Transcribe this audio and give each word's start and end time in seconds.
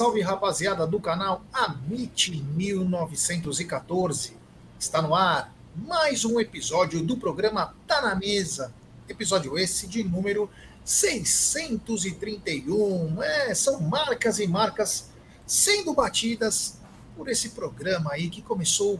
Salve, 0.00 0.22
rapaziada 0.22 0.86
do 0.86 0.98
canal 0.98 1.44
Amit 1.52 2.34
1914. 2.34 4.34
Está 4.78 5.02
no 5.02 5.14
ar 5.14 5.54
mais 5.76 6.24
um 6.24 6.40
episódio 6.40 7.02
do 7.02 7.18
programa 7.18 7.74
Tá 7.86 8.00
na 8.00 8.14
Mesa. 8.14 8.72
Episódio 9.06 9.58
esse 9.58 9.86
de 9.86 10.02
número 10.02 10.48
631. 10.86 13.22
É, 13.22 13.54
são 13.54 13.78
marcas 13.78 14.38
e 14.38 14.46
marcas 14.46 15.10
sendo 15.46 15.92
batidas 15.92 16.78
por 17.14 17.28
esse 17.28 17.50
programa 17.50 18.14
aí 18.14 18.30
que 18.30 18.40
começou 18.40 18.98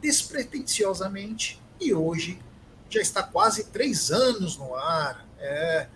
despretensiosamente 0.00 1.62
e 1.80 1.94
hoje 1.94 2.40
já 2.90 3.00
está 3.00 3.22
quase 3.22 3.66
três 3.66 4.10
anos 4.10 4.56
no 4.56 4.74
ar. 4.74 5.24
É. 5.38 5.86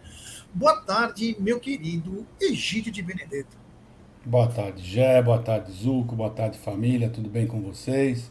Boa 0.55 0.81
tarde, 0.83 1.35
meu 1.41 1.59
querido 1.59 2.25
Egídio 2.41 2.93
de 2.93 3.03
Benedetto. 3.03 3.59
Boa 4.25 4.47
tarde, 4.49 4.83
Gé, 4.83 5.23
boa 5.23 5.39
tarde, 5.39 5.73
Zuco, 5.73 6.15
boa 6.15 6.29
tarde, 6.29 6.59
família, 6.59 7.09
tudo 7.09 7.31
bem 7.31 7.47
com 7.47 7.63
vocês? 7.63 8.31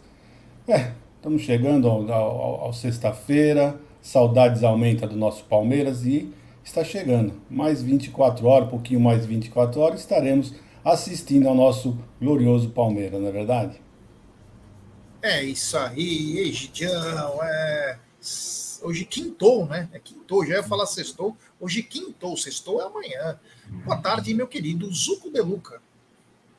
É, 0.67 0.91
estamos 1.15 1.41
chegando 1.41 1.87
ao, 1.87 2.11
ao, 2.11 2.61
ao 2.65 2.73
sexta-feira, 2.73 3.79
saudades 4.01 4.63
aumenta 4.63 5.07
do 5.07 5.15
nosso 5.15 5.45
Palmeiras 5.45 6.05
e 6.05 6.31
está 6.63 6.83
chegando. 6.83 7.41
Mais 7.49 7.81
24 7.81 8.45
horas, 8.45 8.69
pouquinho 8.69 8.99
mais 8.99 9.21
de 9.21 9.27
24 9.27 9.79
horas, 9.79 10.01
estaremos 10.01 10.53
assistindo 10.83 11.47
ao 11.47 11.55
nosso 11.55 11.97
glorioso 12.21 12.69
Palmeiras, 12.69 13.19
não 13.19 13.29
é 13.29 13.31
verdade? 13.31 13.81
É 15.21 15.41
isso 15.41 15.77
aí, 15.77 16.37
Egidião, 16.39 17.41
é... 17.41 17.97
Hoje 18.83 19.05
quintou, 19.05 19.65
né? 19.65 19.89
É 19.91 19.99
quintou, 19.99 20.45
já 20.45 20.55
ia 20.55 20.63
falar 20.63 20.85
sextou. 20.85 21.35
Hoje 21.59 21.81
quintou, 21.81 22.37
sextou 22.37 22.79
é 22.81 22.85
amanhã. 22.85 23.39
Boa 23.83 23.97
tarde, 23.97 24.33
meu 24.33 24.47
querido 24.47 24.91
Zuco 24.93 25.31
Deluca. 25.31 25.81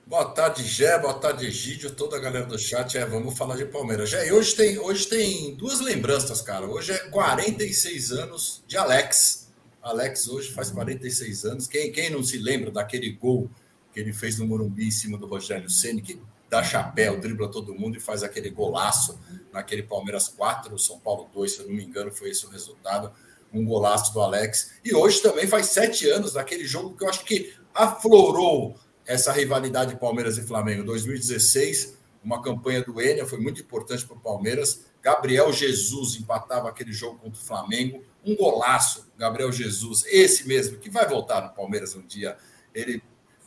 Boa 0.08 0.24
tarde, 0.24 0.64
Gé, 0.64 0.98
boa 0.98 1.12
tarde, 1.12 1.44
Egídio, 1.44 1.94
toda 1.94 2.16
a 2.16 2.18
galera 2.18 2.46
do 2.46 2.58
chat. 2.58 2.96
É, 2.96 3.04
vamos 3.04 3.36
falar 3.36 3.56
de 3.56 3.66
Palmeiras. 3.66 4.08
Gé, 4.08 4.32
hoje 4.32 4.56
tem, 4.56 4.78
hoje 4.78 5.06
tem 5.06 5.54
duas 5.54 5.80
lembranças, 5.80 6.40
cara. 6.40 6.64
Hoje 6.64 6.92
é 6.92 6.98
46 7.10 8.12
anos 8.12 8.64
de 8.66 8.78
Alex. 8.78 9.52
Alex 9.82 10.26
hoje 10.26 10.50
faz 10.50 10.70
46 10.70 11.44
anos. 11.44 11.66
Quem, 11.66 11.92
quem 11.92 12.08
não 12.08 12.22
se 12.22 12.38
lembra 12.38 12.70
daquele 12.70 13.10
gol 13.10 13.50
que 13.92 14.00
ele 14.00 14.14
fez 14.14 14.38
no 14.38 14.46
Morumbi 14.46 14.88
em 14.88 14.90
cima 14.90 15.18
do 15.18 15.26
Rogério 15.26 15.68
Ceni, 15.68 16.00
que 16.00 16.18
dá 16.48 16.64
chapéu, 16.64 17.20
dribla 17.20 17.50
todo 17.50 17.74
mundo 17.74 17.98
e 17.98 18.00
faz 18.00 18.22
aquele 18.22 18.48
golaço 18.48 19.20
naquele 19.52 19.82
Palmeiras 19.82 20.26
4, 20.26 20.78
São 20.78 20.98
Paulo 20.98 21.28
2, 21.34 21.52
se 21.52 21.58
eu 21.60 21.66
não 21.66 21.74
me 21.74 21.84
engano, 21.84 22.10
foi 22.10 22.30
esse 22.30 22.46
o 22.46 22.48
resultado. 22.48 23.12
Um 23.52 23.62
golaço 23.62 24.10
do 24.14 24.22
Alex. 24.22 24.70
E 24.82 24.94
hoje 24.94 25.20
também 25.20 25.46
faz 25.46 25.66
sete 25.66 26.08
anos 26.08 26.32
daquele 26.32 26.64
jogo 26.64 26.96
que 26.96 27.04
eu 27.04 27.10
acho 27.10 27.26
que 27.26 27.52
aflorou 27.74 28.74
essa 29.08 29.32
rivalidade 29.32 29.96
Palmeiras 29.96 30.36
e 30.36 30.42
Flamengo. 30.42 30.84
2016, 30.84 31.96
uma 32.22 32.42
campanha 32.42 32.84
do 32.84 33.00
Enia, 33.00 33.24
foi 33.24 33.40
muito 33.40 33.62
importante 33.62 34.06
para 34.06 34.14
o 34.14 34.20
Palmeiras. 34.20 34.84
Gabriel 35.00 35.50
Jesus 35.50 36.16
empatava 36.16 36.68
aquele 36.68 36.92
jogo 36.92 37.18
contra 37.18 37.40
o 37.40 37.42
Flamengo. 37.42 38.04
Um 38.22 38.36
golaço, 38.36 39.10
Gabriel 39.16 39.50
Jesus, 39.50 40.04
esse 40.06 40.46
mesmo, 40.46 40.76
que 40.76 40.90
vai 40.90 41.08
voltar 41.08 41.40
no 41.40 41.48
Palmeiras 41.54 41.96
um 41.96 42.06
dia. 42.06 42.36
Ele 42.74 43.02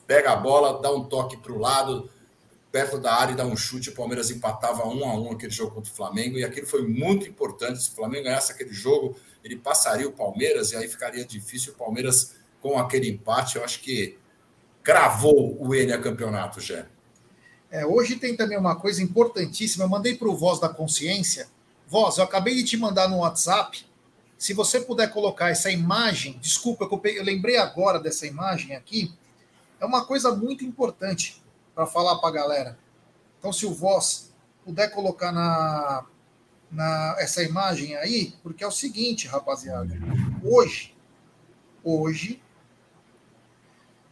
pega 0.07 0.31
a 0.31 0.35
bola, 0.35 0.81
dá 0.81 0.91
um 0.91 1.03
toque 1.03 1.37
para 1.37 1.53
o 1.53 1.59
lado, 1.59 2.09
perto 2.71 2.97
da 2.97 3.13
área 3.13 3.33
e 3.33 3.35
dá 3.35 3.45
um 3.45 3.55
chute. 3.55 3.89
O 3.89 3.93
Palmeiras 3.93 4.31
empatava 4.31 4.87
um 4.87 5.07
a 5.07 5.13
um 5.13 5.31
aquele 5.31 5.51
jogo 5.51 5.75
contra 5.75 5.91
o 5.91 5.95
Flamengo. 5.95 6.39
E 6.39 6.43
aquilo 6.43 6.65
foi 6.65 6.87
muito 6.87 7.29
importante. 7.29 7.83
Se 7.83 7.89
o 7.91 7.93
Flamengo 7.93 8.23
ganhasse 8.23 8.51
aquele 8.51 8.73
jogo, 8.73 9.15
ele 9.43 9.57
passaria 9.57 10.07
o 10.07 10.11
Palmeiras 10.11 10.71
e 10.71 10.75
aí 10.75 10.87
ficaria 10.87 11.23
difícil. 11.23 11.73
O 11.73 11.75
Palmeiras, 11.75 12.33
com 12.59 12.79
aquele 12.79 13.07
empate, 13.07 13.57
eu 13.57 13.63
acho 13.63 13.79
que 13.81 14.17
cravou 14.83 15.57
o 15.59 15.73
Enia 15.75 15.99
campeonato, 15.99 16.59
Gé. 16.59 16.85
É, 17.69 17.85
hoje 17.85 18.17
tem 18.17 18.35
também 18.35 18.57
uma 18.57 18.75
coisa 18.75 19.01
importantíssima. 19.01 19.85
Eu 19.85 19.89
mandei 19.89 20.15
para 20.15 20.27
o 20.27 20.35
Voz 20.35 20.59
da 20.59 20.67
Consciência. 20.67 21.47
Voz, 21.87 22.17
eu 22.17 22.23
acabei 22.23 22.55
de 22.55 22.63
te 22.63 22.77
mandar 22.77 23.07
no 23.07 23.19
WhatsApp. 23.19 23.85
Se 24.37 24.53
você 24.53 24.81
puder 24.81 25.11
colocar 25.11 25.49
essa 25.49 25.71
imagem, 25.71 26.37
desculpa, 26.41 26.89
eu 27.05 27.23
lembrei 27.23 27.57
agora 27.57 27.99
dessa 27.99 28.25
imagem 28.25 28.75
aqui. 28.75 29.13
É 29.79 29.85
uma 29.85 30.03
coisa 30.05 30.35
muito 30.35 30.65
importante 30.65 31.41
para 31.73 31.85
falar 31.85 32.17
para 32.17 32.29
a 32.29 32.31
galera. 32.31 32.79
Então, 33.39 33.53
se 33.53 33.65
o 33.65 33.73
Voz 33.73 34.33
puder 34.65 34.89
colocar 34.91 35.31
na, 35.31 36.05
na 36.71 37.15
essa 37.19 37.43
imagem 37.43 37.95
aí, 37.95 38.33
porque 38.43 38.63
é 38.63 38.67
o 38.67 38.71
seguinte, 38.71 39.27
rapaziada. 39.27 39.93
Hoje, 40.43 40.95
hoje, 41.83 42.40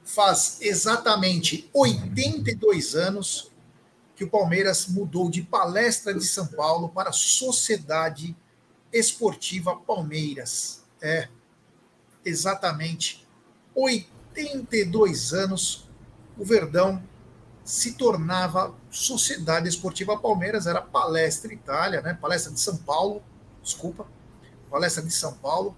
faz 0.10 0.58
exatamente 0.62 1.70
82 1.72 2.96
anos 2.96 3.52
que 4.16 4.24
o 4.24 4.30
Palmeiras 4.30 4.88
mudou 4.88 5.30
de 5.30 5.44
Palestra 5.44 6.16
de 6.16 6.26
São 6.26 6.48
Paulo 6.48 6.90
para 6.90 7.12
Sociedade 7.12 8.36
Esportiva 8.92 9.76
Palmeiras. 9.76 10.84
É, 11.00 11.30
exatamente 12.26 13.28
82 13.76 15.32
anos 15.32 15.88
o 16.36 16.44
Verdão 16.44 17.04
se 17.64 17.94
tornava 17.94 18.74
Sociedade 18.90 19.70
Esportiva 19.70 20.18
Palmeiras, 20.18 20.66
era 20.66 20.82
Palestra 20.82 21.54
Itália, 21.54 22.02
né? 22.02 22.16
Palestra 22.16 22.52
de 22.52 22.60
São 22.60 22.78
Paulo, 22.78 23.22
desculpa, 23.62 24.08
Palestra 24.72 25.04
de 25.04 25.12
São 25.12 25.36
Paulo. 25.36 25.78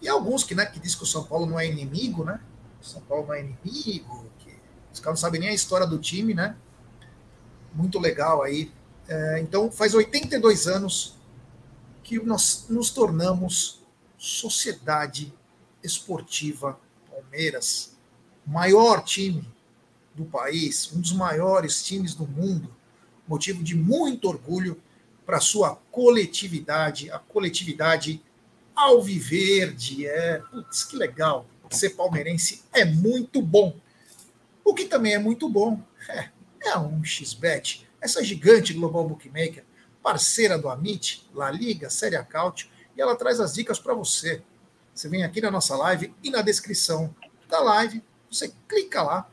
E 0.00 0.08
alguns 0.08 0.42
que, 0.42 0.54
né, 0.54 0.64
que 0.64 0.80
diz 0.80 0.94
que 0.94 1.02
o 1.02 1.06
São 1.06 1.24
Paulo 1.24 1.44
não 1.44 1.60
é 1.60 1.66
inimigo, 1.66 2.24
né? 2.24 2.40
São 2.82 3.00
Paulo 3.02 3.32
é 3.32 3.40
inimigo, 3.40 4.26
que 4.38 4.50
os 4.92 5.00
caras 5.00 5.20
não 5.20 5.28
sabem 5.28 5.40
nem 5.40 5.50
a 5.50 5.54
história 5.54 5.86
do 5.86 5.98
time, 5.98 6.34
né? 6.34 6.56
Muito 7.74 7.98
legal 7.98 8.42
aí. 8.42 8.72
É, 9.08 9.40
então, 9.40 9.70
faz 9.70 9.94
82 9.94 10.66
anos 10.66 11.16
que 12.02 12.18
nós 12.24 12.66
nos 12.68 12.90
tornamos 12.90 13.80
Sociedade 14.16 15.32
Esportiva 15.82 16.78
Palmeiras, 17.08 17.96
maior 18.46 19.04
time 19.04 19.46
do 20.14 20.24
país, 20.24 20.90
um 20.92 21.00
dos 21.00 21.12
maiores 21.12 21.82
times 21.82 22.14
do 22.14 22.26
mundo, 22.26 22.74
motivo 23.26 23.62
de 23.62 23.76
muito 23.76 24.28
orgulho 24.28 24.80
para 25.24 25.40
sua 25.40 25.76
coletividade, 25.90 27.10
a 27.10 27.18
coletividade 27.18 28.22
alviverde. 28.74 30.06
É, 30.06 30.38
putz, 30.50 30.84
que 30.84 30.96
legal 30.96 31.46
ser 31.76 31.90
palmeirense 31.90 32.64
é 32.72 32.84
muito 32.84 33.40
bom. 33.40 33.76
O 34.64 34.74
que 34.74 34.84
também 34.84 35.14
é 35.14 35.18
muito 35.18 35.48
bom 35.48 35.80
é, 36.08 36.28
é 36.62 36.70
a 36.70 36.80
1xBet, 36.80 37.86
essa 38.00 38.22
gigante 38.22 38.72
global 38.72 39.08
bookmaker, 39.08 39.64
parceira 40.02 40.58
do 40.58 40.68
Amit, 40.68 41.28
La 41.34 41.50
Liga, 41.50 41.90
Série 41.90 42.16
Acaute, 42.16 42.70
e 42.96 43.00
ela 43.00 43.16
traz 43.16 43.40
as 43.40 43.54
dicas 43.54 43.78
para 43.78 43.94
você. 43.94 44.42
Você 44.94 45.08
vem 45.08 45.22
aqui 45.22 45.40
na 45.40 45.50
nossa 45.50 45.76
live 45.76 46.14
e 46.22 46.30
na 46.30 46.42
descrição 46.42 47.14
da 47.48 47.60
live, 47.60 48.02
você 48.30 48.52
clica 48.68 49.02
lá 49.02 49.30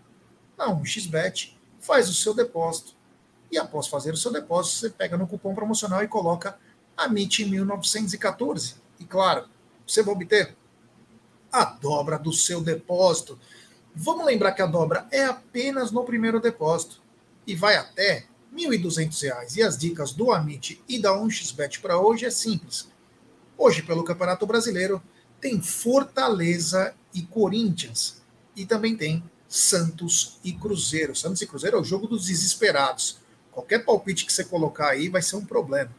na 0.57 0.67
1xBet, 0.67 1.55
faz 1.79 2.09
o 2.09 2.13
seu 2.13 2.33
depósito 2.33 2.97
e 3.51 3.57
após 3.57 3.87
fazer 3.87 4.13
o 4.13 4.17
seu 4.17 4.31
depósito, 4.31 4.77
você 4.77 4.89
pega 4.89 5.17
no 5.17 5.27
cupom 5.27 5.55
promocional 5.55 6.03
e 6.03 6.07
coloca 6.07 6.57
AMIT 6.95 7.45
1914. 7.45 8.75
E 8.99 9.05
claro, 9.05 9.47
você 9.85 10.03
vai 10.03 10.13
obter 10.13 10.55
a 11.57 11.65
dobra 11.65 12.19
do 12.19 12.31
seu 12.31 12.61
depósito. 12.61 13.39
Vamos 13.95 14.25
lembrar 14.25 14.51
que 14.51 14.61
a 14.61 14.67
dobra 14.67 15.07
é 15.11 15.25
apenas 15.25 15.91
no 15.91 16.03
primeiro 16.03 16.39
depósito 16.39 17.01
e 17.47 17.55
vai 17.55 17.75
até 17.75 18.25
R$ 18.55 18.67
1.200. 18.69 19.55
E 19.55 19.63
as 19.63 19.77
dicas 19.77 20.13
do 20.13 20.31
Amit 20.31 20.81
e 20.87 20.99
da 20.99 21.11
1xBet 21.11 21.81
para 21.81 21.99
hoje 21.99 22.25
é 22.25 22.29
simples. 22.29 22.87
Hoje, 23.57 23.81
pelo 23.81 24.03
Campeonato 24.03 24.45
Brasileiro, 24.45 25.01
tem 25.41 25.59
Fortaleza 25.61 26.93
e 27.11 27.23
Corinthians. 27.23 28.21
E 28.55 28.65
também 28.65 28.95
tem 28.95 29.23
Santos 29.47 30.39
e 30.43 30.53
Cruzeiro. 30.53 31.15
Santos 31.15 31.41
e 31.41 31.47
Cruzeiro 31.47 31.77
é 31.77 31.81
o 31.81 31.83
jogo 31.83 32.05
dos 32.05 32.27
desesperados. 32.27 33.17
Qualquer 33.51 33.83
palpite 33.83 34.25
que 34.25 34.33
você 34.33 34.43
colocar 34.43 34.89
aí 34.89 35.09
vai 35.09 35.23
ser 35.23 35.37
um 35.37 35.45
problema. 35.45 35.89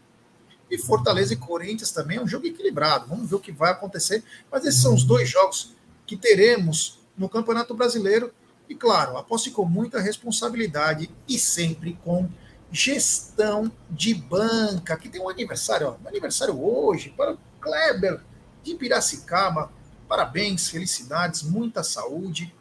E 0.70 0.76
Fortaleza 0.76 1.32
e 1.32 1.37
Corinthians 1.37 1.91
também 1.91 2.19
é 2.19 2.23
um 2.23 2.29
jogo 2.29 2.47
equilibrado. 2.47 3.06
Vamos 3.06 3.29
ver 3.29 3.37
o 3.37 3.41
que 3.41 3.53
vai 3.53 3.73
acontecer. 3.73 4.23
Mas 4.50 4.65
esses 4.65 4.82
são 4.82 4.94
os 4.94 5.05
dois 5.05 5.29
jogos 5.29 5.73
que 6.06 6.17
teremos 6.17 6.99
no 7.17 7.29
Campeonato 7.29 7.75
Brasileiro. 7.75 8.32
E 8.69 8.75
claro, 8.75 9.17
aposte 9.17 9.50
com 9.50 9.65
muita 9.65 9.99
responsabilidade 9.99 11.11
e 11.26 11.38
sempre 11.38 11.99
com 12.05 12.29
gestão 12.70 13.73
de 13.91 14.15
banca. 14.15 14.97
Que 14.97 15.09
tem 15.09 15.20
um 15.20 15.29
aniversário, 15.29 15.88
ó, 15.88 15.97
um 16.05 16.09
aniversário 16.09 16.62
hoje 16.62 17.14
para 17.17 17.32
o 17.32 17.38
Kleber 17.61 18.21
de 18.62 18.75
Piracicaba. 18.75 19.73
Parabéns, 20.06 20.69
felicidades, 20.69 21.43
muita 21.43 21.82
saúde. 21.82 22.55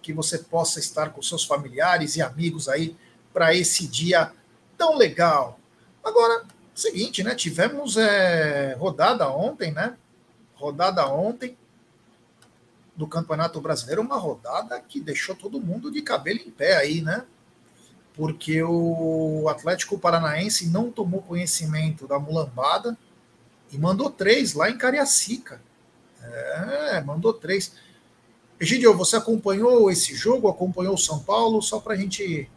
Que 0.00 0.12
você 0.12 0.38
possa 0.38 0.80
estar 0.80 1.10
com 1.10 1.22
seus 1.22 1.44
familiares 1.44 2.16
e 2.16 2.22
amigos 2.22 2.68
aí 2.68 2.96
para 3.32 3.54
esse 3.54 3.86
dia 3.86 4.32
tão 4.76 4.96
legal. 4.96 5.60
Agora, 6.02 6.44
Seguinte, 6.74 7.22
né? 7.22 7.34
Tivemos 7.34 7.96
é, 7.96 8.74
rodada 8.78 9.30
ontem, 9.30 9.72
né? 9.72 9.96
Rodada 10.54 11.06
ontem. 11.08 11.56
do 12.94 13.06
Campeonato 13.06 13.60
Brasileiro, 13.60 14.02
uma 14.02 14.16
rodada 14.16 14.78
que 14.80 15.00
deixou 15.00 15.34
todo 15.34 15.60
mundo 15.60 15.90
de 15.90 16.02
cabelo 16.02 16.40
em 16.40 16.50
pé 16.50 16.76
aí, 16.76 17.00
né? 17.00 17.24
Porque 18.14 18.62
o 18.62 19.48
Atlético 19.48 19.98
Paranaense 19.98 20.68
não 20.68 20.90
tomou 20.90 21.22
conhecimento 21.22 22.06
da 22.06 22.18
mulambada 22.18 22.96
e 23.72 23.78
mandou 23.78 24.10
três 24.10 24.52
lá 24.52 24.68
em 24.68 24.76
Cariacica. 24.76 25.60
É, 26.22 27.00
mandou 27.00 27.32
três. 27.32 27.72
Egidio, 28.60 28.96
você 28.96 29.16
acompanhou 29.16 29.90
esse 29.90 30.14
jogo? 30.14 30.48
Acompanhou 30.48 30.94
o 30.94 30.98
São 30.98 31.18
Paulo? 31.20 31.62
Só 31.62 31.80
para 31.80 31.94
a 31.94 31.96
gente. 31.96 32.48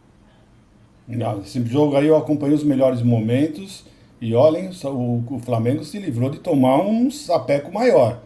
Não, 1.08 1.42
esse 1.42 1.64
jogo 1.66 1.96
aí 1.96 2.08
eu 2.08 2.18
acompanhei 2.18 2.56
os 2.56 2.64
melhores 2.64 3.02
momentos 3.02 3.86
e 4.22 4.34
olhem, 4.34 4.70
o, 4.70 5.40
Flamengo 5.40 5.84
se 5.84 6.00
livrou 6.00 6.30
de 6.30 6.40
tomar 6.40 6.82
um 6.82 7.12
sapeco 7.12 7.72
maior. 7.72 8.22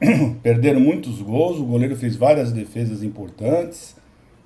Perderam 0.42 0.80
muitos 0.80 1.20
gols, 1.20 1.58
o 1.58 1.64
goleiro 1.64 1.96
fez 1.96 2.16
várias 2.16 2.52
defesas 2.52 3.02
importantes, 3.02 3.96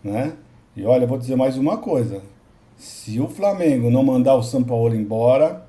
né? 0.03 0.33
E 0.77 0.85
olha, 0.85 1.07
vou 1.07 1.19
dizer 1.19 1.37
mais 1.37 1.57
uma 1.57 1.77
coisa. 1.77 2.23
Se 2.77 3.21
o 3.21 3.29
Flamengo 3.29 3.91
não 3.91 4.03
mandar 4.03 4.35
o 4.35 4.43
São 4.43 4.65
Paulo 4.65 4.95
embora, 4.95 5.65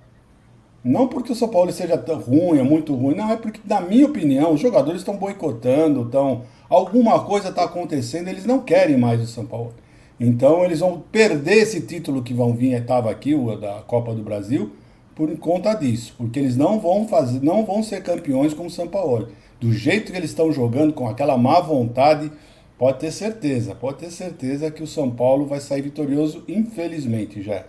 não 0.83 1.07
porque 1.07 1.31
o 1.31 1.35
São 1.35 1.47
Paulo 1.47 1.71
seja 1.71 1.97
tão 1.97 2.19
ruim, 2.19 2.59
é 2.59 2.63
muito 2.63 2.95
ruim, 2.95 3.15
não, 3.15 3.31
é 3.31 3.37
porque, 3.37 3.59
na 3.65 3.81
minha 3.81 4.05
opinião, 4.05 4.53
os 4.53 4.59
jogadores 4.59 5.01
estão 5.01 5.15
boicotando, 5.15 6.03
estão. 6.03 6.41
Alguma 6.69 7.23
coisa 7.23 7.49
está 7.49 7.63
acontecendo, 7.63 8.29
eles 8.29 8.45
não 8.45 8.59
querem 8.59 8.97
mais 8.97 9.21
o 9.21 9.27
São 9.27 9.45
Paulo. 9.45 9.73
Então 10.19 10.63
eles 10.63 10.79
vão 10.79 10.99
perder 11.11 11.57
esse 11.57 11.81
título 11.81 12.23
que 12.23 12.33
vão 12.33 12.53
vir, 12.53 12.73
estava 12.73 13.11
aqui, 13.11 13.35
o 13.35 13.55
da 13.55 13.81
Copa 13.81 14.13
do 14.13 14.23
Brasil, 14.23 14.71
por 15.15 15.35
conta 15.37 15.73
disso, 15.73 16.13
porque 16.17 16.39
eles 16.39 16.55
não 16.57 16.79
vão 16.79 17.07
fazer, 17.07 17.41
não 17.41 17.65
vão 17.65 17.83
ser 17.83 18.01
campeões 18.01 18.53
como 18.53 18.67
o 18.67 18.71
São 18.71 18.87
Paulo. 18.87 19.31
Do 19.59 19.71
jeito 19.71 20.11
que 20.11 20.17
eles 20.17 20.31
estão 20.31 20.51
jogando, 20.51 20.93
com 20.93 21.07
aquela 21.07 21.37
má 21.37 21.59
vontade, 21.59 22.31
pode 22.77 22.99
ter 22.99 23.11
certeza, 23.11 23.75
pode 23.75 23.99
ter 23.99 24.11
certeza 24.11 24.71
que 24.71 24.83
o 24.83 24.87
São 24.87 25.09
Paulo 25.09 25.45
vai 25.45 25.59
sair 25.59 25.81
vitorioso, 25.81 26.43
infelizmente, 26.47 27.41
já. 27.41 27.65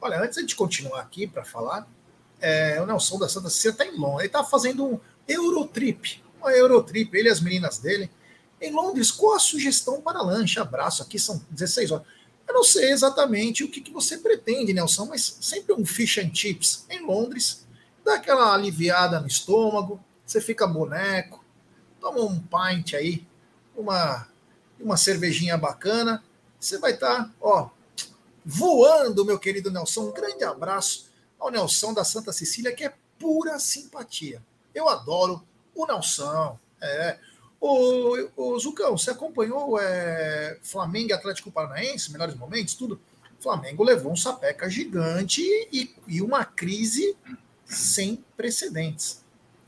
Olha, 0.00 0.20
antes 0.20 0.44
de 0.46 0.56
continuar 0.56 1.00
aqui 1.00 1.26
para 1.26 1.44
falar, 1.44 1.86
é, 2.40 2.80
o 2.80 2.86
Nelson 2.86 3.18
da 3.18 3.28
Santa 3.28 3.50
Cecília 3.50 3.72
está 3.72 3.84
em 3.84 3.96
Londres, 3.96 4.20
ele 4.20 4.26
está 4.28 4.44
fazendo 4.44 4.86
um 4.86 5.00
Eurotrip, 5.26 6.22
uma 6.40 6.52
Eurotrip, 6.52 7.14
ele 7.14 7.28
e 7.28 7.32
as 7.32 7.40
meninas 7.40 7.78
dele, 7.78 8.10
em 8.60 8.72
Londres, 8.72 9.10
com 9.10 9.34
a 9.34 9.38
sugestão 9.38 10.00
para 10.00 10.22
lanche. 10.22 10.58
Abraço, 10.58 11.02
aqui 11.02 11.18
são 11.18 11.40
16 11.50 11.90
horas. 11.92 12.06
Eu 12.48 12.54
não 12.54 12.64
sei 12.64 12.90
exatamente 12.90 13.62
o 13.62 13.70
que, 13.70 13.80
que 13.80 13.92
você 13.92 14.16
pretende, 14.16 14.72
Nelson, 14.72 15.04
mas 15.04 15.36
sempre 15.40 15.74
um 15.74 15.84
fish 15.84 16.18
and 16.18 16.34
chips 16.34 16.86
em 16.88 17.04
Londres, 17.04 17.66
dá 18.02 18.14
aquela 18.14 18.54
aliviada 18.54 19.20
no 19.20 19.26
estômago, 19.26 20.02
você 20.24 20.40
fica 20.40 20.66
boneco, 20.66 21.44
toma 22.00 22.20
um 22.20 22.40
pint 22.40 22.94
aí, 22.94 23.26
uma, 23.76 24.26
uma 24.80 24.96
cervejinha 24.96 25.58
bacana, 25.58 26.24
você 26.58 26.78
vai 26.78 26.94
estar, 26.94 27.24
tá, 27.24 27.30
ó, 27.40 27.68
voando, 28.44 29.26
meu 29.26 29.38
querido 29.38 29.70
Nelson. 29.70 30.08
Um 30.08 30.12
grande 30.12 30.42
abraço 30.42 31.10
ao 31.38 31.50
Nelson 31.50 31.92
da 31.92 32.02
Santa 32.02 32.32
Cecília, 32.32 32.74
que 32.74 32.84
é 32.84 32.94
pura 33.18 33.58
simpatia. 33.58 34.42
Eu 34.74 34.88
adoro 34.88 35.42
o 35.74 35.86
Nelson. 35.86 36.58
É, 36.80 37.18
Ô, 37.60 38.58
Zucão, 38.58 38.96
você 38.96 39.10
acompanhou 39.10 39.78
é, 39.80 40.58
Flamengo 40.62 41.10
e 41.10 41.12
Atlético 41.12 41.50
Paranaense, 41.50 42.12
melhores 42.12 42.36
momentos, 42.36 42.74
tudo? 42.74 43.00
Flamengo 43.40 43.84
levou 43.84 44.12
um 44.12 44.16
sapeca 44.16 44.68
gigante 44.68 45.42
e, 45.72 45.94
e 46.06 46.22
uma 46.22 46.44
crise 46.44 47.16
sem 47.64 48.24
precedentes. 48.36 49.22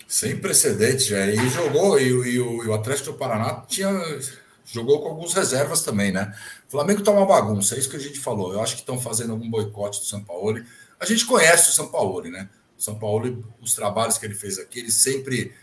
Sem 0.07 0.37
precedentes, 0.37 1.07
já. 1.07 1.27
E 1.27 1.49
jogou, 1.51 1.99
e, 1.99 2.09
e, 2.09 2.41
o, 2.41 2.65
e, 2.65 2.69
o, 2.69 2.75
Atlético 2.75 3.13
do 3.13 3.19
Paraná 3.19 3.63
tinha, 3.69 3.91
jogou 4.65 5.01
com 5.01 5.09
algumas 5.09 5.33
reservas 5.33 5.83
também, 5.83 6.11
né? 6.11 6.35
Flamengo 6.69 7.03
tá 7.03 7.13
uma 7.13 7.27
bagunça, 7.27 7.75
é 7.75 7.79
isso 7.79 7.91
que 7.91 7.97
a 7.97 8.01
gente 8.01 8.19
falou. 8.19 8.53
Eu 8.53 8.61
acho 8.61 8.75
que 8.75 8.81
estão 8.81 9.01
fazendo 9.01 9.33
algum 9.33 9.49
boicote 9.49 10.01
do 10.01 10.07
São 10.07 10.23
Paulo. 10.23 10.61
A 10.99 11.07
gente 11.07 11.25
conhece 11.27 11.71
o 11.71 11.73
São 11.73 11.89
Paulo, 11.89 12.23
né? 12.23 12.49
O 12.77 12.83
São 12.83 12.99
Paulo, 12.99 13.45
os 13.61 13.75
trabalhos 13.75 14.19
que 14.19 14.27
ele 14.27 14.35
fez 14.35 14.59
aqui, 14.59 14.81
ele 14.81 14.91
sempre 14.91 15.55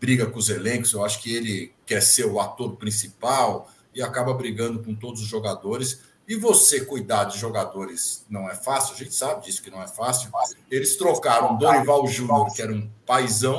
briga 0.00 0.26
com 0.26 0.38
os 0.38 0.48
elencos. 0.48 0.92
Eu 0.92 1.04
acho 1.04 1.20
que 1.22 1.34
ele 1.34 1.72
quer 1.86 2.00
ser 2.00 2.26
o 2.26 2.40
ator 2.40 2.76
principal 2.76 3.70
e 3.94 4.02
acaba 4.02 4.34
brigando 4.34 4.82
com 4.82 4.94
todos 4.94 5.20
os 5.20 5.26
jogadores. 5.26 6.00
E 6.26 6.36
você 6.36 6.84
cuidar 6.84 7.24
de 7.24 7.38
jogadores 7.38 8.24
não 8.30 8.48
é 8.48 8.54
fácil, 8.54 8.94
a 8.94 8.98
gente 8.98 9.14
sabe 9.14 9.44
disso 9.44 9.62
que 9.62 9.70
não 9.70 9.82
é 9.82 9.86
fácil. 9.86 10.30
Eles 10.70 10.96
trocaram 10.96 11.58
Dorival 11.58 12.06
Júnior, 12.06 12.52
que 12.54 12.62
era 12.62 12.72
um 12.72 12.90
paizão, 13.04 13.58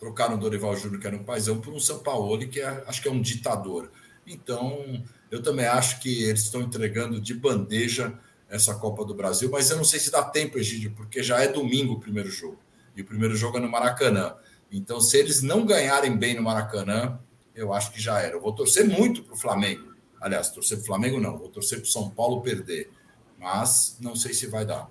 trocaram 0.00 0.38
Dorival 0.38 0.74
Júnior, 0.76 1.00
que 1.00 1.06
era 1.06 1.14
um 1.14 1.22
paizão, 1.22 1.60
por 1.60 1.74
um 1.74 1.78
São 1.78 1.98
Paulo, 1.98 2.38
que 2.48 2.60
é, 2.60 2.84
acho 2.86 3.02
que 3.02 3.08
é 3.08 3.12
um 3.12 3.20
ditador. 3.20 3.90
Então, 4.26 5.04
eu 5.30 5.42
também 5.42 5.66
acho 5.66 6.00
que 6.00 6.24
eles 6.24 6.42
estão 6.42 6.62
entregando 6.62 7.20
de 7.20 7.34
bandeja 7.34 8.18
essa 8.48 8.74
Copa 8.74 9.04
do 9.04 9.14
Brasil, 9.14 9.50
mas 9.50 9.70
eu 9.70 9.76
não 9.76 9.84
sei 9.84 10.00
se 10.00 10.10
dá 10.10 10.22
tempo, 10.22 10.58
Egídio, 10.58 10.92
porque 10.96 11.22
já 11.22 11.40
é 11.40 11.48
domingo 11.48 11.94
o 11.94 12.00
primeiro 12.00 12.30
jogo. 12.30 12.58
E 12.96 13.02
o 13.02 13.04
primeiro 13.04 13.34
jogo 13.36 13.58
é 13.58 13.60
no 13.60 13.70
Maracanã. 13.70 14.36
Então, 14.70 15.00
se 15.00 15.18
eles 15.18 15.42
não 15.42 15.66
ganharem 15.66 16.16
bem 16.16 16.34
no 16.34 16.42
Maracanã, 16.42 17.18
eu 17.54 17.72
acho 17.72 17.92
que 17.92 18.00
já 18.00 18.20
era. 18.20 18.34
Eu 18.34 18.40
vou 18.40 18.54
torcer 18.54 18.86
muito 18.86 19.22
para 19.22 19.34
o 19.34 19.36
Flamengo. 19.36 19.94
Aliás, 20.20 20.50
torcer 20.50 20.78
para 20.78 20.84
o 20.84 20.86
Flamengo 20.86 21.20
não, 21.20 21.36
vou 21.36 21.48
torcer 21.48 21.78
para 21.78 21.86
o 21.86 21.90
São 21.90 22.08
Paulo 22.10 22.40
perder. 22.40 22.90
Mas 23.38 23.96
não 24.00 24.16
sei 24.16 24.32
se 24.32 24.46
vai 24.46 24.64
dar. 24.64 24.90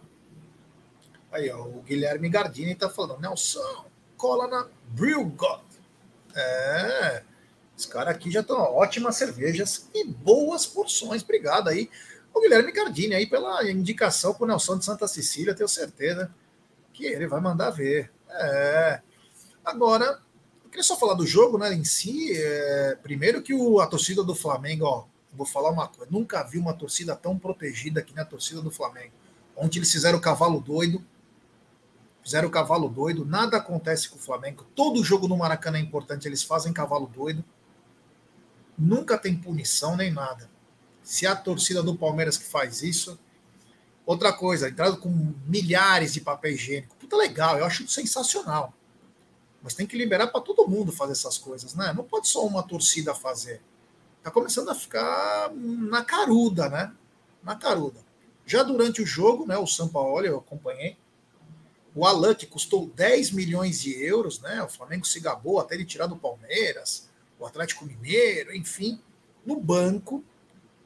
Aí, 1.31 1.49
ó, 1.49 1.63
o 1.63 1.81
Guilherme 1.81 2.29
Gardini 2.29 2.73
está 2.73 2.89
falando, 2.89 3.21
Nelson, 3.21 3.85
cola 4.17 4.47
na 4.47 4.67
God. 5.35 5.61
É, 6.35 7.23
os 7.77 7.85
caras 7.85 8.13
aqui 8.13 8.29
já 8.29 8.41
estão 8.41 8.57
ótimas 8.57 9.15
cervejas 9.15 9.89
e 9.93 10.05
boas 10.05 10.65
porções. 10.65 11.23
Obrigado 11.23 11.69
aí. 11.69 11.89
O 12.33 12.41
Guilherme 12.41 12.71
Gardini 12.71 13.15
aí 13.15 13.25
pela 13.25 13.69
indicação 13.69 14.33
para 14.33 14.43
o 14.43 14.47
Nelson 14.47 14.77
de 14.77 14.85
Santa 14.85 15.07
Cecília, 15.07 15.55
tenho 15.55 15.67
certeza 15.67 16.33
que 17.01 17.07
ele 17.07 17.27
vai 17.27 17.41
mandar 17.41 17.71
ver. 17.71 18.11
É. 18.29 19.01
Agora, 19.65 20.21
eu 20.63 20.69
queria 20.69 20.83
só 20.83 20.95
falar 20.95 21.15
do 21.15 21.25
jogo 21.25 21.57
né, 21.57 21.73
em 21.73 21.83
si. 21.83 22.31
É, 22.35 22.97
primeiro 23.01 23.41
que 23.41 23.53
o, 23.53 23.79
a 23.79 23.87
torcida 23.87 24.23
do 24.23 24.35
Flamengo, 24.35 24.85
ó, 24.85 25.05
vou 25.33 25.45
falar 25.45 25.71
uma 25.71 25.87
coisa, 25.87 26.11
nunca 26.11 26.43
vi 26.43 26.57
uma 26.57 26.73
torcida 26.73 27.15
tão 27.15 27.37
protegida 27.37 28.01
que 28.01 28.13
na 28.13 28.23
torcida 28.23 28.61
do 28.61 28.71
Flamengo. 28.71 29.13
Ontem 29.55 29.79
eles 29.79 29.91
fizeram 29.91 30.19
o 30.19 30.21
cavalo 30.21 30.59
doido, 30.59 31.03
fizeram 32.23 32.47
o 32.47 32.51
cavalo 32.51 32.87
doido, 32.87 33.25
nada 33.25 33.57
acontece 33.57 34.09
com 34.09 34.17
o 34.17 34.21
Flamengo. 34.21 34.65
Todo 34.75 35.03
jogo 35.03 35.27
no 35.27 35.37
Maracanã 35.37 35.77
é 35.77 35.81
importante, 35.81 36.27
eles 36.27 36.43
fazem 36.43 36.71
cavalo 36.71 37.07
doido. 37.07 37.43
Nunca 38.77 39.17
tem 39.17 39.35
punição 39.35 39.95
nem 39.95 40.11
nada. 40.11 40.49
Se 41.03 41.25
é 41.25 41.29
a 41.29 41.35
torcida 41.35 41.81
do 41.81 41.97
Palmeiras 41.97 42.37
que 42.37 42.45
faz 42.45 42.81
isso, 42.81 43.19
Outra 44.05 44.33
coisa, 44.33 44.69
entrado 44.69 44.97
com 44.97 45.33
milhares 45.45 46.13
de 46.13 46.21
papel 46.21 46.51
higiênico. 46.51 46.95
Puta 46.95 47.15
legal, 47.15 47.57
eu 47.57 47.65
acho 47.65 47.87
sensacional. 47.87 48.73
Mas 49.61 49.73
tem 49.73 49.85
que 49.85 49.97
liberar 49.97 50.27
para 50.27 50.41
todo 50.41 50.67
mundo 50.67 50.91
fazer 50.91 51.11
essas 51.11 51.37
coisas, 51.37 51.75
né? 51.75 51.93
Não 51.93 52.03
pode 52.03 52.27
só 52.27 52.45
uma 52.45 52.63
torcida 52.63 53.13
fazer. 53.13 53.61
Tá 54.23 54.31
começando 54.31 54.69
a 54.69 54.75
ficar 54.75 55.51
na 55.53 56.03
caruda, 56.03 56.67
né? 56.67 56.91
Na 57.43 57.55
caruda. 57.55 57.99
Já 58.45 58.63
durante 58.63 59.01
o 59.01 59.05
jogo, 59.05 59.45
né, 59.45 59.57
o 59.57 59.67
São 59.67 59.87
Paulo, 59.87 60.25
eu 60.25 60.37
acompanhei. 60.37 60.97
O 61.93 62.05
Alan, 62.05 62.33
que 62.33 62.47
custou 62.47 62.87
10 62.87 63.31
milhões 63.31 63.81
de 63.81 64.01
euros, 64.03 64.39
né? 64.39 64.63
O 64.63 64.69
Flamengo 64.69 65.05
se 65.05 65.19
gabou 65.19 65.59
até 65.59 65.75
ele 65.75 65.85
tirar 65.85 66.07
do 66.07 66.15
Palmeiras, 66.15 67.09
o 67.39 67.45
Atlético 67.45 67.85
Mineiro, 67.85 68.55
enfim, 68.55 68.99
no 69.45 69.59
banco 69.59 70.23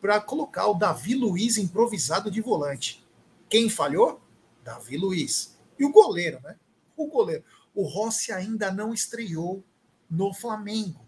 para 0.01 0.19
colocar 0.19 0.67
o 0.67 0.74
Davi 0.74 1.15
Luiz 1.15 1.57
improvisado 1.57 2.29
de 2.29 2.41
volante. 2.41 3.05
Quem 3.50 3.70
falhou? 3.70 4.22
Davi 4.64 4.98
Luiz. 4.98 5.58
E 5.78 5.86
o 5.86 5.92
goleiro, 5.92 6.40
né? 6.44 6.56
O 6.96 7.08
goleiro. 7.08 7.44
O 7.74 7.84
Rossi 7.84 8.32
ainda 8.32 8.72
não 8.72 8.94
estreou 8.94 9.64
no 10.10 10.34
Flamengo. 10.34 11.06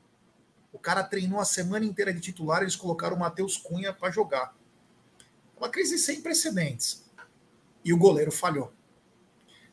O 0.72 0.80
cara 0.80 1.04
treinou 1.04 1.40
a 1.40 1.46
semana 1.46 1.86
inteira 1.86 2.14
de 2.14 2.20
titular, 2.20 2.62
eles 2.62 2.76
colocaram 2.76 3.16
o 3.16 3.20
Matheus 3.20 3.58
Cunha 3.58 3.94
para 3.94 4.12
jogar. 4.12 4.56
Uma 5.58 5.70
crise 5.70 5.98
sem 5.98 6.22
precedentes. 6.22 7.06
E 7.84 7.94
o 7.94 7.98
goleiro 7.98 8.32
falhou. 8.32 8.72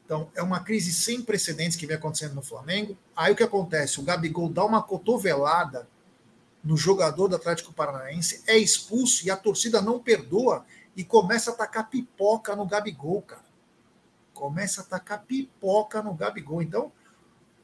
Então, 0.04 0.30
é 0.34 0.42
uma 0.42 0.60
crise 0.60 0.92
sem 0.92 1.22
precedentes 1.22 1.76
que 1.76 1.86
vem 1.86 1.96
acontecendo 1.96 2.34
no 2.34 2.42
Flamengo. 2.42 2.96
Aí 3.16 3.32
o 3.32 3.36
que 3.36 3.42
acontece? 3.42 4.00
O 4.00 4.02
Gabigol 4.02 4.48
dá 4.48 4.64
uma 4.64 4.82
cotovelada 4.82 5.88
no 6.62 6.76
jogador 6.76 7.28
do 7.28 7.36
Atlético 7.36 7.72
Paranaense, 7.72 8.42
é 8.46 8.56
expulso 8.56 9.26
e 9.26 9.30
a 9.30 9.36
torcida 9.36 9.82
não 9.82 10.00
perdoa 10.00 10.64
e 10.96 11.04
começa 11.04 11.50
a 11.50 11.54
tacar 11.54 11.88
pipoca 11.88 12.54
no 12.54 12.66
Gabigol, 12.66 13.22
cara. 13.22 13.44
Começa 14.32 14.80
a 14.80 14.84
tacar 14.84 15.24
pipoca 15.24 16.02
no 16.02 16.14
Gabigol. 16.14 16.62
Então, 16.62 16.92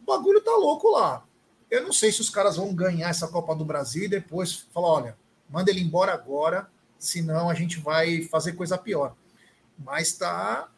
o 0.01 0.05
bagulho 0.05 0.41
tá 0.41 0.53
louco 0.57 0.89
lá. 0.91 1.25
Eu 1.71 1.85
não 1.85 1.93
sei 1.93 2.11
se 2.11 2.21
os 2.21 2.31
caras 2.31 2.57
vão 2.57 2.75
ganhar 2.75 3.09
essa 3.09 3.29
Copa 3.29 3.55
do 3.55 3.65
Brasil 3.65 4.05
e 4.05 4.09
depois 4.09 4.67
falar, 4.73 4.89
olha, 4.89 5.19
manda 5.49 5.71
ele 5.71 5.81
embora 5.81 6.13
agora, 6.13 6.69
senão 6.99 7.49
a 7.49 7.55
gente 7.55 7.79
vai 7.79 8.23
fazer 8.23 8.53
coisa 8.53 8.77
pior. 8.77 9.15
Mas 9.79 10.13
tá 10.13 10.69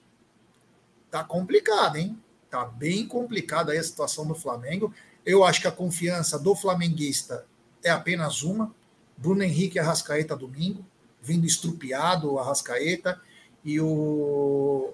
tá 1.10 1.22
complicado, 1.22 1.96
hein? 1.96 2.18
Tá 2.50 2.64
bem 2.64 3.06
complicada 3.06 3.72
aí 3.72 3.78
a 3.78 3.82
situação 3.82 4.26
do 4.26 4.34
Flamengo. 4.34 4.92
Eu 5.24 5.44
acho 5.44 5.60
que 5.60 5.68
a 5.68 5.72
confiança 5.72 6.38
do 6.38 6.54
flamenguista 6.54 7.46
é 7.82 7.90
apenas 7.90 8.42
uma. 8.42 8.74
Bruno 9.16 9.42
Henrique 9.42 9.78
Arrascaeta 9.78 10.34
domingo, 10.34 10.84
vindo 11.22 11.46
estrupiado 11.46 12.32
o 12.32 12.38
Arrascaeta 12.38 13.20
e 13.64 13.80
o 13.80 14.92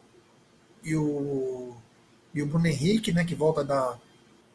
e 0.85 0.95
o 0.95 1.75
e 2.35 2.43
o 2.43 2.47
Bruno 2.47 2.67
Henrique, 2.67 3.13
né, 3.13 3.25
que 3.25 3.35
volta 3.35 3.65
da 3.65 3.99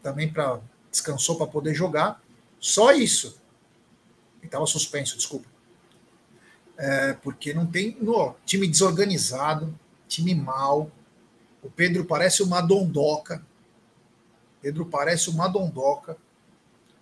também 0.01 0.31
para 0.31 0.61
descansou 0.91 1.37
para 1.37 1.47
poder 1.47 1.73
jogar. 1.73 2.21
Só 2.59 2.91
isso. 2.91 3.41
Ele 4.37 4.45
estava 4.45 4.65
suspenso, 4.67 5.17
desculpa. 5.17 5.47
É, 6.77 7.13
porque 7.13 7.53
não 7.53 7.65
tem 7.65 7.97
no, 7.99 8.35
time 8.45 8.67
desorganizado, 8.67 9.77
time 10.07 10.35
mal. 10.35 10.91
O 11.63 11.69
Pedro 11.69 12.05
parece 12.05 12.43
uma 12.43 12.61
dondoca. 12.61 13.43
Pedro 14.61 14.85
parece 14.85 15.29
uma 15.29 15.47
dondoca. 15.47 16.15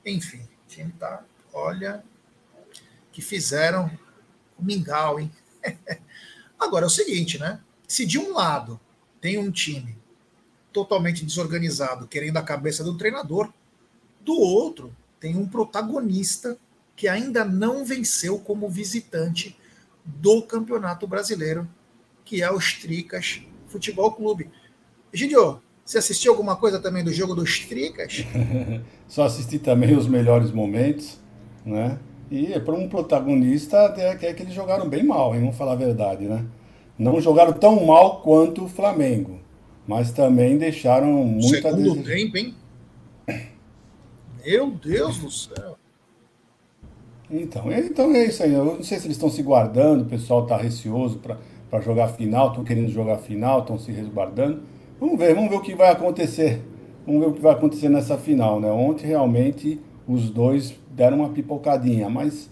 Enfim, 0.06 0.42
o 0.42 0.70
time 0.70 0.92
tá, 0.94 1.24
olha, 1.54 2.04
que 3.12 3.22
fizeram 3.22 3.92
mingau, 4.62 5.20
hein? 5.20 5.32
Agora 6.60 6.86
é 6.86 6.88
o 6.88 6.90
seguinte, 6.90 7.40
né? 7.40 7.60
Se 7.88 8.06
de 8.06 8.20
um 8.20 8.34
lado 8.34 8.80
tem 9.20 9.38
um 9.38 9.52
time 9.52 9.98
totalmente 10.72 11.26
desorganizado, 11.26 12.08
querendo 12.08 12.38
a 12.38 12.44
cabeça 12.44 12.84
do 12.84 12.98
treinador, 12.98 13.52
do 14.22 14.38
outro 14.40 14.96
tem 15.20 15.36
um 15.36 15.48
protagonista 15.48 16.58
que 16.96 17.08
ainda 17.08 17.44
não 17.44 17.84
venceu 17.86 18.40
como 18.40 18.70
visitante 18.70 19.58
do 20.06 20.42
Campeonato 20.42 21.08
Brasileiro, 21.08 21.68
que 22.24 22.42
é 22.42 22.52
o 22.52 22.60
Tricas 22.60 23.42
Futebol 23.68 24.12
Clube. 24.12 24.50
Gidio, 25.14 25.62
você 25.86 25.98
assistiu 25.98 26.32
alguma 26.32 26.56
coisa 26.56 26.80
também 26.80 27.04
do 27.04 27.12
jogo 27.12 27.36
dos 27.36 27.60
Tricas? 27.60 28.24
Só 29.08 29.26
assisti 29.26 29.60
também 29.60 29.96
os 29.96 30.08
melhores 30.08 30.52
momentos, 30.52 31.20
né? 31.66 32.00
E 32.32 32.58
para 32.62 32.74
um 32.74 32.88
protagonista, 32.88 33.88
até 33.88 34.16
que 34.16 34.42
eles 34.42 34.54
jogaram 34.54 34.88
bem 34.88 35.04
mal, 35.04 35.36
hein? 35.36 35.42
Vamos 35.42 35.58
falar 35.58 35.74
a 35.74 35.76
verdade, 35.76 36.24
né? 36.26 36.46
Não 36.98 37.20
jogaram 37.20 37.52
tão 37.52 37.86
mal 37.86 38.22
quanto 38.22 38.64
o 38.64 38.70
Flamengo, 38.70 39.40
mas 39.86 40.14
também 40.14 40.58
deixaram 40.58 41.12
muito 41.12 41.62
Segundo 41.62 42.00
a 42.00 42.04
tempo, 42.04 42.38
hein? 42.38 42.56
Meu 44.46 44.72
Deus 44.72 45.18
do 45.18 45.30
céu. 45.30 45.78
Então, 47.30 47.70
então 47.72 48.16
é 48.16 48.26
isso 48.26 48.44
aí. 48.44 48.54
Eu 48.54 48.64
não 48.64 48.84
sei 48.84 48.98
se 48.98 49.08
eles 49.08 49.18
estão 49.18 49.30
se 49.30 49.44
guardando, 49.44 50.04
o 50.04 50.06
pessoal 50.06 50.44
está 50.44 50.56
receoso 50.56 51.20
para 51.70 51.82
jogar 51.82 52.08
final, 52.10 52.50
estão 52.50 52.64
querendo 52.64 52.90
jogar 52.90 53.18
final, 53.18 53.60
estão 53.60 53.78
se 53.78 53.92
resguardando. 53.92 54.62
Vamos 55.00 55.20
ver, 55.20 55.36
vamos 55.36 55.50
ver 55.50 55.58
o 55.58 55.62
que 55.62 55.76
vai 55.76 55.92
acontecer. 55.92 56.62
Vamos 57.06 57.22
ver 57.22 57.28
o 57.28 57.34
que 57.34 57.42
vai 57.42 57.54
acontecer 57.54 57.90
nessa 57.90 58.18
final, 58.18 58.60
né? 58.62 58.72
Ontem 58.72 59.08
realmente 59.08 59.82
os 60.08 60.30
dois 60.30 60.80
deram 60.96 61.18
uma 61.18 61.30
pipocadinha, 61.30 62.10
mas 62.10 62.50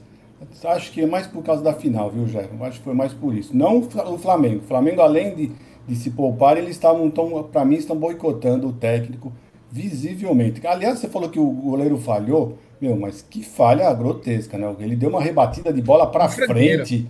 acho 0.65 0.91
que 0.91 1.01
é 1.01 1.05
mais 1.05 1.27
por 1.27 1.43
causa 1.43 1.61
da 1.61 1.73
final, 1.73 2.09
viu, 2.09 2.27
Jé? 2.27 2.49
Acho 2.61 2.79
que 2.79 2.83
foi 2.83 2.93
mais 2.93 3.13
por 3.13 3.35
isso. 3.35 3.55
Não 3.55 3.79
o 3.79 4.17
Flamengo. 4.17 4.59
O 4.63 4.67
Flamengo, 4.67 5.01
além 5.01 5.35
de, 5.35 5.51
de 5.87 5.95
se 5.95 6.11
poupar, 6.11 6.57
eles 6.57 6.71
estavam, 6.71 7.11
para 7.51 7.65
mim, 7.65 7.75
estão 7.75 7.95
boicotando 7.95 8.67
o 8.67 8.73
técnico 8.73 9.31
visivelmente. 9.71 10.65
Aliás, 10.65 10.99
você 10.99 11.07
falou 11.07 11.29
que 11.29 11.39
o 11.39 11.49
goleiro 11.49 11.97
falhou. 11.97 12.57
Meu, 12.81 12.95
mas 12.95 13.21
que 13.21 13.43
falha 13.43 13.93
grotesca, 13.93 14.57
né? 14.57 14.73
Ele 14.79 14.95
deu 14.95 15.09
uma 15.09 15.21
rebatida 15.21 15.73
de 15.73 15.81
bola 15.81 16.07
para 16.07 16.29
frente. 16.29 17.05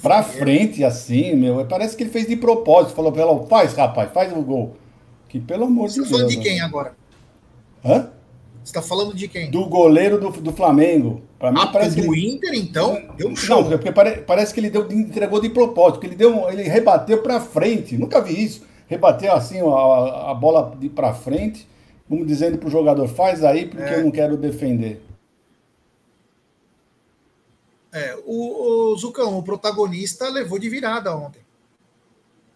Para 0.00 0.22
frente, 0.22 0.84
assim, 0.84 1.34
meu. 1.34 1.64
Parece 1.66 1.96
que 1.96 2.04
ele 2.04 2.10
fez 2.10 2.28
de 2.28 2.36
propósito. 2.36 2.94
Falou 2.94 3.10
pra 3.10 3.22
ela, 3.22 3.46
faz, 3.46 3.74
rapaz, 3.74 4.12
faz 4.12 4.32
o 4.32 4.40
gol. 4.40 4.76
Que 5.28 5.40
pelo 5.40 5.64
amor 5.64 5.88
Você 5.88 5.94
de 5.94 6.08
Deus. 6.08 6.08
Você 6.08 6.14
falando 6.14 6.30
de 6.30 6.38
quem 6.38 6.58
né? 6.58 6.64
agora? 6.64 6.94
Hã? 7.84 8.10
Você 8.68 8.74
tá 8.74 8.82
falando 8.82 9.14
de 9.14 9.26
quem? 9.28 9.50
Do 9.50 9.64
goleiro 9.64 10.20
do, 10.20 10.28
do 10.28 10.52
Flamengo. 10.52 11.22
Pra 11.38 11.50
mim, 11.50 11.58
ah, 11.58 11.68
parece 11.68 11.98
do 12.02 12.14
ele... 12.14 12.34
Inter, 12.34 12.52
então? 12.52 13.02
Deu 13.16 13.30
um 13.30 13.34
show. 13.34 13.62
Não, 13.62 13.70
porque 13.70 13.90
pare, 13.90 14.20
parece 14.20 14.52
que 14.52 14.60
ele 14.60 14.68
deu, 14.68 14.86
entregou 14.92 15.40
de 15.40 15.48
propósito. 15.48 16.04
Ele, 16.04 16.14
deu, 16.14 16.46
ele 16.50 16.64
rebateu 16.64 17.22
para 17.22 17.40
frente. 17.40 17.96
Nunca 17.96 18.20
vi 18.20 18.44
isso. 18.44 18.62
Rebateu 18.86 19.32
assim 19.32 19.58
a, 19.60 20.32
a 20.32 20.34
bola 20.34 20.76
de 20.78 20.90
para 20.90 21.14
frente. 21.14 21.66
Vamos 22.06 22.26
dizendo 22.26 22.58
pro 22.58 22.68
jogador, 22.68 23.08
faz 23.08 23.42
aí, 23.42 23.64
porque 23.64 23.82
é. 23.82 24.00
eu 24.00 24.04
não 24.04 24.10
quero 24.10 24.36
defender. 24.36 25.02
É, 27.90 28.18
o, 28.26 28.92
o 28.92 28.96
Zucão, 28.98 29.38
o 29.38 29.42
protagonista, 29.42 30.28
levou 30.28 30.58
de 30.58 30.68
virada 30.68 31.16
ontem. 31.16 31.40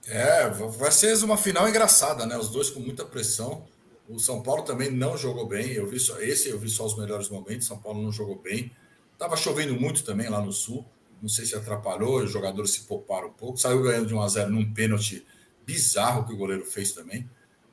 É, 0.06 0.46
vai 0.50 0.92
ser 0.92 1.16
uma 1.24 1.38
final 1.38 1.66
engraçada, 1.66 2.26
né? 2.26 2.36
Os 2.36 2.50
dois 2.50 2.68
com 2.68 2.80
muita 2.80 3.02
pressão. 3.02 3.62
O 4.08 4.18
São 4.18 4.42
Paulo 4.42 4.62
também 4.62 4.90
não 4.90 5.16
jogou 5.16 5.46
bem. 5.46 5.72
Eu 5.72 5.86
vi 5.86 5.98
só 5.98 6.20
esse, 6.20 6.48
eu 6.48 6.58
vi 6.58 6.68
só 6.68 6.84
os 6.84 6.96
melhores 6.96 7.28
momentos. 7.28 7.66
São 7.66 7.78
Paulo 7.78 8.02
não 8.02 8.12
jogou 8.12 8.36
bem. 8.36 8.72
Tava 9.18 9.36
chovendo 9.36 9.78
muito 9.78 10.04
também 10.04 10.28
lá 10.28 10.40
no 10.40 10.52
Sul. 10.52 10.84
Não 11.20 11.28
sei 11.28 11.46
se 11.46 11.54
atrapalhou, 11.54 12.22
os 12.22 12.30
jogadores 12.30 12.72
se 12.72 12.80
pouparam 12.82 13.28
um 13.28 13.32
pouco. 13.32 13.58
Saiu 13.58 13.82
ganhando 13.82 14.06
de 14.06 14.14
1 14.14 14.20
a 14.20 14.28
0 14.28 14.50
num 14.50 14.72
pênalti 14.72 15.24
bizarro 15.64 16.26
que 16.26 16.32
o 16.32 16.36
goleiro 16.36 16.64
fez 16.64 16.92
também. 16.92 17.28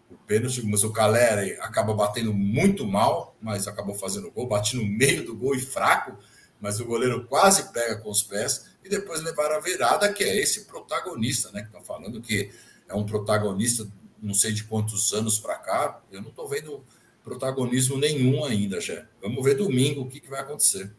O 0.09 0.15
pênalti, 0.15 0.63
mas 0.65 0.83
o 0.83 0.91
Caleri 0.91 1.53
acaba 1.59 1.93
batendo 1.93 2.33
muito 2.33 2.85
mal, 2.85 3.35
mas 3.41 3.67
acabou 3.67 3.95
fazendo 3.95 4.31
gol, 4.31 4.47
bate 4.47 4.75
no 4.75 4.85
meio 4.85 5.25
do 5.25 5.35
gol 5.35 5.55
e 5.55 5.59
fraco 5.59 6.17
mas 6.59 6.79
o 6.79 6.85
goleiro 6.85 7.25
quase 7.25 7.71
pega 7.71 7.97
com 7.97 8.09
os 8.09 8.21
pés 8.21 8.65
e 8.83 8.89
depois 8.89 9.21
levar 9.21 9.51
a 9.51 9.59
virada, 9.59 10.11
que 10.11 10.23
é 10.23 10.37
esse 10.37 10.65
protagonista, 10.65 11.51
né? 11.51 11.61
Que 11.61 11.67
estão 11.67 11.81
falando 11.81 12.21
que 12.21 12.51
é 12.87 12.93
um 12.93 13.05
protagonista, 13.05 13.87
não 14.21 14.33
sei 14.33 14.51
de 14.51 14.63
quantos 14.63 15.13
anos 15.13 15.39
para 15.39 15.55
cá, 15.55 16.01
eu 16.11 16.21
não 16.21 16.29
estou 16.29 16.47
vendo 16.47 16.83
protagonismo 17.23 17.97
nenhum 17.97 18.43
ainda, 18.43 18.81
já. 18.81 19.05
Vamos 19.21 19.43
ver 19.43 19.55
domingo 19.55 20.01
o 20.01 20.09
que, 20.09 20.19
que 20.19 20.29
vai 20.29 20.41
acontecer. 20.41 20.91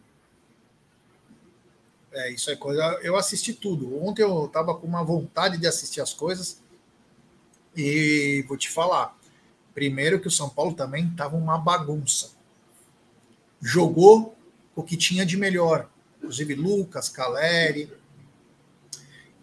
É, 2.12 2.30
isso 2.32 2.50
é 2.50 2.56
coisa. 2.56 2.82
Eu 3.02 3.16
assisti 3.16 3.52
tudo. 3.52 4.02
Ontem 4.02 4.22
eu 4.22 4.46
estava 4.46 4.74
com 4.74 4.86
uma 4.86 5.04
vontade 5.04 5.58
de 5.58 5.66
assistir 5.66 6.00
as 6.00 6.12
coisas. 6.12 6.60
E 7.76 8.44
vou 8.48 8.56
te 8.56 8.68
falar. 8.68 9.16
Primeiro 9.74 10.20
que 10.20 10.28
o 10.28 10.30
São 10.30 10.48
Paulo 10.48 10.74
também 10.74 11.06
estava 11.06 11.36
uma 11.36 11.56
bagunça. 11.56 12.32
Jogou 13.60 14.34
o 14.74 14.82
que 14.82 14.96
tinha 14.96 15.24
de 15.24 15.36
melhor. 15.36 15.88
Inclusive 16.18 16.54
Lucas, 16.54 17.08
Caleri. 17.08 17.92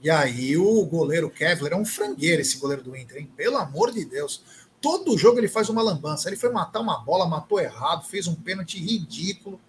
E 0.01 0.10
aí 0.10 0.56
o 0.58 0.86
goleiro 0.86 1.30
Kevler 1.30 1.74
é 1.74 1.75
um 1.75 1.86
frangueiro, 1.86 2.42
esse 2.42 2.58
goleiro 2.58 2.84
do 2.84 2.96
Inter, 2.96 3.18
hein? 3.18 3.32
Pelo 3.36 3.58
amor 3.58 3.92
de 3.92 4.06
Deus. 4.06 4.44
Todo 4.80 5.18
jogo 5.18 5.39
ele 5.39 5.48
faz 5.48 5.70
uma 5.70 5.82
lambança. 5.82 6.30
Ele 6.30 6.36
foi 6.36 6.51
matar 6.51 6.82
uma 6.82 7.00
bola, 7.00 7.25
matou 7.25 7.60
errado, 7.60 8.06
fez 8.06 8.27
um 8.27 8.36
pênalti 8.36 8.80
ridículo. 8.80 9.60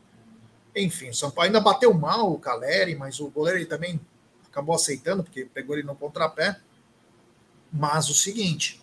Enfim, 0.76 1.08
o 1.08 1.14
São 1.14 1.30
Paulo 1.30 1.46
ainda 1.46 1.60
bateu 1.60 1.92
mal 1.94 2.30
o 2.32 2.38
Caleri, 2.38 2.94
mas 2.94 3.20
o 3.20 3.28
goleiro 3.28 3.58
ele 3.58 3.66
também 3.66 3.98
acabou 4.46 4.74
aceitando, 4.74 5.24
porque 5.24 5.46
pegou 5.46 5.76
ele 5.76 5.86
no 5.86 5.96
contrapé. 5.96 6.60
Mas 7.72 8.08
o 8.08 8.14
seguinte, 8.14 8.82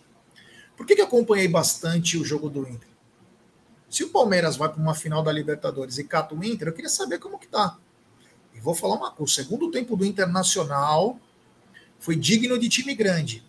por 0.76 0.84
que, 0.84 0.96
que 0.96 1.02
acompanhei 1.02 1.48
bastante 1.48 2.18
o 2.18 2.24
jogo 2.24 2.50
do 2.50 2.68
Inter? 2.68 2.88
Se 3.88 4.02
o 4.02 4.10
Palmeiras 4.10 4.56
vai 4.56 4.68
para 4.68 4.82
uma 4.82 4.94
final 4.94 5.22
da 5.22 5.30
Libertadores 5.30 5.96
e 5.96 6.04
cata 6.04 6.34
o 6.34 6.44
Inter, 6.44 6.68
eu 6.68 6.72
queria 6.72 6.90
saber 6.90 7.18
como 7.18 7.38
que 7.38 7.46
tá. 7.46 7.78
E 8.52 8.60
vou 8.60 8.74
falar 8.74 8.96
uma 8.96 9.10
coisa: 9.12 9.30
o 9.30 9.34
segundo 9.34 9.70
tempo 9.70 9.96
do 9.96 10.04
Internacional 10.04 11.18
foi 11.98 12.16
digno 12.16 12.58
de 12.58 12.68
time 12.68 12.94
grande. 12.94 13.44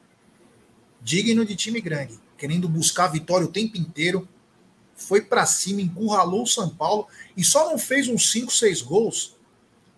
Digno 1.01 1.45
de 1.45 1.55
time 1.55 1.81
grande. 1.81 2.19
Querendo 2.37 2.67
buscar 2.67 3.05
a 3.05 3.09
vitória 3.09 3.47
o 3.47 3.51
tempo 3.51 3.77
inteiro. 3.77 4.27
Foi 4.95 5.21
para 5.21 5.45
cima, 5.45 5.81
encurralou 5.81 6.43
o 6.43 6.47
São 6.47 6.69
Paulo 6.69 7.07
e 7.35 7.43
só 7.43 7.69
não 7.69 7.77
fez 7.77 8.07
uns 8.07 8.31
5, 8.31 8.51
6 8.51 8.81
gols 8.81 9.35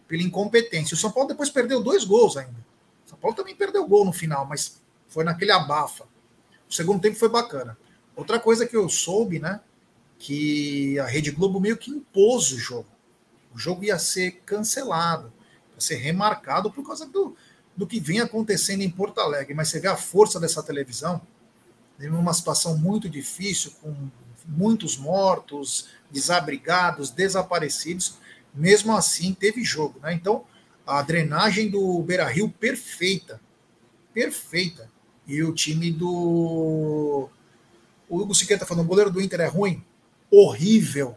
pela 0.07 0.21
incompetência. 0.21 0.93
O 0.93 0.97
São 0.97 1.11
Paulo 1.11 1.29
depois 1.29 1.49
perdeu 1.49 1.81
dois 1.81 2.03
gols 2.03 2.35
ainda. 2.35 2.65
O 3.05 3.09
São 3.09 3.17
Paulo 3.17 3.35
também 3.35 3.55
perdeu 3.55 3.87
gol 3.87 4.03
no 4.03 4.11
final, 4.11 4.45
mas 4.45 4.81
foi 5.07 5.23
naquele 5.23 5.51
abafa. 5.51 6.05
O 6.69 6.73
segundo 6.73 7.01
tempo 7.01 7.15
foi 7.15 7.29
bacana. 7.29 7.77
Outra 8.15 8.39
coisa 8.39 8.65
que 8.65 8.75
eu 8.75 8.89
soube, 8.89 9.39
né? 9.39 9.61
que 10.19 10.99
a 10.99 11.05
Rede 11.05 11.31
Globo 11.31 11.59
meio 11.61 11.77
que 11.77 11.89
impôs 11.89 12.51
o 12.51 12.59
jogo. 12.59 12.89
O 13.55 13.57
jogo 13.57 13.83
ia 13.83 13.97
ser 13.97 14.41
cancelado, 14.45 15.31
ia 15.73 15.81
ser 15.81 15.95
remarcado 15.95 16.69
por 16.69 16.85
causa 16.85 17.05
do, 17.07 17.35
do 17.79 17.87
que 17.87 17.97
vem 17.97 18.19
acontecendo 18.19 18.81
em 18.81 18.89
Porto 18.89 19.21
Alegre. 19.21 19.53
Mas 19.53 19.69
você 19.69 19.79
vê 19.79 19.87
a 19.87 19.95
força 19.95 20.37
dessa 20.37 20.61
televisão, 20.61 21.21
em 21.97 22.09
uma 22.09 22.33
situação 22.33 22.77
muito 22.77 23.09
difícil, 23.09 23.71
com 23.81 23.95
muitos 24.45 24.97
mortos, 24.97 25.87
desabrigados, 26.11 27.09
desaparecidos, 27.09 28.17
mesmo 28.53 28.93
assim 28.95 29.33
teve 29.33 29.63
jogo. 29.63 29.97
Né? 30.01 30.13
Então, 30.13 30.43
a 30.85 31.01
drenagem 31.01 31.69
do 31.69 32.03
Beira 32.03 32.27
Rio 32.27 32.49
perfeita. 32.49 33.39
Perfeita. 34.13 34.91
E 35.25 35.41
o 35.41 35.53
time 35.53 35.89
do. 35.89 37.29
O 38.09 38.17
Hugo 38.17 38.35
Siqueira 38.35 38.59
tá 38.59 38.65
falando, 38.65 38.83
o 38.83 38.89
goleiro 38.89 39.11
do 39.11 39.21
Inter 39.21 39.39
é 39.39 39.47
ruim 39.47 39.81
horrível, 40.31 41.15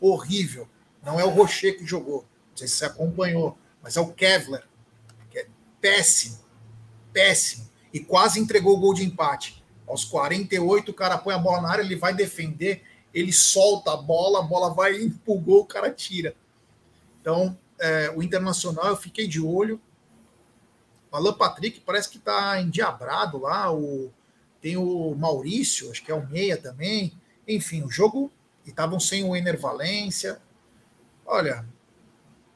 horrível. 0.00 0.68
Não 1.02 1.18
é 1.18 1.24
o 1.24 1.30
Rocher 1.30 1.76
que 1.76 1.86
jogou, 1.86 2.24
não 2.50 2.56
sei 2.56 2.68
se 2.68 2.76
você 2.76 2.84
acompanhou, 2.84 3.58
mas 3.82 3.96
é 3.96 4.00
o 4.00 4.14
é 4.18 4.62
péssimo, 5.82 6.38
péssimo. 7.12 7.68
E 7.92 8.00
quase 8.00 8.40
entregou 8.40 8.76
o 8.76 8.80
gol 8.80 8.94
de 8.94 9.04
empate. 9.04 9.62
Aos 9.86 10.04
48, 10.04 10.92
o 10.92 10.94
cara 10.94 11.18
põe 11.18 11.34
a 11.34 11.38
bola 11.38 11.60
na 11.60 11.70
área, 11.70 11.82
ele 11.82 11.96
vai 11.96 12.14
defender, 12.14 12.82
ele 13.12 13.32
solta 13.32 13.92
a 13.92 13.96
bola, 13.96 14.38
a 14.38 14.42
bola 14.42 14.72
vai 14.72 14.96
empurrou, 14.96 15.60
o 15.60 15.66
cara 15.66 15.90
tira. 15.90 16.34
Então, 17.20 17.58
é, 17.78 18.10
o 18.16 18.22
Internacional, 18.22 18.86
eu 18.86 18.96
fiquei 18.96 19.26
de 19.26 19.40
olho. 19.40 19.78
O 21.10 21.16
Alan 21.16 21.34
Patrick 21.34 21.80
parece 21.80 22.08
que 22.08 22.16
está 22.16 22.58
endiabrado 22.60 23.38
lá. 23.38 23.70
O, 23.70 24.10
tem 24.62 24.76
o 24.76 25.14
Maurício, 25.14 25.90
acho 25.90 26.02
que 26.02 26.10
é 26.10 26.14
o 26.14 26.26
Meia 26.26 26.56
também. 26.56 27.12
Enfim, 27.46 27.82
o 27.82 27.90
jogo. 27.90 28.30
E 28.64 28.70
estavam 28.70 28.98
sem 28.98 29.24
o 29.24 29.36
Ener 29.36 29.60
Valência. 29.60 30.40
Olha, 31.26 31.66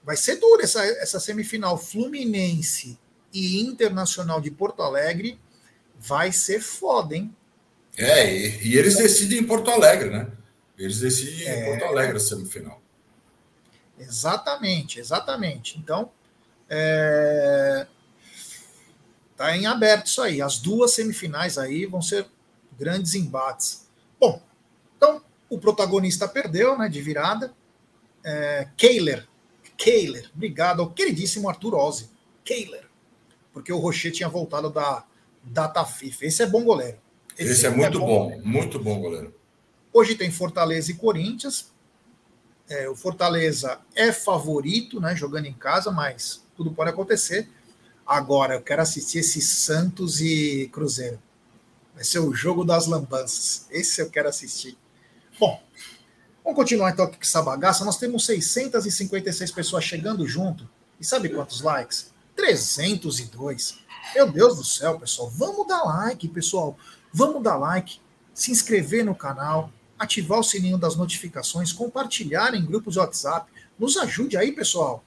vai 0.02 0.16
ser 0.16 0.36
dura 0.36 0.62
essa, 0.62 0.82
essa 0.84 1.20
semifinal. 1.20 1.76
Fluminense 1.76 2.98
e 3.32 3.60
Internacional 3.60 4.40
de 4.40 4.50
Porto 4.50 4.82
Alegre 4.82 5.38
vai 5.98 6.32
ser 6.32 6.60
foda, 6.60 7.16
hein? 7.16 7.34
É, 7.96 8.32
e, 8.32 8.68
e 8.68 8.76
eles 8.76 8.96
decidem 8.96 9.38
em 9.38 9.46
Porto 9.46 9.70
Alegre, 9.70 10.10
né? 10.10 10.30
Eles 10.78 11.00
decidem 11.00 11.46
é... 11.46 11.62
em 11.62 11.70
Porto 11.70 11.84
Alegre 11.84 12.16
a 12.16 12.20
semifinal. 12.20 12.80
Exatamente, 13.98 15.00
exatamente. 15.00 15.78
Então, 15.78 16.10
é... 16.68 17.86
tá 19.36 19.56
em 19.56 19.66
aberto 19.66 20.06
isso 20.06 20.20
aí. 20.20 20.42
As 20.42 20.58
duas 20.58 20.92
semifinais 20.92 21.56
aí 21.56 21.86
vão 21.86 22.02
ser 22.02 22.26
grandes 22.78 23.14
embates. 23.14 23.88
Bom, 24.20 24.42
então 24.96 25.22
o 25.48 25.58
protagonista 25.58 26.28
perdeu, 26.28 26.76
né, 26.76 26.88
de 26.88 27.00
virada. 27.00 27.54
É... 28.22 28.68
Kehler, 28.76 29.26
Kehler, 29.78 30.30
obrigado 30.34 30.82
ao 30.82 30.90
queridíssimo 30.90 31.48
Arthur 31.48 31.74
Ozzi. 31.74 32.10
Kehler, 32.44 32.85
porque 33.56 33.72
o 33.72 33.78
Rocher 33.78 34.12
tinha 34.12 34.28
voltado 34.28 34.68
da 34.68 35.02
data 35.42 35.82
FIFA. 35.82 36.26
Esse 36.26 36.42
é 36.42 36.46
bom 36.46 36.62
goleiro. 36.62 36.98
Esse, 37.38 37.52
Esse 37.52 37.66
é, 37.66 37.70
muito 37.70 37.96
é 37.96 38.00
bom, 38.00 38.28
bom, 38.28 38.40
muito 38.44 38.78
bom 38.78 39.00
goleiro. 39.00 39.34
Hoje 39.90 40.14
tem 40.14 40.30
Fortaleza 40.30 40.90
e 40.90 40.94
Corinthians. 40.94 41.72
É, 42.68 42.86
o 42.86 42.94
Fortaleza 42.94 43.80
é 43.94 44.12
favorito, 44.12 45.00
né, 45.00 45.16
jogando 45.16 45.46
em 45.46 45.54
casa, 45.54 45.90
mas 45.90 46.44
tudo 46.54 46.70
pode 46.70 46.90
acontecer. 46.90 47.48
Agora, 48.06 48.56
eu 48.56 48.60
quero 48.60 48.82
assistir 48.82 49.20
esse 49.20 49.40
Santos 49.40 50.20
e 50.20 50.68
Cruzeiro. 50.70 51.18
Vai 51.94 52.04
ser 52.04 52.18
o 52.18 52.34
jogo 52.34 52.62
das 52.62 52.86
lambanças. 52.86 53.66
Esse 53.70 54.02
eu 54.02 54.10
quero 54.10 54.28
assistir. 54.28 54.76
Bom, 55.40 55.62
vamos 56.44 56.56
continuar 56.58 56.90
então 56.90 57.06
aqui 57.06 57.16
com 57.16 57.22
essa 57.22 57.40
bagaça. 57.40 57.86
Nós 57.86 57.96
temos 57.96 58.26
656 58.26 59.50
pessoas 59.50 59.82
chegando 59.82 60.28
junto. 60.28 60.68
E 61.00 61.06
sabe 61.06 61.30
quantos 61.30 61.62
likes? 61.62 62.14
302. 62.36 63.78
Meu 64.14 64.30
Deus 64.30 64.56
do 64.56 64.64
céu, 64.64 64.98
pessoal. 64.98 65.30
Vamos 65.30 65.66
dar 65.66 65.82
like, 65.82 66.28
pessoal. 66.28 66.78
Vamos 67.12 67.42
dar 67.42 67.56
like, 67.56 67.98
se 68.34 68.52
inscrever 68.52 69.04
no 69.04 69.14
canal, 69.14 69.72
ativar 69.98 70.38
o 70.38 70.44
sininho 70.44 70.78
das 70.78 70.94
notificações, 70.94 71.72
compartilhar 71.72 72.54
em 72.54 72.64
grupos 72.64 72.94
de 72.94 73.00
WhatsApp. 73.00 73.50
Nos 73.78 73.96
ajude 73.96 74.36
aí, 74.36 74.52
pessoal. 74.52 75.02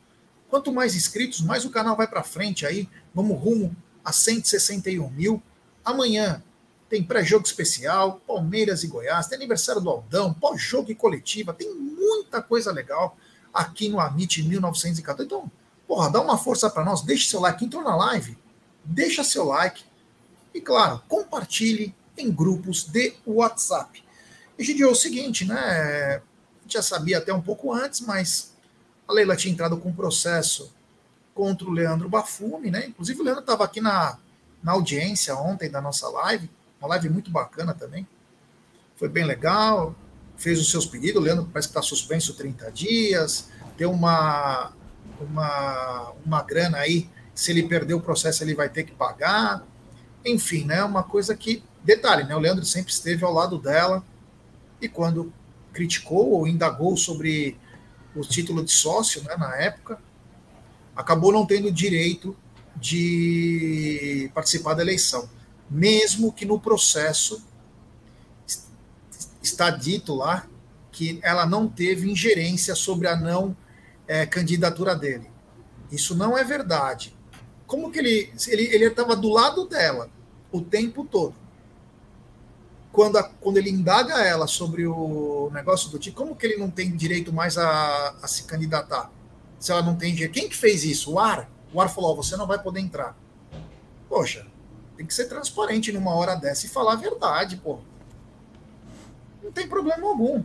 Quanto 0.50 0.74
mais 0.74 0.96
inscritos, 0.96 1.42
mais 1.42 1.64
o 1.64 1.70
canal 1.70 1.96
vai 1.96 2.08
para 2.08 2.24
frente 2.24 2.66
aí. 2.66 2.90
Vamos 3.14 3.40
rumo 3.40 3.76
a 4.04 4.12
161 4.12 5.10
mil. 5.12 5.42
Amanhã 5.86 6.44
tem 6.90 7.04
pré-jogo 7.04 7.46
especial, 7.46 8.20
Palmeiras 8.28 8.84
e 8.84 8.88
Goiás, 8.88 9.28
tem 9.28 9.38
aniversário 9.38 9.80
do 9.80 9.90
Aldão, 9.90 10.34
pós-jogo 10.34 10.92
e 10.92 10.96
coletiva, 10.96 11.54
tem 11.54 11.72
muita 11.74 12.42
coisa 12.42 12.72
legal 12.72 13.16
aqui 13.54 13.88
no 13.90 14.00
Amit 14.00 14.42
1914. 14.42 15.26
Então, 15.26 15.52
porra, 15.90 16.08
dá 16.08 16.22
uma 16.22 16.38
força 16.38 16.70
para 16.70 16.86
nós, 16.86 17.02
deixe 17.02 17.28
seu 17.28 17.40
like, 17.40 17.66
entrou 17.66 17.84
na 17.84 17.96
live, 17.96 18.38
deixa 18.86 19.24
seu 19.24 19.44
like 19.46 19.84
e, 20.54 20.62
claro, 20.62 21.02
compartilhe 21.08 21.96
em 22.16 22.32
grupos 22.32 22.84
de 22.84 23.16
WhatsApp. 23.26 24.04
E, 24.60 24.84
é 24.84 24.86
o 24.86 24.94
seguinte, 24.94 25.46
né? 25.46 26.22
Já 26.68 26.84
sabia 26.84 27.18
até 27.18 27.34
um 27.34 27.42
pouco 27.42 27.74
antes, 27.74 28.02
mas 28.02 28.54
a 29.08 29.14
Leila 29.14 29.36
tinha 29.36 29.52
entrado 29.52 29.78
com 29.78 29.90
um 29.90 29.94
processo 29.94 30.72
contra 31.34 31.68
o 31.68 31.72
Leandro 31.72 32.08
Bafume, 32.08 32.70
né? 32.70 32.86
Inclusive 32.86 33.20
o 33.20 33.24
Leandro 33.24 33.42
estava 33.42 33.64
aqui 33.64 33.82
na, 33.82 34.16
na 34.62 34.74
audiência 34.74 35.36
ontem 35.36 35.72
da 35.72 35.82
nossa 35.82 36.08
live, 36.08 36.52
uma 36.80 36.90
live 36.90 37.10
muito 37.10 37.32
bacana 37.32 37.74
também. 37.74 38.08
Foi 38.96 39.10
bem 39.10 39.26
legal, 39.26 39.96
fez 40.38 40.60
os 40.60 40.70
seus 40.70 40.86
pedidos. 40.86 41.20
O 41.20 41.26
Leandro 41.26 41.50
parece 41.52 41.68
que 41.68 41.72
está 41.72 41.82
suspenso 41.82 42.36
30 42.36 42.72
dias, 42.72 43.50
deu 43.76 43.92
uma, 43.92 44.72
uma, 45.24 46.14
uma 46.26 46.42
grana 46.44 46.78
aí. 46.78 47.10
Se 47.34 47.52
ele 47.52 47.64
perder 47.64 47.94
o 47.94 48.02
processo, 48.02 48.44
ele 48.44 48.56
vai 48.56 48.70
ter 48.70 48.84
que 48.84 48.92
pagar. 48.92 49.66
Enfim, 50.26 50.66
né? 50.66 50.84
Uma 50.84 51.04
coisa 51.04 51.36
que. 51.36 51.64
Detalhe, 51.82 52.26
né? 52.26 52.36
O 52.36 52.40
Leandro 52.40 52.66
sempre 52.66 52.92
esteve 52.92 53.24
ao 53.24 53.32
lado 53.32 53.58
dela 53.58 54.04
e 54.82 54.90
quando 54.90 55.32
criticou 55.72 56.32
ou 56.32 56.48
indagou 56.48 56.96
sobre 56.98 57.58
o 58.16 58.22
título 58.22 58.64
de 58.64 58.72
sócio, 58.72 59.24
né, 59.24 59.36
na 59.38 59.56
época, 59.56 60.00
acabou 60.96 61.32
não 61.32 61.46
tendo 61.46 61.72
direito 61.72 62.36
de 62.76 64.30
participar 64.34 64.74
da 64.74 64.82
eleição, 64.82 65.30
mesmo 65.70 66.32
que 66.32 66.46
no 66.46 66.60
processo 66.60 67.42
está 69.42 69.70
dito 69.70 70.14
lá 70.14 70.48
que 70.92 71.20
ela 71.22 71.46
não 71.46 71.68
teve 71.68 72.10
ingerência 72.10 72.76
sobre 72.76 73.08
a 73.08 73.16
não 73.16 73.56
é, 74.10 74.26
candidatura 74.26 74.94
dele. 74.94 75.30
Isso 75.90 76.14
não 76.14 76.38
é 76.38 76.44
verdade. 76.44 77.16
Como 77.66 77.90
que 77.92 78.00
ele 78.00 78.34
ele 78.48 78.86
estava 78.86 79.16
do 79.16 79.30
lado 79.30 79.66
dela 79.66 80.10
o 80.52 80.60
tempo 80.60 81.06
todo? 81.06 81.36
quando, 82.92 83.18
a, 83.18 83.24
quando 83.24 83.58
ele 83.58 83.70
indaga 83.70 84.22
ela 84.24 84.48
sobre 84.48 84.86
o 84.86 85.50
negócio 85.54 85.90
do 85.90 86.00
tipo, 86.00 86.18
como 86.18 86.36
que 86.36 86.46
ele 86.46 86.58
não 86.58 86.70
tem 86.70 86.96
direito 86.96 87.32
mais 87.32 87.58
a, 87.58 88.16
a 88.22 88.28
se 88.28 88.44
candidatar? 88.44 89.12
Se 89.60 89.72
ela 89.72 89.82
não 89.82 89.96
tem 89.96 90.14
direito. 90.14 90.34
Quem 90.34 90.50
que 90.50 90.56
fez 90.56 90.84
isso? 90.84 91.14
O 91.14 91.20
AR? 91.20 91.50
O 91.74 91.80
AR 91.80 91.90
falou: 91.90 92.12
oh, 92.12 92.16
você 92.16 92.36
não 92.36 92.48
vai 92.48 92.62
poder 92.62 92.80
entrar. 92.80 93.16
Poxa, 94.08 94.46
tem 94.98 95.06
que 95.06 95.14
ser 95.14 95.26
transparente 95.26 95.92
numa 95.92 96.14
hora 96.16 96.36
dessa 96.36 96.66
e 96.66 96.70
falar 96.70 96.94
a 96.94 96.98
verdade, 96.98 97.58
pô. 97.58 97.80
Não 99.44 99.52
tem 99.52 99.68
problema 99.68 100.08
algum. 100.08 100.44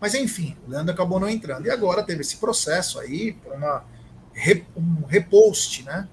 Mas 0.00 0.14
enfim, 0.14 0.56
o 0.66 0.70
Leandro 0.70 0.92
acabou 0.92 1.18
não 1.18 1.28
entrando. 1.28 1.66
E 1.66 1.70
agora 1.70 2.02
teve 2.02 2.20
esse 2.20 2.36
processo 2.36 2.98
aí, 3.00 3.36
uma, 3.46 3.84
um 4.76 5.06
repost, 5.06 5.82
né? 5.84 6.08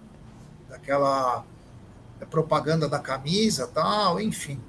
Daquela 0.70 1.46
propaganda 2.30 2.88
da 2.88 3.00
camisa 3.00 3.68
tal, 3.68 4.20
enfim. 4.20 4.60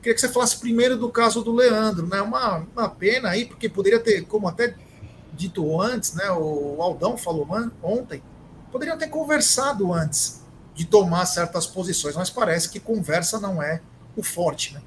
Queria 0.00 0.14
que 0.14 0.20
você 0.20 0.28
falasse 0.28 0.58
primeiro 0.58 0.96
do 0.96 1.08
caso 1.08 1.42
do 1.42 1.52
Leandro, 1.52 2.06
né? 2.08 2.20
Uma, 2.20 2.66
uma 2.74 2.88
pena 2.88 3.30
aí, 3.30 3.44
porque 3.46 3.68
poderia 3.68 4.00
ter, 4.00 4.24
como 4.24 4.48
até 4.48 4.74
dito 5.32 5.80
antes, 5.80 6.14
né? 6.14 6.28
O 6.32 6.82
Aldão 6.82 7.16
falou 7.16 7.46
ontem, 7.80 8.22
poderiam 8.72 8.98
ter 8.98 9.08
conversado 9.08 9.92
antes 9.92 10.42
de 10.74 10.84
tomar 10.84 11.24
certas 11.26 11.66
posições, 11.66 12.16
mas 12.16 12.30
parece 12.30 12.68
que 12.68 12.80
conversa 12.80 13.38
não 13.38 13.62
é 13.62 13.80
o 14.16 14.22
forte, 14.22 14.74
né? 14.74 14.82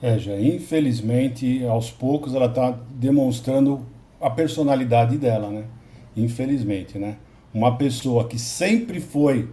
É, 0.00 0.18
já 0.18 0.38
infelizmente, 0.40 1.64
aos 1.64 1.90
poucos 1.90 2.34
ela 2.34 2.46
está 2.46 2.78
demonstrando 2.90 3.84
a 4.20 4.30
personalidade 4.30 5.16
dela, 5.16 5.48
né? 5.50 5.64
Infelizmente, 6.16 6.98
né? 6.98 7.16
Uma 7.52 7.76
pessoa 7.76 8.26
que 8.26 8.38
sempre 8.38 9.00
foi 9.00 9.48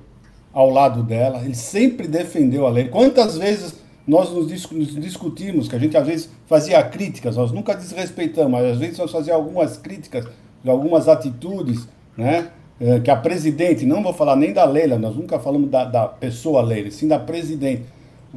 ao 0.54 0.70
lado 0.70 1.04
dela, 1.04 1.44
ele 1.44 1.56
sempre 1.56 2.08
defendeu 2.08 2.66
a 2.66 2.70
lei. 2.70 2.88
Quantas 2.88 3.38
vezes 3.38 3.76
nós 4.08 4.32
nos, 4.32 4.48
discutimos, 4.48 5.68
que 5.68 5.76
a 5.76 5.80
gente 5.80 5.98
às 5.98 6.06
vezes 6.06 6.30
fazia 6.46 6.82
críticas, 6.84 7.36
nós 7.36 7.52
nunca 7.52 7.74
desrespeitamos, 7.76 8.52
mas 8.52 8.66
às 8.66 8.78
vezes 8.78 8.98
nós 9.00 9.12
fazíamos 9.12 9.44
algumas 9.44 9.78
críticas 9.78 10.26
de 10.64 10.70
algumas 10.70 11.08
atitudes, 11.08 11.88
né? 12.16 12.50
É, 12.80 13.00
que 13.00 13.10
a 13.10 13.16
presidente, 13.16 13.86
não 13.86 14.04
vou 14.04 14.14
falar 14.14 14.36
nem 14.36 14.52
da 14.52 14.66
Leila, 14.66 14.98
nós 14.98 15.16
nunca 15.16 15.40
falamos 15.40 15.70
da, 15.70 15.86
da 15.86 16.08
pessoa 16.08 16.62
Leila, 16.62 16.92
sim 16.92 17.08
da 17.08 17.18
presidente. 17.18 17.84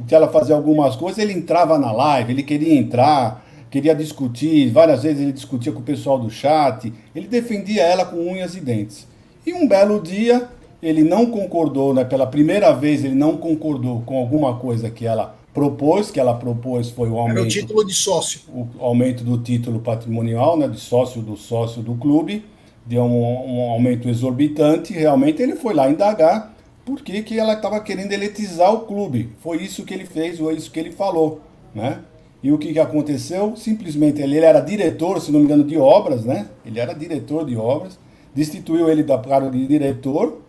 Que 0.07 0.15
ela 0.15 0.27
fazia 0.27 0.55
algumas 0.55 0.95
coisas, 0.95 1.19
ele 1.19 1.33
entrava 1.33 1.77
na 1.77 1.91
live, 1.91 2.33
ele 2.33 2.43
queria 2.43 2.73
entrar, 2.73 3.45
queria 3.69 3.93
discutir, 3.93 4.69
várias 4.69 5.03
vezes 5.03 5.21
ele 5.21 5.31
discutia 5.31 5.71
com 5.71 5.79
o 5.79 5.83
pessoal 5.83 6.17
do 6.17 6.29
chat, 6.29 6.91
ele 7.15 7.27
defendia 7.27 7.83
ela 7.83 8.05
com 8.05 8.17
unhas 8.17 8.55
e 8.55 8.59
dentes. 8.59 9.07
E 9.45 9.53
um 9.53 9.67
belo 9.67 9.99
dia, 10.01 10.47
ele 10.81 11.03
não 11.03 11.27
concordou, 11.27 11.93
né, 11.93 12.03
pela 12.03 12.25
primeira 12.25 12.71
vez 12.71 13.03
ele 13.03 13.15
não 13.15 13.37
concordou 13.37 14.01
com 14.05 14.17
alguma 14.17 14.55
coisa 14.57 14.89
que 14.89 15.05
ela 15.05 15.35
propôs, 15.53 16.11
que 16.11 16.19
ela 16.19 16.33
propôs 16.33 16.89
foi 16.89 17.09
o 17.09 17.17
aumento. 17.17 17.39
Era 17.39 17.47
o 17.47 17.49
título 17.49 17.85
de 17.85 17.93
sócio. 17.93 18.41
O 18.53 18.67
aumento 18.79 19.23
do 19.23 19.37
título 19.37 19.79
patrimonial, 19.79 20.57
né, 20.57 20.67
de 20.67 20.79
sócio 20.79 21.21
do 21.21 21.35
sócio 21.35 21.81
do 21.81 21.95
clube, 21.95 22.45
deu 22.85 23.03
um, 23.03 23.57
um 23.57 23.69
aumento 23.69 24.07
exorbitante. 24.07 24.93
Realmente 24.93 25.41
ele 25.41 25.55
foi 25.55 25.73
lá 25.73 25.89
indagar 25.89 26.53
por 26.89 27.03
que, 27.03 27.21
que 27.21 27.37
ela 27.37 27.53
estava 27.53 27.79
querendo 27.81 28.11
eletizar 28.11 28.73
o 28.73 28.79
clube. 28.79 29.29
Foi 29.41 29.57
isso 29.57 29.85
que 29.85 29.93
ele 29.93 30.05
fez, 30.05 30.39
foi 30.39 30.55
isso 30.55 30.71
que 30.71 30.79
ele 30.79 30.91
falou, 30.91 31.39
né? 31.73 31.99
E 32.41 32.51
o 32.51 32.57
que, 32.57 32.73
que 32.73 32.79
aconteceu? 32.79 33.55
Simplesmente 33.55 34.19
ele, 34.19 34.37
ele 34.37 34.45
era 34.45 34.59
diretor, 34.59 35.21
se 35.21 35.31
não 35.31 35.39
me 35.39 35.45
engano, 35.45 35.63
de 35.63 35.77
obras, 35.77 36.25
né? 36.25 36.47
Ele 36.65 36.79
era 36.79 36.93
diretor 36.93 37.45
de 37.45 37.55
obras, 37.55 37.99
destituiu 38.33 38.89
ele 38.89 39.03
da 39.03 39.19
cargo 39.19 39.51
de 39.51 39.67
diretor, 39.67 40.41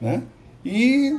né? 0.00 0.22
E 0.64 1.12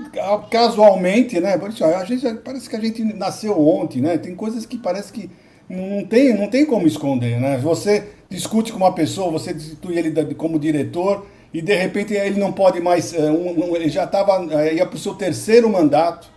casualmente, 0.50 1.42
né? 1.42 1.60
A 1.98 2.06
gente, 2.06 2.34
parece 2.36 2.70
que 2.70 2.76
a 2.78 2.80
gente 2.80 3.04
nasceu 3.04 3.60
ontem, 3.60 4.02
né? 4.02 4.18
Tem 4.18 4.34
coisas 4.34 4.66
que 4.66 4.78
parece 4.78 5.12
que 5.12 5.30
não 5.70 6.06
tem, 6.06 6.34
não 6.38 6.48
tem 6.48 6.66
como 6.66 6.88
esconder, 6.88 7.38
né? 7.38 7.58
Você 7.58 8.08
discute 8.30 8.72
com 8.72 8.78
uma 8.78 8.94
pessoa, 8.94 9.30
você 9.30 9.54
destitui 9.54 9.98
ele 9.98 10.34
como 10.36 10.58
diretor 10.58 11.26
e 11.54 11.62
de 11.62 11.76
repente 11.76 12.14
ele 12.14 12.40
não 12.40 12.52
pode 12.52 12.80
mais, 12.80 13.14
eh, 13.14 13.32
um, 13.32 13.72
um, 13.72 13.76
ele 13.76 13.90
já 13.90 14.04
estava, 14.04 14.46
eh, 14.54 14.76
ia 14.76 14.86
para 14.86 14.96
o 14.96 15.00
seu 15.00 15.16
terceiro 15.16 15.70
mandato, 15.70 16.30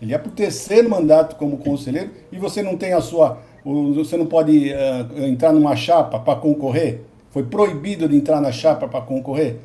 ele 0.00 0.12
ia 0.12 0.18
para 0.18 0.28
o 0.28 0.32
terceiro 0.32 0.88
mandato 0.88 1.36
como 1.36 1.56
conselheiro 1.58 2.10
e 2.30 2.38
você 2.38 2.62
não 2.62 2.76
tem 2.76 2.92
a 2.92 3.00
sua, 3.00 3.38
você 3.94 4.16
não 4.16 4.26
pode 4.26 4.72
uh, 4.72 5.24
entrar 5.24 5.52
numa 5.52 5.74
chapa 5.74 6.20
para 6.20 6.38
concorrer, 6.38 7.02
foi 7.30 7.42
proibido 7.42 8.08
de 8.08 8.16
entrar 8.16 8.40
na 8.40 8.52
chapa 8.52 8.86
para 8.86 9.00
concorrer. 9.00 9.56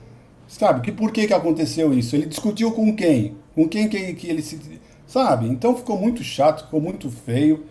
Sabe, 0.48 0.82
que 0.82 0.92
por 0.92 1.12
que, 1.12 1.28
que 1.28 1.34
aconteceu 1.34 1.94
isso? 1.94 2.16
Ele 2.16 2.26
discutiu 2.26 2.72
com 2.72 2.96
quem? 2.96 3.36
Com 3.56 3.68
quem 3.68 3.88
que, 3.88 4.14
que 4.14 4.28
ele 4.28 4.42
se... 4.42 4.60
Sabe? 5.08 5.48
Então 5.48 5.76
ficou 5.76 5.98
muito 5.98 6.24
chato, 6.24 6.66
ficou 6.66 6.82
muito 6.82 7.10
feio. 7.10 7.64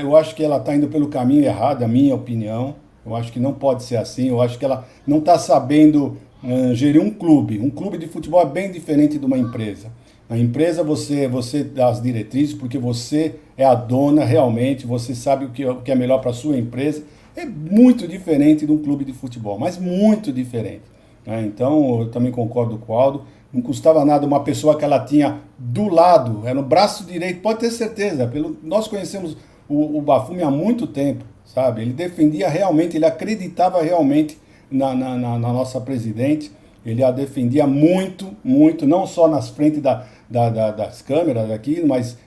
Eu 0.00 0.16
acho 0.16 0.34
que 0.34 0.42
ela 0.42 0.56
está 0.56 0.74
indo 0.74 0.88
pelo 0.88 1.08
caminho 1.08 1.44
errado, 1.44 1.82
a 1.84 1.88
minha 1.88 2.14
opinião. 2.14 2.74
Eu 3.06 3.14
acho 3.14 3.32
que 3.32 3.38
não 3.38 3.52
pode 3.52 3.84
ser 3.84 3.96
assim. 3.96 4.28
Eu 4.28 4.40
acho 4.42 4.58
que 4.58 4.64
ela 4.64 4.86
não 5.06 5.18
está 5.18 5.38
sabendo 5.38 6.16
uh, 6.42 6.74
gerir 6.74 7.00
um 7.00 7.10
clube. 7.10 7.58
Um 7.58 7.70
clube 7.70 7.98
de 7.98 8.06
futebol 8.06 8.40
é 8.40 8.46
bem 8.46 8.70
diferente 8.70 9.18
de 9.18 9.24
uma 9.24 9.38
empresa. 9.38 9.90
A 10.28 10.38
empresa 10.38 10.82
você 10.82 11.28
você 11.28 11.62
dá 11.62 11.88
as 11.88 12.00
diretrizes 12.00 12.54
porque 12.54 12.78
você 12.78 13.34
é 13.56 13.64
a 13.64 13.74
dona 13.74 14.24
realmente, 14.24 14.86
você 14.86 15.14
sabe 15.14 15.44
o 15.44 15.50
que, 15.50 15.64
o 15.64 15.82
que 15.82 15.92
é 15.92 15.94
melhor 15.94 16.18
para 16.20 16.30
a 16.30 16.34
sua 16.34 16.56
empresa. 16.56 17.04
É 17.36 17.44
muito 17.44 18.06
diferente 18.06 18.66
de 18.66 18.72
um 18.72 18.78
clube 18.78 19.04
de 19.04 19.12
futebol, 19.12 19.58
mas 19.58 19.78
muito 19.78 20.32
diferente. 20.32 20.82
Né? 21.26 21.42
Então, 21.46 22.00
eu 22.00 22.10
também 22.10 22.32
concordo 22.32 22.78
com 22.78 22.92
o 22.92 22.96
Aldo. 22.96 23.24
Não 23.52 23.60
custava 23.60 24.04
nada 24.04 24.26
uma 24.26 24.40
pessoa 24.40 24.76
que 24.78 24.84
ela 24.84 25.00
tinha 25.00 25.40
do 25.58 25.88
lado, 25.88 26.40
era 26.44 26.54
no 26.54 26.62
braço 26.62 27.04
direito, 27.04 27.40
pode 27.40 27.60
ter 27.60 27.70
certeza. 27.70 28.26
Pelo, 28.26 28.56
nós 28.62 28.88
conhecemos 28.88 29.36
o, 29.68 29.98
o 29.98 30.00
Bafume 30.00 30.42
há 30.42 30.50
muito 30.50 30.86
tempo, 30.86 31.24
sabe? 31.44 31.82
Ele 31.82 31.92
defendia 31.92 32.48
realmente, 32.48 32.96
ele 32.96 33.04
acreditava 33.04 33.82
realmente 33.82 34.38
na, 34.72 34.94
na, 34.94 35.16
na, 35.16 35.38
na 35.38 35.52
nossa 35.52 35.80
presidente. 35.80 36.50
Ele 36.84 37.04
a 37.04 37.10
defendia 37.10 37.66
muito, 37.66 38.34
muito, 38.42 38.86
não 38.86 39.06
só 39.06 39.28
nas 39.28 39.48
frentes 39.48 39.80
da, 39.80 40.04
da, 40.28 40.50
da, 40.50 40.70
das 40.72 41.00
câmeras 41.00 41.50
aqui, 41.50 41.80
mas 41.86 42.18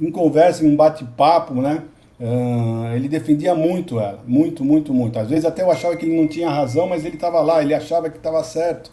em 0.00 0.10
conversa, 0.10 0.64
em 0.64 0.72
um 0.72 0.76
bate-papo, 0.76 1.54
né? 1.54 1.82
Uh, 2.20 2.94
ele 2.94 3.08
defendia 3.08 3.54
muito 3.54 3.98
ela, 3.98 4.22
muito, 4.26 4.62
muito, 4.62 4.92
muito. 4.92 5.18
Às 5.18 5.30
vezes 5.30 5.44
até 5.46 5.62
eu 5.62 5.70
achava 5.70 5.96
que 5.96 6.04
ele 6.04 6.20
não 6.20 6.28
tinha 6.28 6.50
razão, 6.50 6.86
mas 6.86 7.04
ele 7.04 7.14
estava 7.14 7.40
lá, 7.40 7.62
ele 7.62 7.72
achava 7.72 8.10
que 8.10 8.18
estava 8.18 8.44
certo 8.44 8.92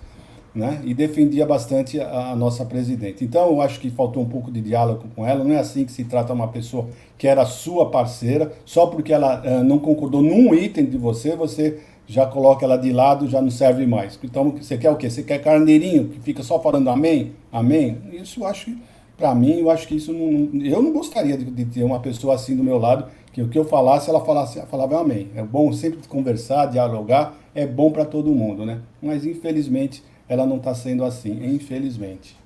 né? 0.58 0.82
e 0.84 0.94
defendia 0.94 1.46
bastante 1.46 2.00
a, 2.00 2.32
a, 2.32 2.36
nossa 2.36 2.66
presidente. 2.66 3.24
Então, 3.24 3.48
eu 3.50 3.62
acho 3.62 3.80
que 3.80 3.92
faltou 3.92 4.24
um 4.24 4.30
pouco 4.30 4.52
de 4.52 4.60
diálogo 4.60 5.04
com 5.16 5.26
ela. 5.26 5.44
Não 5.44 5.52
é 5.54 5.60
assim 5.60 5.86
que 5.86 5.92
se 5.92 6.04
trata 6.06 6.34
uma 6.34 6.48
pessoa 6.48 6.88
que 7.16 7.28
era 7.28 7.46
sua 7.46 7.92
parceira, 7.92 8.52
só 8.66 8.88
porque 8.88 9.14
ela 9.14 9.44
uh, 9.46 9.64
não 9.64 9.78
concordou 9.78 10.22
num 10.22 10.56
item 10.56 10.86
de 10.86 10.98
você, 10.98 11.36
você 11.36 11.80
já 12.08 12.26
coloca 12.26 12.66
ela 12.66 12.78
de 12.78 12.92
lado, 12.92 13.28
já 13.28 13.40
não 13.42 13.52
serve 13.52 13.86
mais. 13.86 14.18
Então, 14.24 14.52
você 14.52 14.78
quer 14.78 14.90
o 14.90 14.96
quê? 14.96 15.10
Você 15.10 15.24
quer 15.24 15.40
carneirinho 15.40 16.08
que 16.08 16.22
fica 16.22 16.42
só 16.42 16.58
falando 16.60 16.90
amém? 16.90 17.34
Amém? 17.52 17.98
Isso 18.14 18.40
eu 18.40 18.48
acho 18.48 18.66
que, 18.66 18.78
para 19.18 19.36
mim, 19.36 19.60
eu 19.60 19.70
acho 19.70 19.86
que 19.88 19.96
isso 19.96 20.14
não. 20.14 20.50
Eu 20.64 20.82
não 20.82 20.94
gostaria 20.94 21.38
de, 21.38 21.44
de 21.44 21.66
ter 21.66 21.84
uma 21.84 22.00
pessoa 22.00 22.36
assim 22.36 22.56
do 22.56 22.64
meu 22.64 22.78
lado, 22.78 23.12
que 23.34 23.42
o 23.42 23.50
que 23.50 23.60
eu 23.60 23.66
falasse, 23.66 24.10
ela 24.10 24.24
falasse, 24.24 24.62
falava 24.68 25.02
amém. 25.02 25.30
É 25.36 25.44
bom 25.44 25.74
sempre 25.74 26.00
conversar, 26.08 26.68
dialogar, 26.68 27.36
é 27.54 27.68
bom 27.68 27.92
para 27.92 28.06
todo 28.06 28.32
mundo, 28.32 28.66
né? 28.66 28.80
Mas, 29.02 29.26
infelizmente, 29.26 30.02
ela 30.30 30.46
não 30.46 30.56
está 30.58 30.74
sendo 30.74 31.04
assim, 31.04 31.54
infelizmente. 31.54 32.38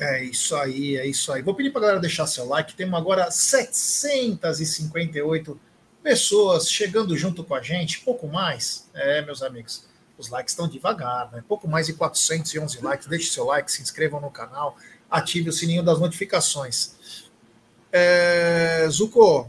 É 0.00 0.24
isso 0.24 0.56
aí, 0.56 0.96
é 0.96 1.06
isso 1.06 1.32
aí. 1.32 1.42
Vou 1.42 1.54
pedir 1.54 1.70
para 1.70 1.80
a 1.80 1.82
galera 1.82 2.00
deixar 2.00 2.26
seu 2.26 2.46
like. 2.46 2.74
Temos 2.74 2.98
agora 2.98 3.30
758 3.30 5.67
pessoas 6.02 6.70
chegando 6.70 7.16
junto 7.16 7.44
com 7.44 7.54
a 7.54 7.62
gente, 7.62 8.00
pouco 8.00 8.26
mais. 8.28 8.88
É, 8.94 9.22
meus 9.22 9.42
amigos, 9.42 9.84
os 10.16 10.28
likes 10.28 10.52
estão 10.52 10.68
devagar, 10.68 11.30
né? 11.32 11.42
Pouco 11.46 11.68
mais 11.68 11.86
de 11.86 11.92
411 11.92 12.80
likes. 12.80 13.06
Deixe 13.06 13.30
seu 13.30 13.44
like, 13.44 13.70
se 13.70 13.82
inscrevam 13.82 14.20
no 14.20 14.30
canal, 14.30 14.76
ative 15.10 15.50
o 15.50 15.52
sininho 15.52 15.82
das 15.82 16.00
notificações. 16.00 17.28
É, 17.92 18.86
Zuko, 18.90 19.48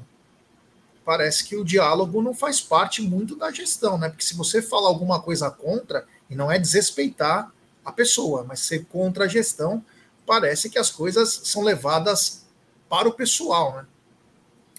parece 1.03 1.43
que 1.43 1.55
o 1.55 1.65
diálogo 1.65 2.21
não 2.21 2.33
faz 2.33 2.62
parte 2.62 3.01
muito 3.01 3.35
da 3.35 3.51
gestão, 3.51 3.97
né? 3.97 4.09
Porque 4.09 4.23
se 4.23 4.35
você 4.35 4.62
falar 4.62 4.89
alguma 4.89 5.21
coisa 5.21 5.49
contra, 5.49 6.05
e 6.29 6.35
não 6.35 6.51
é 6.51 6.59
desrespeitar 6.59 7.51
a 7.83 7.91
pessoa, 7.91 8.43
mas 8.47 8.59
ser 8.59 8.85
contra 8.85 9.25
a 9.25 9.27
gestão, 9.27 9.83
parece 10.25 10.69
que 10.69 10.77
as 10.77 10.91
coisas 10.91 11.41
são 11.45 11.63
levadas 11.63 12.45
para 12.88 13.07
o 13.07 13.13
pessoal, 13.13 13.77
né? 13.77 13.85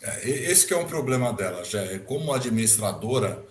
É, 0.03 0.29
esse 0.29 0.67
que 0.67 0.73
é 0.73 0.77
um 0.77 0.87
problema 0.87 1.33
dela, 1.33 1.65
já 1.65 1.99
como 2.01 2.33
administradora, 2.33 3.45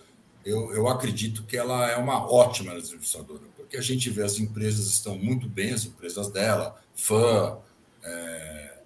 eu, 0.44 0.72
eu 0.72 0.88
acredito 0.88 1.44
que 1.44 1.56
ela 1.56 1.88
é 1.90 1.96
uma 1.96 2.30
ótima 2.30 2.72
administradora, 2.72 3.42
porque 3.56 3.76
a 3.76 3.80
gente 3.80 4.10
vê 4.10 4.22
as 4.22 4.38
empresas 4.38 4.86
estão 4.86 5.16
muito 5.16 5.48
bem, 5.48 5.72
as 5.72 5.84
empresas 5.84 6.28
dela, 6.28 6.80
FAM, 6.94 7.58
é, 8.02 8.78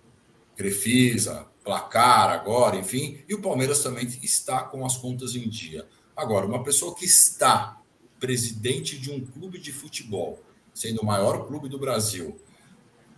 Crefisa, 0.57 1.47
Placar 1.65 2.31
agora, 2.31 2.77
enfim, 2.77 3.25
e 3.27 3.35
o 3.35 3.41
Palmeiras 3.41 3.83
também 3.83 4.07
está 4.23 4.63
com 4.63 4.85
as 4.85 4.99
contas 4.99 5.35
em 5.35 5.49
dia. 5.49 5.87
Agora, 6.15 6.47
uma 6.47 6.63
pessoa 6.63 6.95
que 6.95 7.07
está 7.07 7.81
presidente 8.21 8.99
de 8.99 9.11
um 9.11 9.25
clube 9.25 9.59
de 9.59 9.73
futebol, 9.73 10.43
sendo 10.75 11.01
o 11.01 11.07
maior 11.07 11.47
clube 11.47 11.69
do 11.69 11.79
Brasil. 11.79 12.39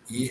E 0.08 0.30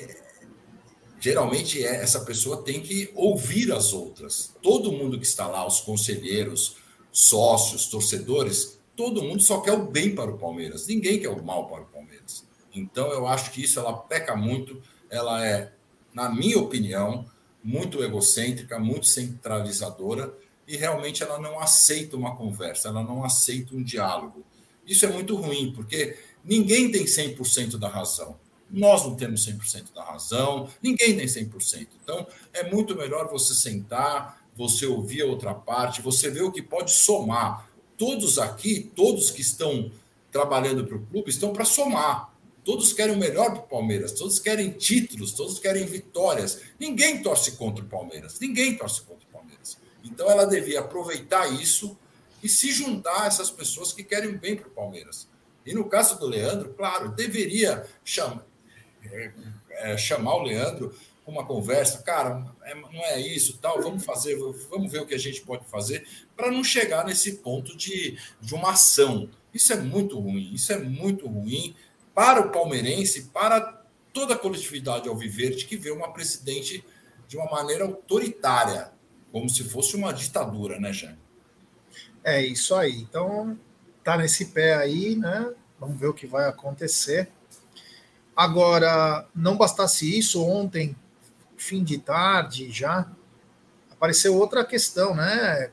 geralmente 1.25 1.83
é, 1.83 2.03
essa 2.03 2.19
pessoa 2.19 2.61
tem 2.61 2.79
que 2.79 3.09
ouvir 3.15 3.71
as 3.71 3.93
outras. 3.93 4.53
Todo 4.61 4.91
mundo 4.91 5.19
que 5.19 5.25
está 5.25 5.47
lá, 5.47 5.65
os 5.65 5.81
conselheiros, 5.81 6.75
sócios, 7.11 7.87
torcedores, 7.87 8.77
todo 8.95 9.23
mundo 9.23 9.41
só 9.41 9.59
quer 9.59 9.71
o 9.71 9.87
bem 9.87 10.13
para 10.13 10.29
o 10.29 10.37
Palmeiras. 10.37 10.85
Ninguém 10.85 11.19
quer 11.19 11.29
o 11.29 11.43
mal 11.43 11.67
para 11.67 11.81
o 11.81 11.87
Palmeiras. 11.87 12.45
Então 12.75 13.11
eu 13.11 13.25
acho 13.25 13.49
que 13.51 13.63
isso 13.63 13.79
ela 13.79 13.93
peca 13.93 14.35
muito. 14.35 14.79
Ela 15.09 15.43
é, 15.43 15.73
na 16.13 16.29
minha 16.29 16.59
opinião, 16.59 17.25
muito 17.63 18.03
egocêntrica, 18.03 18.77
muito 18.77 19.07
centralizadora 19.07 20.31
e 20.67 20.77
realmente 20.77 21.23
ela 21.23 21.39
não 21.39 21.59
aceita 21.59 22.15
uma 22.15 22.35
conversa, 22.35 22.89
ela 22.89 23.01
não 23.01 23.25
aceita 23.25 23.75
um 23.75 23.81
diálogo. 23.81 24.45
Isso 24.85 25.03
é 25.07 25.09
muito 25.09 25.35
ruim, 25.35 25.73
porque 25.73 26.15
Ninguém 26.45 26.91
tem 26.91 27.05
100% 27.05 27.77
da 27.77 27.87
razão. 27.87 28.37
Nós 28.75 29.05
não 29.05 29.15
temos 29.15 29.47
100% 29.47 29.93
da 29.95 30.03
razão, 30.03 30.69
ninguém 30.83 31.15
tem 31.15 31.25
100%. 31.25 31.87
Então, 32.03 32.27
é 32.51 32.69
muito 32.69 32.93
melhor 32.93 33.29
você 33.29 33.55
sentar, 33.55 34.45
você 34.53 34.85
ouvir 34.85 35.21
a 35.21 35.25
outra 35.25 35.53
parte, 35.53 36.01
você 36.01 36.29
ver 36.29 36.43
o 36.43 36.51
que 36.51 36.61
pode 36.61 36.91
somar. 36.91 37.69
Todos 37.97 38.37
aqui, 38.37 38.91
todos 38.93 39.31
que 39.31 39.39
estão 39.39 39.89
trabalhando 40.29 40.85
para 40.85 40.97
o 40.97 41.05
clube, 41.05 41.29
estão 41.29 41.53
para 41.53 41.63
somar. 41.63 42.33
Todos 42.65 42.91
querem 42.91 43.15
o 43.15 43.17
melhor 43.17 43.51
para 43.51 43.61
o 43.61 43.67
Palmeiras, 43.67 44.11
todos 44.11 44.39
querem 44.39 44.71
títulos, 44.71 45.31
todos 45.31 45.57
querem 45.57 45.85
vitórias. 45.85 46.59
Ninguém 46.77 47.21
torce 47.21 47.53
contra 47.53 47.81
o 47.81 47.87
Palmeiras, 47.87 48.37
ninguém 48.41 48.75
torce 48.77 49.03
contra 49.03 49.25
o 49.25 49.31
Palmeiras. 49.31 49.77
Então, 50.03 50.29
ela 50.29 50.43
devia 50.43 50.81
aproveitar 50.81 51.47
isso 51.47 51.97
e 52.43 52.49
se 52.49 52.73
juntar 52.73 53.21
a 53.21 53.27
essas 53.27 53.49
pessoas 53.49 53.93
que 53.93 54.03
querem 54.03 54.35
bem 54.35 54.57
para 54.57 54.67
o 54.67 54.71
Palmeiras. 54.71 55.29
E 55.65 55.73
no 55.73 55.85
caso 55.85 56.19
do 56.19 56.27
Leandro, 56.27 56.73
claro, 56.73 57.09
deveria 57.09 57.87
chamar, 58.03 58.45
é, 59.69 59.97
chamar 59.97 60.35
o 60.35 60.43
Leandro 60.43 60.95
para 61.23 61.31
uma 61.31 61.45
conversa, 61.45 62.03
cara, 62.03 62.45
é, 62.63 62.75
não 62.75 63.03
é 63.05 63.19
isso, 63.19 63.57
tal, 63.57 63.81
vamos 63.81 64.05
fazer, 64.05 64.37
vamos 64.69 64.91
ver 64.91 65.01
o 65.01 65.05
que 65.05 65.15
a 65.15 65.19
gente 65.19 65.41
pode 65.41 65.65
fazer 65.65 66.07
para 66.35 66.51
não 66.51 66.63
chegar 66.63 67.05
nesse 67.05 67.37
ponto 67.37 67.75
de, 67.75 68.17
de 68.39 68.53
uma 68.53 68.71
ação. 68.71 69.29
Isso 69.53 69.73
é 69.73 69.77
muito 69.77 70.19
ruim, 70.19 70.53
isso 70.53 70.71
é 70.71 70.77
muito 70.77 71.27
ruim 71.27 71.75
para 72.13 72.41
o 72.41 72.51
palmeirense, 72.51 73.29
para 73.33 73.83
toda 74.13 74.35
a 74.35 74.37
coletividade 74.37 75.09
alviverde 75.09 75.65
que 75.65 75.75
vê 75.75 75.91
uma 75.91 76.13
presidente 76.13 76.83
de 77.27 77.37
uma 77.37 77.49
maneira 77.49 77.83
autoritária, 77.83 78.91
como 79.31 79.49
se 79.49 79.63
fosse 79.63 79.95
uma 79.95 80.13
ditadura, 80.13 80.79
né, 80.79 80.93
Jean? 80.93 81.17
É 82.23 82.41
isso 82.41 82.73
aí. 82.73 83.01
Então, 83.01 83.59
tá 84.03 84.17
nesse 84.17 84.45
pé 84.45 84.75
aí, 84.75 85.15
né? 85.15 85.53
Vamos 85.79 85.99
ver 85.99 86.07
o 86.07 86.13
que 86.13 86.25
vai 86.25 86.47
acontecer. 86.47 87.29
Agora, 88.35 89.27
não 89.33 89.55
bastasse 89.55 90.17
isso, 90.17 90.43
ontem, 90.43 90.95
fim 91.55 91.83
de 91.83 91.97
tarde 91.97 92.69
já, 92.69 93.07
apareceu 93.91 94.35
outra 94.35 94.65
questão, 94.65 95.15
né? 95.15 95.71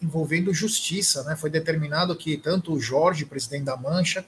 Envolvendo 0.00 0.54
justiça, 0.54 1.24
né? 1.24 1.34
Foi 1.34 1.50
determinado 1.50 2.14
que 2.14 2.36
tanto 2.36 2.72
o 2.72 2.80
Jorge, 2.80 3.24
presidente 3.24 3.64
da 3.64 3.76
Mancha, 3.76 4.24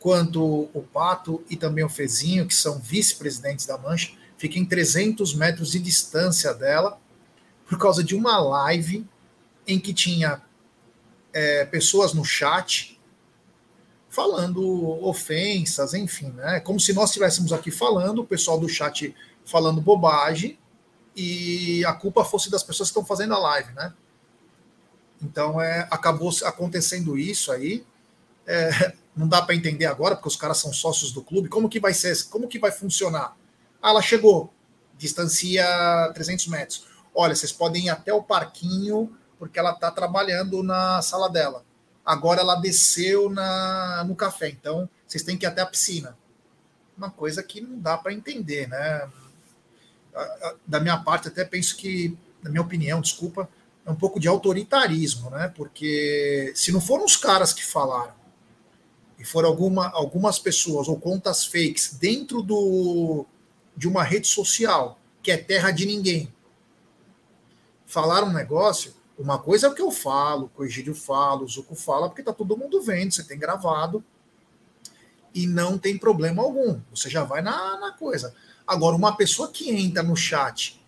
quanto 0.00 0.68
o 0.74 0.82
Pato 0.92 1.44
e 1.48 1.56
também 1.56 1.84
o 1.84 1.88
Fezinho, 1.88 2.46
que 2.46 2.54
são 2.54 2.80
vice-presidentes 2.80 3.66
da 3.66 3.78
Mancha, 3.78 4.12
fiquem 4.36 4.64
300 4.64 5.32
metros 5.34 5.70
de 5.70 5.78
distância 5.78 6.52
dela, 6.52 6.98
por 7.68 7.78
causa 7.78 8.02
de 8.02 8.16
uma 8.16 8.36
live 8.38 9.06
em 9.64 9.78
que 9.78 9.94
tinha 9.94 10.42
é, 11.32 11.64
pessoas 11.66 12.12
no 12.12 12.24
chat 12.24 13.00
falando 14.12 15.02
ofensas, 15.02 15.94
enfim, 15.94 16.32
né? 16.32 16.60
Como 16.60 16.78
se 16.78 16.92
nós 16.92 17.08
estivéssemos 17.08 17.50
aqui 17.50 17.70
falando, 17.70 18.18
o 18.18 18.26
pessoal 18.26 18.60
do 18.60 18.68
chat 18.68 19.16
falando 19.42 19.80
bobagem 19.80 20.58
e 21.16 21.82
a 21.86 21.94
culpa 21.94 22.22
fosse 22.22 22.50
das 22.50 22.62
pessoas 22.62 22.90
que 22.90 22.98
estão 22.98 23.06
fazendo 23.06 23.32
a 23.32 23.38
live, 23.38 23.72
né? 23.72 23.94
Então 25.22 25.58
é, 25.58 25.88
acabou 25.90 26.30
acontecendo 26.44 27.16
isso 27.16 27.50
aí. 27.50 27.86
É, 28.46 28.92
não 29.16 29.26
dá 29.26 29.40
para 29.40 29.54
entender 29.54 29.86
agora, 29.86 30.14
porque 30.14 30.28
os 30.28 30.36
caras 30.36 30.58
são 30.58 30.74
sócios 30.74 31.10
do 31.10 31.22
clube. 31.22 31.48
Como 31.48 31.66
que 31.66 31.80
vai 31.80 31.94
ser? 31.94 32.14
Como 32.24 32.46
que 32.46 32.58
vai 32.58 32.70
funcionar? 32.70 33.34
Ah, 33.80 33.90
ela 33.90 34.02
chegou, 34.02 34.52
distancia 34.98 35.64
300 36.12 36.48
metros. 36.48 36.86
Olha, 37.14 37.34
vocês 37.34 37.50
podem 37.50 37.86
ir 37.86 37.88
até 37.88 38.12
o 38.12 38.22
parquinho, 38.22 39.16
porque 39.38 39.58
ela 39.58 39.72
está 39.72 39.90
trabalhando 39.90 40.62
na 40.62 41.00
sala 41.00 41.30
dela. 41.30 41.64
Agora 42.04 42.40
ela 42.40 42.56
desceu 42.56 43.30
na, 43.30 44.04
no 44.04 44.16
café, 44.16 44.48
então 44.48 44.88
vocês 45.06 45.22
têm 45.22 45.36
que 45.36 45.46
ir 45.46 45.48
até 45.48 45.62
a 45.62 45.66
piscina. 45.66 46.16
Uma 46.96 47.10
coisa 47.10 47.42
que 47.42 47.60
não 47.60 47.78
dá 47.78 47.96
para 47.96 48.12
entender, 48.12 48.68
né? 48.68 49.08
Da 50.66 50.80
minha 50.80 50.98
parte, 50.98 51.28
até 51.28 51.44
penso 51.44 51.76
que, 51.76 52.16
na 52.42 52.50
minha 52.50 52.62
opinião, 52.62 53.00
desculpa, 53.00 53.48
é 53.86 53.90
um 53.90 53.94
pouco 53.94 54.20
de 54.20 54.28
autoritarismo, 54.28 55.30
né? 55.30 55.52
Porque 55.54 56.52
se 56.54 56.72
não 56.72 56.80
foram 56.80 57.04
os 57.04 57.16
caras 57.16 57.52
que 57.52 57.64
falaram, 57.64 58.14
e 59.18 59.24
foram 59.24 59.48
alguma, 59.48 59.88
algumas 59.90 60.40
pessoas 60.40 60.88
ou 60.88 60.98
contas 60.98 61.46
fakes 61.46 61.94
dentro 61.94 62.42
do, 62.42 63.24
de 63.76 63.86
uma 63.86 64.02
rede 64.02 64.26
social, 64.26 64.98
que 65.22 65.30
é 65.30 65.36
terra 65.36 65.70
de 65.70 65.86
ninguém, 65.86 66.32
falar 67.86 68.24
um 68.24 68.32
negócio, 68.32 68.92
uma 69.18 69.38
coisa 69.38 69.66
é 69.66 69.70
o 69.70 69.74
que 69.74 69.82
eu 69.82 69.90
falo, 69.90 70.50
o 70.56 70.64
Egídio 70.64 70.94
fala, 70.94 71.42
o 71.42 71.48
Zuco 71.48 71.74
fala, 71.74 72.08
porque 72.08 72.22
tá 72.22 72.32
todo 72.32 72.56
mundo 72.56 72.82
vendo, 72.82 73.12
você 73.12 73.22
tem 73.22 73.38
gravado 73.38 74.02
e 75.34 75.46
não 75.46 75.78
tem 75.78 75.96
problema 75.98 76.42
algum. 76.42 76.80
Você 76.90 77.08
já 77.08 77.24
vai 77.24 77.42
na, 77.42 77.78
na 77.78 77.92
coisa. 77.92 78.34
Agora, 78.66 78.96
uma 78.96 79.16
pessoa 79.16 79.50
que 79.50 79.70
entra 79.70 80.02
no 80.02 80.16
chat 80.16 80.80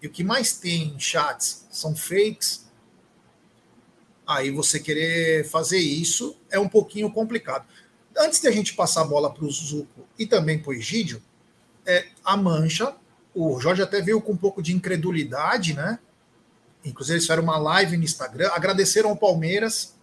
e 0.00 0.06
o 0.06 0.10
que 0.10 0.24
mais 0.24 0.56
tem 0.56 0.94
em 0.94 1.00
chats 1.00 1.66
são 1.70 1.94
fakes, 1.94 2.66
aí 4.26 4.50
você 4.50 4.80
querer 4.80 5.48
fazer 5.48 5.78
isso 5.78 6.36
é 6.50 6.58
um 6.58 6.68
pouquinho 6.68 7.10
complicado. 7.10 7.66
Antes 8.16 8.40
de 8.40 8.48
a 8.48 8.50
gente 8.50 8.74
passar 8.74 9.02
a 9.02 9.06
bola 9.06 9.32
para 9.32 9.44
o 9.44 9.50
Zuco 9.50 10.06
e 10.18 10.26
também 10.26 10.58
para 10.58 10.70
o 10.70 10.74
Egídio, 10.74 11.22
é, 11.86 12.08
a 12.24 12.36
mancha, 12.36 12.94
o 13.34 13.58
Jorge 13.58 13.82
até 13.82 14.00
veio 14.00 14.20
com 14.20 14.32
um 14.32 14.36
pouco 14.36 14.62
de 14.62 14.74
incredulidade, 14.74 15.74
né? 15.74 15.98
Inclusive, 16.84 17.14
eles 17.14 17.24
fizeram 17.24 17.42
uma 17.42 17.58
live 17.58 17.96
no 17.96 18.04
Instagram, 18.04 18.50
agradeceram 18.52 19.10
ao 19.10 19.16
Palmeiras 19.16 19.94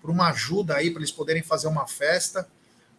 por 0.00 0.10
uma 0.10 0.28
ajuda 0.30 0.76
aí 0.76 0.90
para 0.90 1.00
eles 1.00 1.10
poderem 1.10 1.42
fazer 1.42 1.66
uma 1.66 1.86
festa. 1.86 2.48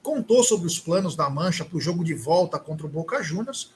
Contou 0.01 0.43
sobre 0.43 0.67
os 0.67 0.79
planos 0.79 1.15
da 1.15 1.29
Mancha 1.29 1.63
para 1.63 1.77
o 1.77 1.81
jogo 1.81 2.03
de 2.03 2.13
volta 2.13 2.59
contra 2.59 2.85
o 2.85 2.89
Boca 2.89 3.21
Juniors. 3.23 3.73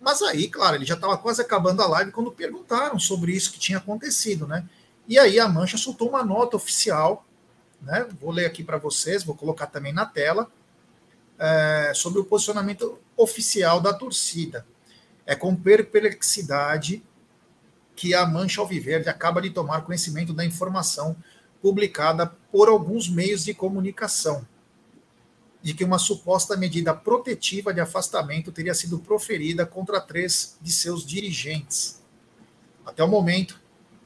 Mas 0.00 0.22
aí, 0.22 0.48
claro, 0.48 0.76
ele 0.76 0.84
já 0.84 0.94
estava 0.94 1.16
quase 1.18 1.42
acabando 1.42 1.82
a 1.82 1.88
live 1.88 2.12
quando 2.12 2.30
perguntaram 2.30 2.98
sobre 2.98 3.32
isso 3.32 3.52
que 3.52 3.58
tinha 3.58 3.78
acontecido, 3.78 4.46
né? 4.46 4.68
E 5.06 5.18
aí 5.18 5.40
a 5.40 5.48
Mancha 5.48 5.76
soltou 5.76 6.10
uma 6.10 6.24
nota 6.24 6.56
oficial, 6.56 7.24
né? 7.80 8.06
Vou 8.20 8.30
ler 8.30 8.46
aqui 8.46 8.62
para 8.62 8.76
vocês, 8.76 9.24
vou 9.24 9.34
colocar 9.34 9.66
também 9.66 9.92
na 9.92 10.06
tela, 10.06 10.50
é, 11.38 11.92
sobre 11.94 12.20
o 12.20 12.24
posicionamento 12.24 12.98
oficial 13.16 13.80
da 13.80 13.92
torcida. 13.92 14.66
É 15.24 15.34
com 15.34 15.54
perplexidade 15.54 17.02
que 17.98 18.14
a 18.14 18.24
Mancha 18.24 18.60
Alviverde 18.60 19.08
acaba 19.08 19.42
de 19.42 19.50
tomar 19.50 19.80
conhecimento 19.80 20.32
da 20.32 20.44
informação 20.44 21.16
publicada 21.60 22.32
por 22.52 22.68
alguns 22.68 23.08
meios 23.08 23.44
de 23.44 23.52
comunicação 23.52 24.46
de 25.60 25.74
que 25.74 25.82
uma 25.82 25.98
suposta 25.98 26.56
medida 26.56 26.94
protetiva 26.94 27.74
de 27.74 27.80
afastamento 27.80 28.52
teria 28.52 28.72
sido 28.72 29.00
proferida 29.00 29.66
contra 29.66 30.00
três 30.00 30.56
de 30.62 30.70
seus 30.70 31.04
dirigentes. 31.04 32.00
Até 32.86 33.02
o 33.02 33.08
momento, 33.08 33.60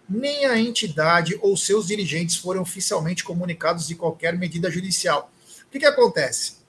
nem 0.09 0.47
a 0.47 0.59
entidade 0.59 1.39
ou 1.43 1.55
seus 1.55 1.87
dirigentes 1.87 2.37
foram 2.37 2.63
oficialmente 2.63 3.23
comunicados 3.23 3.87
de 3.87 3.95
qualquer 3.95 4.39
medida 4.39 4.71
judicial. 4.71 5.31
O 5.67 5.71
que, 5.71 5.81
que 5.81 5.85
acontece? 5.85 6.63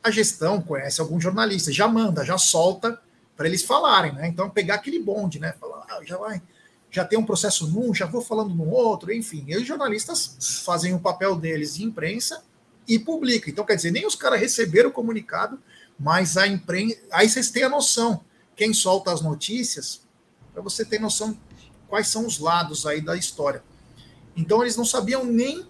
A 0.00 0.12
gestão 0.12 0.62
conhece 0.62 1.00
alguns 1.00 1.24
jornalistas, 1.24 1.74
já 1.74 1.88
manda, 1.88 2.24
já 2.24 2.38
solta 2.38 3.02
para 3.36 3.48
eles 3.48 3.64
falarem, 3.64 4.12
né? 4.12 4.28
Então, 4.28 4.48
pegar 4.48 4.76
aquele 4.76 5.00
bonde, 5.00 5.40
né? 5.40 5.52
Falar, 5.58 5.84
ah, 5.88 6.00
já 6.04 6.16
vai, 6.16 6.40
já 6.92 7.06
tem 7.06 7.18
um 7.18 7.24
processo 7.24 7.66
num, 7.66 7.94
já 7.94 8.04
vou 8.04 8.20
falando 8.20 8.54
no 8.54 8.68
outro, 8.68 9.10
enfim. 9.10 9.44
E 9.48 9.56
os 9.56 9.66
jornalistas 9.66 10.62
fazem 10.62 10.94
o 10.94 11.00
papel 11.00 11.34
deles 11.34 11.76
de 11.76 11.84
imprensa 11.84 12.44
e 12.86 12.98
publicam. 12.98 13.50
Então, 13.50 13.64
quer 13.64 13.76
dizer, 13.76 13.90
nem 13.90 14.06
os 14.06 14.14
caras 14.14 14.38
receberam 14.38 14.90
o 14.90 14.92
comunicado, 14.92 15.58
mas 15.98 16.36
a 16.36 16.46
imprensa. 16.46 16.98
Aí 17.10 17.30
vocês 17.30 17.50
têm 17.50 17.62
a 17.62 17.68
noção. 17.70 18.22
Quem 18.54 18.74
solta 18.74 19.10
as 19.10 19.22
notícias, 19.22 20.02
para 20.52 20.62
você 20.62 20.84
ter 20.84 21.00
noção 21.00 21.36
quais 21.88 22.08
são 22.08 22.26
os 22.26 22.38
lados 22.38 22.84
aí 22.84 23.00
da 23.00 23.16
história. 23.16 23.64
Então 24.36 24.62
eles 24.62 24.76
não 24.76 24.84
sabiam 24.84 25.24
nem 25.24 25.66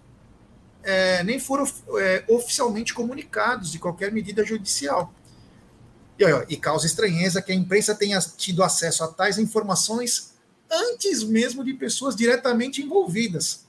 é, 0.83 1.23
nem 1.23 1.39
foram 1.39 1.65
é, 2.01 2.25
oficialmente 2.29 2.93
comunicados 2.93 3.71
de 3.71 3.79
qualquer 3.79 4.11
medida 4.11 4.45
judicial. 4.45 5.15
E, 6.19 6.25
e 6.55 6.57
causa 6.57 6.87
estranheza 6.87 7.41
que 7.41 7.53
a 7.53 7.55
imprensa 7.55 7.95
tenha 7.95 8.19
tido 8.21 8.65
acesso 8.65 9.05
a 9.05 9.09
tais 9.09 9.39
informações 9.39 10.32
antes 10.73 11.23
mesmo 11.23 11.63
de 11.63 11.75
pessoas 11.75 12.17
diretamente 12.17 12.83
envolvidas. 12.83 13.67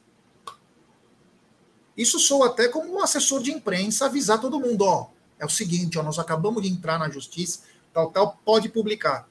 Isso 1.98 2.18
soa 2.18 2.48
até 2.48 2.70
como 2.70 2.94
um 2.94 3.04
assessor 3.04 3.44
de 3.44 3.52
imprensa 3.52 4.06
avisar 4.06 4.40
todo 4.40 4.60
mundo, 4.60 4.84
ó, 4.84 5.10
é 5.38 5.46
o 5.46 5.50
seguinte, 5.50 6.00
ó, 6.00 6.04
nós 6.04 6.18
acabamos 6.18 6.64
de 6.64 6.70
entrar 6.70 6.98
na 6.98 7.10
justiça, 7.10 7.62
tal, 7.94 8.10
tal, 8.10 8.40
pode 8.46 8.70
publicar. 8.70 9.28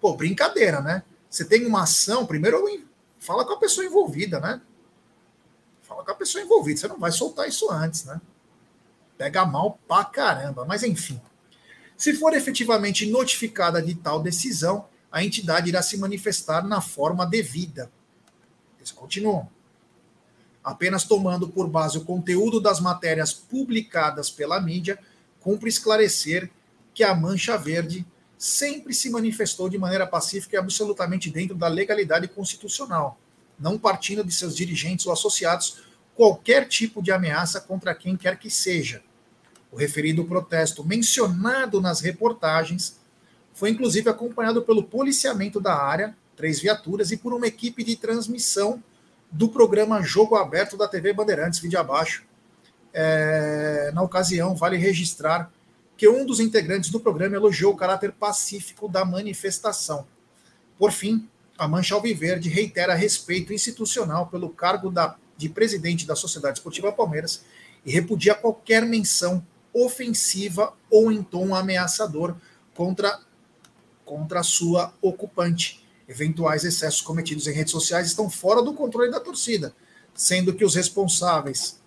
Pô, 0.00 0.14
brincadeira, 0.14 0.80
né? 0.80 1.04
Você 1.30 1.44
tem 1.44 1.64
uma 1.64 1.84
ação, 1.84 2.26
primeiro 2.26 2.62
fala 3.18 3.44
com 3.44 3.52
a 3.52 3.58
pessoa 3.58 3.86
envolvida, 3.86 4.40
né? 4.40 4.60
Fala 5.82 6.04
com 6.04 6.10
a 6.10 6.14
pessoa 6.14 6.42
envolvida, 6.42 6.80
você 6.80 6.88
não 6.88 6.98
vai 6.98 7.12
soltar 7.12 7.48
isso 7.48 7.70
antes, 7.70 8.04
né? 8.04 8.20
Pega 9.16 9.46
mal 9.46 9.78
pra 9.88 10.04
caramba, 10.04 10.64
mas 10.64 10.82
enfim. 10.82 11.20
Se 11.96 12.12
for 12.12 12.34
efetivamente 12.34 13.10
notificada 13.10 13.80
de 13.80 13.94
tal 13.94 14.20
decisão, 14.20 14.86
a 15.10 15.24
entidade 15.24 15.68
irá 15.68 15.82
se 15.82 15.96
manifestar 15.96 16.66
na 16.66 16.80
forma 16.80 17.26
devida. 17.26 17.90
Eles 18.78 18.92
continuam. 18.92 19.48
Apenas 20.62 21.04
tomando 21.04 21.48
por 21.48 21.68
base 21.68 21.98
o 21.98 22.04
conteúdo 22.04 22.60
das 22.60 22.80
matérias 22.80 23.32
publicadas 23.32 24.30
pela 24.30 24.60
mídia, 24.60 24.98
cumpre 25.40 25.68
esclarecer 25.68 26.50
que 26.92 27.04
a 27.04 27.14
Mancha 27.14 27.56
Verde 27.56 28.04
sempre 28.36 28.92
se 28.92 29.08
manifestou 29.08 29.68
de 29.68 29.78
maneira 29.78 30.06
pacífica 30.06 30.56
e 30.56 30.58
absolutamente 30.58 31.30
dentro 31.30 31.54
da 31.54 31.68
legalidade 31.68 32.28
constitucional, 32.28 33.18
não 33.58 33.78
partindo 33.78 34.24
de 34.24 34.32
seus 34.32 34.56
dirigentes 34.56 35.06
ou 35.06 35.12
associados 35.12 35.82
qualquer 36.14 36.66
tipo 36.66 37.02
de 37.02 37.12
ameaça 37.12 37.60
contra 37.60 37.94
quem 37.94 38.16
quer 38.16 38.38
que 38.38 38.50
seja. 38.50 39.02
O 39.70 39.76
referido 39.76 40.24
protesto 40.24 40.84
mencionado 40.84 41.80
nas 41.80 42.00
reportagens 42.00 42.98
foi 43.56 43.70
inclusive 43.70 44.10
acompanhado 44.10 44.60
pelo 44.60 44.82
policiamento 44.82 45.58
da 45.58 45.74
área, 45.74 46.14
três 46.36 46.60
viaturas, 46.60 47.10
e 47.10 47.16
por 47.16 47.32
uma 47.32 47.46
equipe 47.46 47.82
de 47.82 47.96
transmissão 47.96 48.84
do 49.32 49.48
programa 49.48 50.02
Jogo 50.02 50.36
Aberto 50.36 50.76
da 50.76 50.86
TV 50.86 51.14
Bandeirantes, 51.14 51.58
vídeo 51.58 51.80
abaixo. 51.80 52.22
É, 52.92 53.90
na 53.94 54.02
ocasião, 54.02 54.54
vale 54.54 54.76
registrar 54.76 55.50
que 55.96 56.06
um 56.06 56.26
dos 56.26 56.38
integrantes 56.38 56.90
do 56.90 57.00
programa 57.00 57.34
elogiou 57.34 57.72
o 57.72 57.76
caráter 57.76 58.12
pacífico 58.12 58.90
da 58.90 59.06
manifestação. 59.06 60.06
Por 60.78 60.92
fim, 60.92 61.26
a 61.56 61.66
Mancha 61.66 61.94
Alviverde 61.94 62.50
reitera 62.50 62.94
respeito 62.94 63.54
institucional 63.54 64.26
pelo 64.26 64.50
cargo 64.50 64.90
da, 64.90 65.16
de 65.34 65.48
presidente 65.48 66.06
da 66.06 66.14
Sociedade 66.14 66.58
Esportiva 66.58 66.92
Palmeiras 66.92 67.42
e 67.86 67.90
repudia 67.90 68.34
qualquer 68.34 68.84
menção 68.84 69.42
ofensiva 69.72 70.74
ou 70.90 71.10
em 71.10 71.22
tom 71.22 71.54
ameaçador 71.54 72.36
contra, 72.74 73.18
contra 74.06 74.40
a 74.40 74.44
sua 74.44 74.94
ocupante. 75.02 75.84
Eventuais 76.08 76.64
excessos 76.64 77.02
cometidos 77.02 77.46
em 77.48 77.52
redes 77.52 77.72
sociais 77.72 78.06
estão 78.06 78.30
fora 78.30 78.62
do 78.62 78.72
controle 78.72 79.10
da 79.10 79.20
torcida, 79.20 79.74
sendo 80.14 80.54
que 80.54 80.64
os 80.64 80.74
responsáveis 80.74 81.80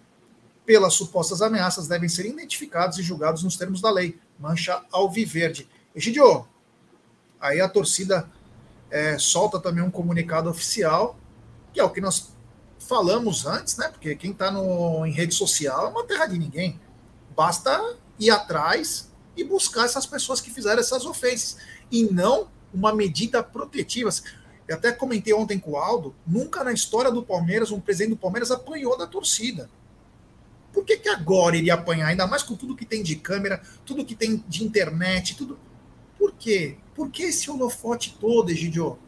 pelas 0.65 0.93
supostas 0.93 1.41
ameaças 1.41 1.87
devem 1.87 2.09
ser 2.09 2.27
identificados 2.27 2.99
e 2.99 3.01
julgados 3.01 3.41
nos 3.41 3.55
termos 3.55 3.81
da 3.81 3.89
lei. 3.89 4.19
Mancha 4.37 4.83
alviverde. 4.91 5.67
Egidio, 5.95 6.45
aí 7.39 7.59
a 7.59 7.67
torcida 7.67 8.29
é, 8.91 9.17
solta 9.17 9.59
também 9.59 9.83
um 9.83 9.89
comunicado 9.89 10.49
oficial, 10.49 11.17
que 11.73 11.79
é 11.79 11.83
o 11.83 11.89
que 11.89 12.01
nós 12.01 12.33
falamos 12.77 13.45
antes, 13.45 13.77
né? 13.77 13.87
Porque 13.87 14.15
quem 14.15 14.31
está 14.31 14.53
em 15.07 15.11
rede 15.11 15.33
social 15.33 15.87
é 15.87 15.89
uma 15.89 16.03
terra 16.03 16.25
de 16.25 16.37
ninguém. 16.37 16.79
Basta 17.35 17.95
ir 18.19 18.29
atrás 18.29 19.08
e 19.35 19.43
buscar 19.43 19.85
essas 19.85 20.05
pessoas 20.05 20.41
que 20.41 20.51
fizeram 20.51 20.79
essas 20.79 21.05
ofensas. 21.05 21.57
E 21.91 22.03
não 22.03 22.47
uma 22.73 22.93
medida 22.93 23.41
protetiva. 23.43 24.09
Eu 24.67 24.75
até 24.75 24.91
comentei 24.91 25.33
ontem 25.33 25.57
com 25.57 25.71
o 25.71 25.77
Aldo, 25.77 26.13
nunca 26.25 26.63
na 26.63 26.71
história 26.71 27.11
do 27.11 27.23
Palmeiras 27.23 27.71
um 27.71 27.79
presidente 27.79 28.11
do 28.11 28.17
Palmeiras 28.17 28.51
apanhou 28.51 28.97
da 28.97 29.07
torcida. 29.07 29.69
Por 30.71 30.85
que, 30.85 30.97
que 30.97 31.09
agora 31.09 31.57
iria 31.57 31.73
apanhar? 31.73 32.07
Ainda 32.07 32.27
mais 32.27 32.43
com 32.43 32.55
tudo 32.55 32.75
que 32.75 32.85
tem 32.85 33.01
de 33.01 33.15
câmera, 33.15 33.61
tudo 33.85 34.05
que 34.05 34.15
tem 34.15 34.43
de 34.47 34.63
internet, 34.63 35.35
tudo. 35.35 35.57
Por 36.17 36.33
quê? 36.33 36.75
Por 36.93 37.09
que 37.09 37.23
esse 37.23 37.49
holofote 37.49 38.15
todo, 38.19 38.51
Egidio? 38.51 38.99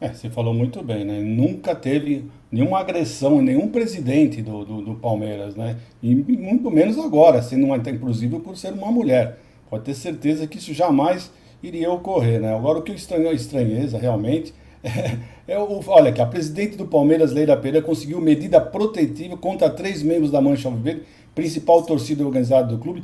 É, 0.00 0.12
você 0.12 0.28
falou 0.28 0.52
muito 0.52 0.82
bem, 0.82 1.04
né? 1.04 1.20
Nunca 1.20 1.74
teve 1.74 2.30
nenhuma 2.52 2.78
agressão 2.78 3.40
em 3.40 3.44
nenhum 3.44 3.68
presidente 3.68 4.42
do, 4.42 4.64
do, 4.64 4.82
do, 4.82 4.94
Palmeiras, 4.96 5.56
né? 5.56 5.78
E 6.02 6.14
muito 6.14 6.70
menos 6.70 6.98
agora, 6.98 7.42
sendo 7.42 7.64
uma, 7.64 7.76
inclusive 7.78 8.38
por 8.40 8.56
ser 8.58 8.74
uma 8.74 8.92
mulher. 8.92 9.38
Pode 9.70 9.84
ter 9.84 9.94
certeza 9.94 10.46
que 10.46 10.58
isso 10.58 10.74
jamais 10.74 11.30
iria 11.62 11.90
ocorrer, 11.90 12.42
né? 12.42 12.54
Agora 12.54 12.78
o 12.78 12.82
que 12.82 12.92
estranho 12.92 13.30
a 13.30 13.32
estranheza 13.32 13.96
realmente 13.98 14.52
é, 14.84 15.16
é 15.54 15.58
o, 15.58 15.80
olha 15.86 16.12
que 16.12 16.20
a 16.20 16.26
presidente 16.26 16.76
do 16.76 16.86
Palmeiras, 16.86 17.32
Leila 17.32 17.56
Pereira, 17.56 17.84
conseguiu 17.84 18.20
medida 18.20 18.60
protetiva 18.60 19.36
contra 19.36 19.70
três 19.70 20.02
membros 20.02 20.30
da 20.30 20.40
Mancha 20.40 20.68
Alviverde, 20.68 21.04
principal 21.34 21.82
torcida 21.82 22.24
organizada 22.24 22.68
do 22.68 22.78
clube, 22.78 23.02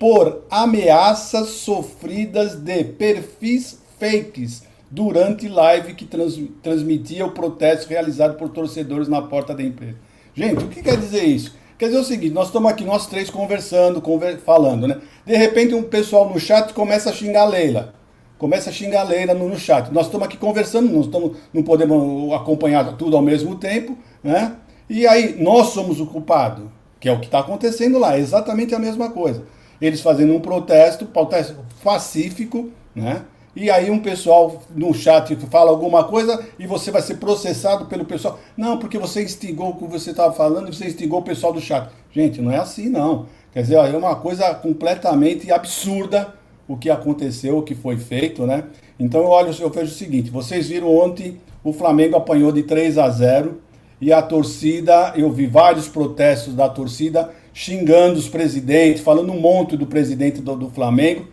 por 0.00 0.44
ameaças 0.50 1.48
sofridas 1.50 2.56
de 2.56 2.82
perfis 2.82 3.78
fakes 4.00 4.68
durante 4.90 5.48
live 5.48 5.94
que 5.94 6.04
trans, 6.04 6.38
transmitia 6.62 7.24
o 7.24 7.30
protesto 7.30 7.88
realizado 7.88 8.36
por 8.36 8.48
torcedores 8.48 9.08
na 9.08 9.22
porta 9.22 9.54
da 9.54 9.62
empresa. 9.62 9.96
Gente, 10.34 10.64
o 10.64 10.68
que 10.68 10.82
quer 10.82 10.96
dizer 10.96 11.24
isso? 11.24 11.54
Quer 11.78 11.86
dizer 11.86 11.98
o 11.98 12.04
seguinte, 12.04 12.34
nós 12.34 12.48
estamos 12.48 12.70
aqui, 12.70 12.84
nós 12.84 13.06
três, 13.06 13.30
conversando, 13.30 14.02
conver, 14.02 14.38
falando, 14.38 14.86
né? 14.86 14.98
De 15.24 15.36
repente 15.36 15.74
um 15.74 15.82
pessoal 15.82 16.28
no 16.28 16.38
chat 16.38 16.74
começa 16.74 17.08
a 17.08 17.12
xingar 17.12 17.42
a 17.42 17.46
Leila. 17.46 17.94
Começa 18.36 18.70
a 18.70 18.72
xingar 18.72 19.02
a 19.02 19.04
Leila 19.04 19.34
no, 19.34 19.48
no 19.48 19.58
chat. 19.58 19.92
Nós 19.92 20.06
estamos 20.06 20.26
aqui 20.26 20.36
conversando, 20.36 20.92
não, 20.92 21.02
estamos, 21.02 21.36
não 21.54 21.62
podemos 21.62 22.32
acompanhar 22.34 22.96
tudo 22.96 23.16
ao 23.16 23.22
mesmo 23.22 23.56
tempo, 23.56 23.96
né? 24.22 24.56
E 24.88 25.06
aí, 25.06 25.40
nós 25.40 25.68
somos 25.68 26.00
o 26.00 26.06
culpado, 26.06 26.70
que 26.98 27.08
é 27.08 27.12
o 27.12 27.20
que 27.20 27.26
está 27.26 27.38
acontecendo 27.38 27.98
lá, 27.98 28.16
é 28.16 28.18
exatamente 28.18 28.74
a 28.74 28.78
mesma 28.78 29.10
coisa. 29.10 29.44
Eles 29.80 30.00
fazendo 30.00 30.34
um 30.34 30.40
protesto, 30.40 31.06
protesto 31.06 31.56
pacífico, 31.82 32.70
né? 32.94 33.22
E 33.60 33.70
aí 33.70 33.90
um 33.90 33.98
pessoal 33.98 34.62
no 34.74 34.94
chat 34.94 35.36
fala 35.50 35.70
alguma 35.70 36.04
coisa 36.04 36.42
e 36.58 36.66
você 36.66 36.90
vai 36.90 37.02
ser 37.02 37.16
processado 37.16 37.84
pelo 37.84 38.06
pessoal. 38.06 38.38
Não, 38.56 38.78
porque 38.78 38.96
você 38.96 39.22
instigou 39.22 39.68
o 39.68 39.76
que 39.76 39.84
você 39.84 40.12
estava 40.12 40.32
falando 40.32 40.70
e 40.70 40.74
você 40.74 40.86
instigou 40.86 41.20
o 41.20 41.22
pessoal 41.22 41.52
do 41.52 41.60
chat. 41.60 41.90
Gente, 42.10 42.40
não 42.40 42.50
é 42.50 42.56
assim 42.56 42.88
não. 42.88 43.26
Quer 43.52 43.60
dizer, 43.60 43.74
é 43.74 43.96
uma 43.96 44.16
coisa 44.16 44.54
completamente 44.54 45.52
absurda 45.52 46.32
o 46.66 46.74
que 46.74 46.88
aconteceu, 46.88 47.58
o 47.58 47.62
que 47.62 47.74
foi 47.74 47.98
feito, 47.98 48.46
né? 48.46 48.64
Então 48.98 49.20
eu 49.20 49.28
olho, 49.28 49.54
eu 49.60 49.68
vejo 49.68 49.92
o 49.92 49.94
seguinte, 49.94 50.30
vocês 50.30 50.68
viram 50.68 50.96
ontem 50.96 51.38
o 51.62 51.74
Flamengo 51.74 52.16
apanhou 52.16 52.50
de 52.50 52.62
3 52.62 52.96
a 52.96 53.10
0 53.10 53.60
e 54.00 54.10
a 54.10 54.22
torcida, 54.22 55.12
eu 55.14 55.30
vi 55.30 55.46
vários 55.46 55.86
protestos 55.86 56.54
da 56.54 56.66
torcida 56.66 57.30
xingando 57.52 58.18
os 58.18 58.26
presidentes, 58.26 59.02
falando 59.02 59.30
um 59.30 59.38
monte 59.38 59.76
do 59.76 59.86
presidente 59.86 60.40
do, 60.40 60.56
do 60.56 60.70
Flamengo. 60.70 61.26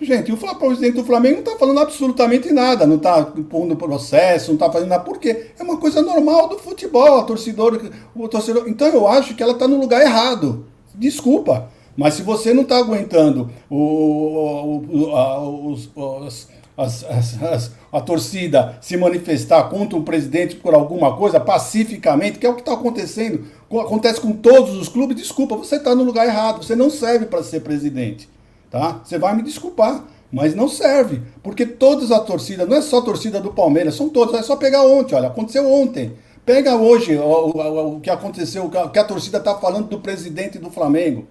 Gente, 0.00 0.30
o 0.30 0.36
presidente 0.36 0.94
do 0.94 1.04
Flamengo 1.04 1.36
não 1.36 1.44
está 1.44 1.58
falando 1.58 1.80
absolutamente 1.80 2.52
nada, 2.52 2.86
não 2.86 2.96
está 2.96 3.20
pondo 3.50 3.74
processo, 3.74 4.48
não 4.48 4.54
está 4.54 4.70
fazendo 4.70 4.90
nada. 4.90 5.02
Por 5.02 5.18
quê? 5.18 5.46
É 5.58 5.62
uma 5.62 5.76
coisa 5.76 6.00
normal 6.00 6.48
do 6.48 6.56
futebol, 6.56 7.18
a 7.18 7.24
torcedor, 7.24 7.80
o 8.14 8.28
torcedor. 8.28 8.68
Então 8.68 8.86
eu 8.88 9.08
acho 9.08 9.34
que 9.34 9.42
ela 9.42 9.54
está 9.54 9.66
no 9.66 9.80
lugar 9.80 10.00
errado. 10.00 10.66
Desculpa. 10.94 11.68
Mas 11.96 12.14
se 12.14 12.22
você 12.22 12.54
não 12.54 12.62
está 12.62 12.78
aguentando 12.78 13.50
o, 13.68 14.84
o, 14.88 15.16
a, 15.16 15.42
os, 15.42 15.90
os, 15.96 16.48
as, 16.76 17.04
as, 17.04 17.42
as, 17.42 17.72
a 17.90 18.00
torcida 18.00 18.78
se 18.80 18.96
manifestar 18.96 19.64
contra 19.64 19.98
um 19.98 20.04
presidente 20.04 20.54
por 20.54 20.74
alguma 20.74 21.16
coisa, 21.16 21.40
pacificamente, 21.40 22.38
que 22.38 22.46
é 22.46 22.48
o 22.48 22.54
que 22.54 22.60
está 22.60 22.74
acontecendo, 22.74 23.46
acontece 23.68 24.20
com 24.20 24.30
todos 24.30 24.76
os 24.76 24.88
clubes, 24.88 25.16
desculpa, 25.16 25.56
você 25.56 25.74
está 25.74 25.92
no 25.92 26.04
lugar 26.04 26.24
errado, 26.24 26.62
você 26.62 26.76
não 26.76 26.88
serve 26.88 27.26
para 27.26 27.42
ser 27.42 27.62
presidente 27.62 28.28
tá? 28.70 29.00
Você 29.04 29.18
vai 29.18 29.34
me 29.34 29.42
desculpar, 29.42 30.04
mas 30.32 30.54
não 30.54 30.68
serve, 30.68 31.22
porque 31.42 31.64
todas 31.64 32.10
as 32.10 32.24
torcidas, 32.24 32.68
não 32.68 32.76
é 32.76 32.82
só 32.82 32.98
a 32.98 33.02
torcida 33.02 33.40
do 33.40 33.52
Palmeiras, 33.52 33.94
são 33.94 34.08
todas, 34.08 34.38
é 34.38 34.42
só 34.42 34.56
pegar 34.56 34.82
ontem, 34.82 35.14
olha, 35.14 35.28
aconteceu 35.28 35.70
ontem. 35.70 36.12
Pega 36.44 36.76
hoje 36.76 37.14
o, 37.16 37.22
o, 37.22 37.96
o 37.96 38.00
que 38.00 38.08
aconteceu, 38.08 38.64
o 38.64 38.70
que 38.70 38.98
a 38.98 39.04
torcida 39.04 39.38
está 39.38 39.54
falando 39.54 39.88
do 39.88 40.00
presidente 40.00 40.58
do 40.58 40.70
Flamengo. 40.70 41.26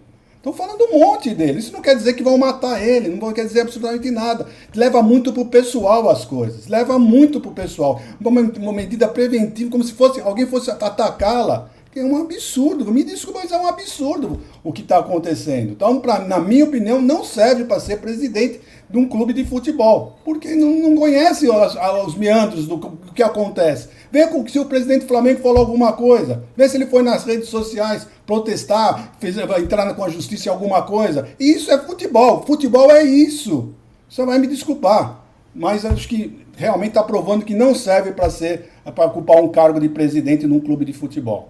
Estão 0.48 0.54
falando 0.54 0.82
um 0.84 1.00
monte 1.00 1.34
dele. 1.34 1.60
Isso 1.60 1.74
não 1.74 1.82
quer 1.82 1.96
dizer 1.96 2.14
que 2.14 2.24
vão 2.24 2.38
matar 2.38 2.82
ele, 2.82 3.10
não 3.10 3.34
quer 3.34 3.46
dizer 3.46 3.62
absolutamente 3.62 4.10
nada. 4.12 4.46
Leva 4.76 5.02
muito 5.02 5.34
pro 5.34 5.46
pessoal 5.46 6.10
as 6.10 6.24
coisas. 6.24 6.68
Leva 6.68 6.98
muito 7.00 7.42
pro 7.42 7.52
pessoal. 7.52 8.00
Uma, 8.22 8.42
uma 8.42 8.72
medida 8.72 9.08
preventiva, 9.08 9.72
como 9.72 9.84
se 9.84 9.94
fosse 9.94 10.22
alguém 10.22 10.46
fosse 10.46 10.70
atacá-la 10.70 11.70
é 12.00 12.04
um 12.04 12.22
absurdo. 12.22 12.92
Me 12.92 13.04
desculpa, 13.04 13.40
mas 13.42 13.52
é 13.52 13.58
um 13.58 13.68
absurdo 13.68 14.40
o 14.64 14.72
que 14.72 14.82
está 14.82 15.00
acontecendo. 15.00 15.72
Então, 15.72 16.00
pra, 16.00 16.20
na 16.20 16.40
minha 16.40 16.66
opinião, 16.66 17.02
não 17.02 17.24
serve 17.24 17.66
para 17.66 17.80
ser 17.80 17.98
presidente 17.98 18.60
de 18.90 18.98
um 18.98 19.08
clube 19.08 19.34
de 19.34 19.44
futebol, 19.44 20.18
porque 20.24 20.56
não, 20.56 20.70
não 20.90 20.96
conhece 20.96 21.50
os, 21.50 21.76
os 22.06 22.16
meandros 22.16 22.68
do, 22.68 22.78
do, 22.78 23.12
que 23.14 23.22
acontece. 23.22 23.90
Vê 24.10 24.26
se 24.48 24.60
o 24.60 24.66
presidente 24.66 25.02
do 25.02 25.08
Flamengo 25.08 25.42
falou 25.42 25.60
alguma 25.60 25.92
coisa, 25.92 26.44
vê 26.56 26.68
se 26.70 26.78
ele 26.78 26.86
foi 26.86 27.04
nas 27.04 27.26
redes 27.26 27.50
sociais 27.50 28.08
protestar, 28.26 29.16
fez, 29.20 29.38
entrar 29.38 29.94
com 29.94 30.04
a 30.04 30.10
justiça 30.10 30.48
em 30.48 30.52
alguma 30.52 30.84
coisa. 30.84 31.28
Isso 31.38 31.70
é 31.70 31.78
futebol. 31.78 32.44
Futebol 32.46 32.90
é 32.90 33.04
isso. 33.04 33.74
Você 34.10 34.24
vai 34.26 34.40
me 34.40 34.48
desculpar, 34.48 35.22
mas 35.54 35.86
acho 35.86 36.08
que 36.08 36.46
realmente 36.56 36.90
está 36.90 37.04
provando 37.04 37.44
que 37.44 37.54
não 37.54 37.76
serve 37.76 38.14
para 38.14 38.30
ser 38.30 38.70
para 38.96 39.06
ocupar 39.06 39.42
um 39.44 39.50
cargo 39.50 39.80
de 39.80 39.90
presidente 39.90 40.48
num 40.48 40.62
clube 40.62 40.86
de 40.86 40.94
futebol. 40.94 41.50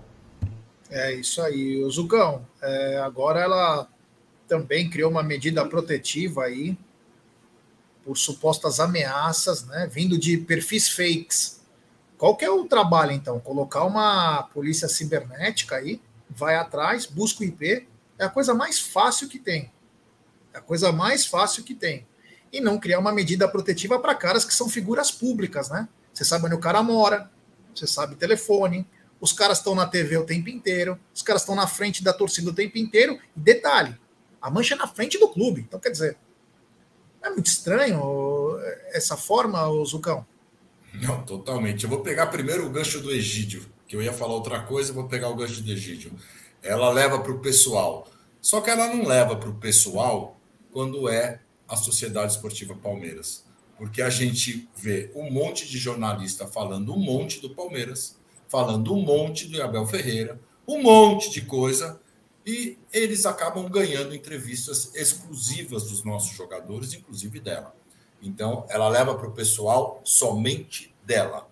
É 0.90 1.14
isso 1.14 1.42
aí. 1.42 1.84
O 1.84 1.90
Zucão, 1.90 2.46
é, 2.62 2.98
agora 2.98 3.40
ela 3.40 3.88
também 4.48 4.90
criou 4.90 5.12
uma 5.12 5.24
medida 5.24 5.66
protetiva 5.66 6.44
aí 6.44 6.78
por 8.06 8.18
supostas 8.18 8.80
ameaças, 8.80 9.66
né, 9.66 9.90
vindo 9.92 10.18
de 10.18 10.38
perfis 10.38 10.90
fakes. 10.90 11.62
Qual 12.18 12.38
que 12.38 12.46
é 12.46 12.50
o 12.50 12.66
trabalho, 12.66 13.12
então? 13.12 13.40
Colocar 13.40 13.84
uma 13.84 14.44
polícia 14.54 14.88
cibernética 14.88 15.76
aí, 15.76 16.02
vai 16.30 16.56
atrás, 16.56 17.06
busca 17.06 17.42
o 17.42 17.46
IP, 17.46 17.86
é 18.18 18.26
a 18.26 18.30
coisa 18.30 18.54
mais 18.54 18.80
fácil 18.80 19.28
que 19.28 19.38
tem. 19.38 19.72
É 20.54 20.58
a 20.58 20.62
coisa 20.62 20.92
mais 20.92 21.26
fácil 21.26 21.64
que 21.64 21.76
tem. 21.76 22.08
E 22.52 22.62
não 22.62 22.80
criar 22.80 23.00
uma 23.00 23.12
medida 23.12 23.48
protetiva 23.48 24.00
para 24.00 24.16
caras 24.16 24.46
que 24.46 24.54
são 24.54 24.70
figuras 24.70 25.12
públicas, 25.12 25.70
né? 25.70 25.88
Você 26.14 26.24
sabe 26.24 26.46
onde 26.46 26.56
o 26.56 26.60
cara 26.60 26.82
mora, 26.82 27.30
você 27.76 27.86
sabe 27.86 28.16
telefone, 28.16 28.88
os 29.20 29.34
caras 29.34 29.58
estão 29.58 29.74
na 29.74 29.86
TV 29.86 30.18
o 30.18 30.26
tempo 30.26 30.50
inteiro, 30.50 31.00
os 31.14 31.22
caras 31.22 31.42
estão 31.42 31.56
na 31.56 31.68
frente 31.68 32.04
da 32.04 32.14
torcida 32.14 32.50
o 32.50 32.54
tempo 32.54 32.78
inteiro. 32.78 33.20
E 33.36 33.40
detalhe, 33.40 33.96
a 34.42 34.50
mancha 34.50 34.76
é 34.76 34.78
na 34.78 34.88
frente 34.88 35.20
do 35.20 35.28
clube. 35.30 35.62
Então, 35.62 35.80
quer 35.80 35.90
dizer, 35.90 36.18
é 37.22 37.30
muito 37.30 37.48
estranho 37.48 38.58
essa 38.92 39.18
forma, 39.18 39.68
o 39.68 39.84
Zucão. 39.86 40.26
Não, 40.94 41.24
totalmente. 41.24 41.84
Eu 41.84 41.90
vou 41.90 42.02
pegar 42.02 42.28
primeiro 42.28 42.66
o 42.66 42.70
gancho 42.70 43.02
do 43.02 43.12
Egídio, 43.12 43.66
que 43.88 43.96
eu 43.96 44.02
ia 44.02 44.14
falar 44.14 44.34
outra 44.34 44.62
coisa, 44.62 44.94
vou 44.94 45.08
pegar 45.08 45.30
o 45.30 45.36
gancho 45.36 45.62
do 45.62 45.72
Egídio. 45.72 46.12
Ela 46.62 46.90
leva 46.90 47.20
para 47.20 47.32
o 47.32 47.40
pessoal. 47.40 48.08
Só 48.42 48.62
que 48.62 48.70
ela 48.70 48.88
não 48.88 49.06
leva 49.06 49.36
para 49.36 49.50
o 49.50 49.56
pessoal 49.56 50.40
quando 50.72 51.10
é 51.10 51.42
a 51.68 51.76
Sociedade 51.76 52.32
Esportiva 52.32 52.76
Palmeiras. 52.76 53.46
Porque 53.78 54.02
a 54.02 54.10
gente 54.10 54.68
vê 54.76 55.12
um 55.16 55.30
monte 55.30 55.68
de 55.68 55.78
jornalista 55.78 56.48
falando 56.48 56.94
um 56.94 57.00
monte 57.00 57.40
do 57.42 57.50
Palmeiras 57.54 58.18
falando 58.48 58.94
um 58.94 59.02
monte 59.02 59.48
do 59.48 59.62
Abel 59.62 59.86
Ferreira, 59.86 60.40
um 60.68 60.82
monte 60.82 61.30
de 61.30 61.42
coisa, 61.42 62.00
e 62.46 62.78
eles 62.94 63.26
acabam 63.26 63.70
ganhando 63.70 64.16
entrevistas 64.16 64.94
exclusivas 64.96 65.84
dos 65.84 66.04
nossos 66.04 66.36
jogadores, 66.36 66.94
inclusive 66.94 67.40
dela. 67.40 67.76
Então, 68.22 68.66
ela 68.70 68.88
leva 68.88 69.16
para 69.16 69.28
o 69.28 69.34
pessoal 69.34 70.02
somente 70.04 70.96
dela. 71.06 71.48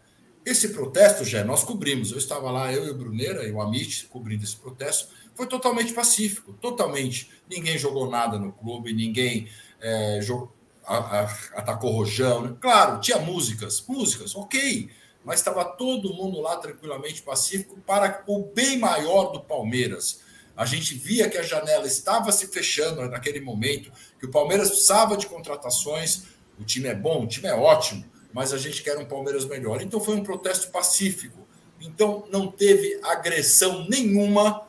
Esse 0.45 0.69
protesto, 0.69 1.25
já 1.25 1.43
nós 1.43 1.63
cobrimos. 1.63 2.11
Eu 2.11 2.17
estava 2.17 2.49
lá, 2.49 2.71
eu 2.71 2.85
e 2.85 2.89
o 2.89 2.97
Bruneira 2.97 3.45
e 3.45 3.51
o 3.51 3.61
Amit 3.61 4.05
cobrindo 4.07 4.43
esse 4.43 4.55
protesto. 4.55 5.09
Foi 5.33 5.47
totalmente 5.47 5.93
pacífico, 5.93 6.53
totalmente. 6.53 7.29
Ninguém 7.49 7.77
jogou 7.77 8.09
nada 8.09 8.39
no 8.39 8.53
clube, 8.53 8.93
ninguém 8.93 9.49
é, 9.81 10.19
jogou, 10.21 10.53
a, 10.85 10.97
a, 10.97 11.23
atacou 11.55 11.91
rojão. 11.91 12.41
Né? 12.41 12.55
Claro, 12.59 13.01
tinha 13.01 13.19
músicas, 13.19 13.83
músicas, 13.85 14.33
ok 14.35 14.89
mas 15.25 15.39
estava 15.39 15.65
todo 15.65 16.13
mundo 16.13 16.39
lá 16.39 16.55
tranquilamente 16.57 17.23
pacífico 17.23 17.81
para 17.81 18.23
o 18.27 18.45
bem 18.45 18.77
maior 18.77 19.31
do 19.31 19.41
Palmeiras. 19.41 20.21
A 20.55 20.65
gente 20.65 20.93
via 20.93 21.27
que 21.27 21.37
a 21.37 21.41
janela 21.41 21.87
estava 21.87 22.31
se 22.31 22.47
fechando 22.47 23.01
naquele 23.09 23.41
momento, 23.41 23.91
que 24.19 24.27
o 24.27 24.31
Palmeiras 24.31 24.69
precisava 24.69 25.17
de 25.17 25.25
contratações. 25.25 26.25
O 26.59 26.63
time 26.63 26.87
é 26.87 26.95
bom, 26.95 27.23
o 27.23 27.27
time 27.27 27.47
é 27.47 27.55
ótimo, 27.55 28.05
mas 28.31 28.53
a 28.53 28.57
gente 28.57 28.83
quer 28.83 28.97
um 28.99 29.05
Palmeiras 29.05 29.45
melhor. 29.45 29.81
Então 29.81 29.99
foi 29.99 30.15
um 30.15 30.23
protesto 30.23 30.69
pacífico. 30.69 31.45
Então 31.81 32.25
não 32.31 32.47
teve 32.47 32.99
agressão 33.03 33.85
nenhuma, 33.89 34.67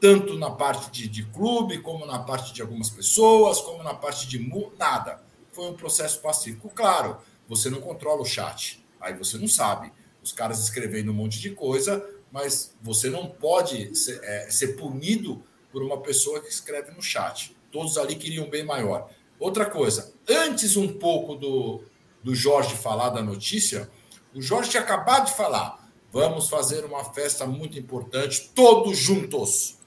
tanto 0.00 0.36
na 0.36 0.50
parte 0.50 0.90
de, 0.90 1.08
de 1.08 1.22
clube, 1.26 1.78
como 1.78 2.04
na 2.04 2.18
parte 2.18 2.52
de 2.52 2.60
algumas 2.60 2.90
pessoas, 2.90 3.60
como 3.60 3.84
na 3.84 3.94
parte 3.94 4.26
de 4.26 4.38
nada. 4.76 5.22
Foi 5.52 5.70
um 5.70 5.74
processo 5.74 6.20
pacífico. 6.20 6.68
Claro, 6.74 7.18
você 7.48 7.70
não 7.70 7.80
controla 7.80 8.20
o 8.20 8.26
chat 8.26 8.84
Aí 9.06 9.14
você 9.14 9.38
não 9.38 9.46
sabe. 9.46 9.92
Os 10.22 10.32
caras 10.32 10.58
escrevendo 10.58 11.12
um 11.12 11.14
monte 11.14 11.38
de 11.38 11.50
coisa, 11.50 12.04
mas 12.32 12.74
você 12.82 13.08
não 13.08 13.28
pode 13.28 13.94
ser, 13.94 14.20
é, 14.24 14.50
ser 14.50 14.76
punido 14.76 15.42
por 15.70 15.82
uma 15.82 16.00
pessoa 16.00 16.40
que 16.40 16.48
escreve 16.48 16.90
no 16.90 17.00
chat. 17.00 17.56
Todos 17.70 17.96
ali 17.96 18.16
queriam 18.16 18.50
bem 18.50 18.64
maior. 18.64 19.08
Outra 19.38 19.64
coisa, 19.64 20.12
antes 20.28 20.76
um 20.76 20.88
pouco 20.88 21.36
do, 21.36 21.84
do 22.22 22.34
Jorge 22.34 22.74
falar 22.74 23.10
da 23.10 23.22
notícia, 23.22 23.88
O 24.34 24.42
Jorge 24.42 24.70
tinha 24.70 24.82
acabado 24.82 25.26
de 25.26 25.34
falar. 25.34 25.90
Vamos 26.12 26.48
fazer 26.50 26.84
uma 26.84 27.04
festa 27.04 27.46
muito 27.46 27.78
importante, 27.78 28.50
todos 28.54 28.98
juntos. 28.98 29.78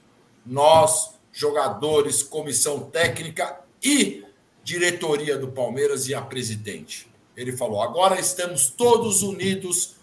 Nós, 0.44 1.14
jogadores, 1.32 2.22
comissão 2.22 2.80
técnica 2.90 3.60
e 3.82 4.24
diretoria 4.64 5.36
do 5.36 5.52
Palmeiras 5.52 6.08
e 6.08 6.14
a 6.14 6.22
presidente. 6.22 7.09
Ele 7.36 7.56
falou: 7.56 7.82
agora 7.82 8.18
estamos 8.18 8.68
todos 8.68 9.22
unidos. 9.22 9.96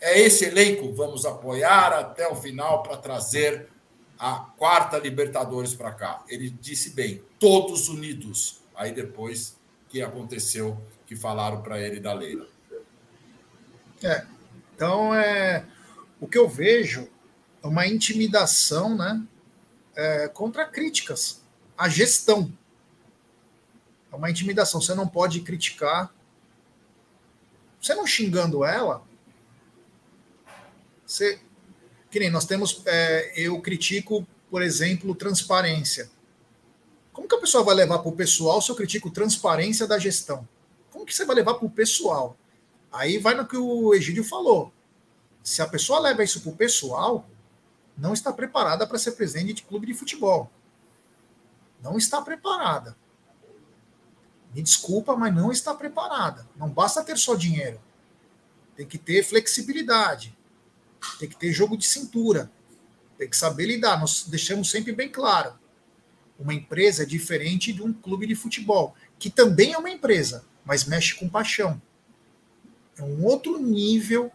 É 0.00 0.20
esse 0.20 0.44
elenco, 0.44 0.92
vamos 0.94 1.26
apoiar 1.26 1.92
até 1.92 2.28
o 2.28 2.36
final 2.36 2.84
para 2.84 2.96
trazer 2.96 3.68
a 4.18 4.34
quarta 4.56 4.98
Libertadores 4.98 5.74
para 5.74 5.92
cá. 5.92 6.24
Ele 6.28 6.50
disse 6.50 6.90
bem, 6.90 7.22
todos 7.38 7.88
unidos. 7.88 8.60
Aí 8.74 8.92
depois 8.92 9.56
que 9.88 10.02
aconteceu, 10.02 10.80
que 11.06 11.16
falaram 11.16 11.62
para 11.62 11.80
ele 11.80 11.98
da 11.98 12.12
Leila. 12.12 12.46
É. 14.02 14.24
Então, 14.74 15.14
é, 15.14 15.64
o 16.20 16.28
que 16.28 16.38
eu 16.38 16.48
vejo 16.48 17.08
é 17.62 17.66
uma 17.66 17.86
intimidação 17.86 18.96
né, 18.96 19.22
é, 19.96 20.28
contra 20.28 20.64
críticas 20.64 21.42
à 21.76 21.88
gestão. 21.88 22.52
É 24.12 24.16
uma 24.16 24.30
intimidação. 24.30 24.80
Você 24.80 24.94
não 24.94 25.08
pode 25.08 25.40
criticar. 25.40 26.12
Você 27.80 27.94
não 27.94 28.06
xingando 28.06 28.64
ela, 28.64 29.02
você. 31.08 31.40
Que 32.10 32.20
nem 32.20 32.30
nós 32.30 32.44
temos. 32.44 32.82
É, 32.86 33.32
eu 33.34 33.60
critico, 33.60 34.26
por 34.50 34.62
exemplo, 34.62 35.14
transparência. 35.14 36.10
Como 37.12 37.26
que 37.26 37.34
a 37.34 37.40
pessoa 37.40 37.64
vai 37.64 37.74
levar 37.74 37.98
para 37.98 38.08
o 38.08 38.16
pessoal 38.16 38.60
se 38.60 38.70
eu 38.70 38.76
critico 38.76 39.10
transparência 39.10 39.86
da 39.86 39.98
gestão? 39.98 40.46
Como 40.90 41.06
que 41.06 41.14
você 41.14 41.24
vai 41.24 41.36
levar 41.36 41.54
para 41.54 41.66
o 41.66 41.70
pessoal? 41.70 42.36
Aí 42.92 43.18
vai 43.18 43.34
no 43.34 43.46
que 43.46 43.56
o 43.56 43.94
Egídio 43.94 44.22
falou. 44.22 44.72
Se 45.42 45.62
a 45.62 45.66
pessoa 45.66 45.98
leva 45.98 46.22
isso 46.22 46.40
para 46.42 46.50
o 46.50 46.56
pessoal, 46.56 47.28
não 47.96 48.12
está 48.12 48.32
preparada 48.32 48.86
para 48.86 48.98
ser 48.98 49.12
presidente 49.12 49.54
de 49.54 49.62
clube 49.62 49.86
de 49.86 49.94
futebol. 49.94 50.50
Não 51.82 51.96
está 51.96 52.20
preparada. 52.20 52.96
Me 54.54 54.62
desculpa, 54.62 55.16
mas 55.16 55.34
não 55.34 55.52
está 55.52 55.74
preparada. 55.74 56.46
Não 56.56 56.68
basta 56.68 57.04
ter 57.04 57.18
só 57.18 57.34
dinheiro. 57.34 57.80
Tem 58.76 58.86
que 58.86 58.98
ter 58.98 59.22
flexibilidade. 59.22 60.36
Tem 61.18 61.28
que 61.28 61.36
ter 61.36 61.52
jogo 61.52 61.76
de 61.76 61.86
cintura. 61.86 62.50
Tem 63.16 63.28
que 63.28 63.36
saber 63.36 63.66
lidar. 63.66 63.98
Nós 63.98 64.24
deixamos 64.26 64.70
sempre 64.70 64.92
bem 64.92 65.08
claro. 65.08 65.54
Uma 66.38 66.54
empresa 66.54 67.02
é 67.02 67.06
diferente 67.06 67.72
de 67.72 67.82
um 67.82 67.92
clube 67.92 68.26
de 68.26 68.34
futebol, 68.34 68.94
que 69.18 69.28
também 69.28 69.72
é 69.72 69.78
uma 69.78 69.90
empresa, 69.90 70.44
mas 70.64 70.84
mexe 70.84 71.14
com 71.14 71.28
paixão 71.28 71.80
é 72.98 73.04
um 73.04 73.24
outro 73.24 73.58
nível 73.58 74.30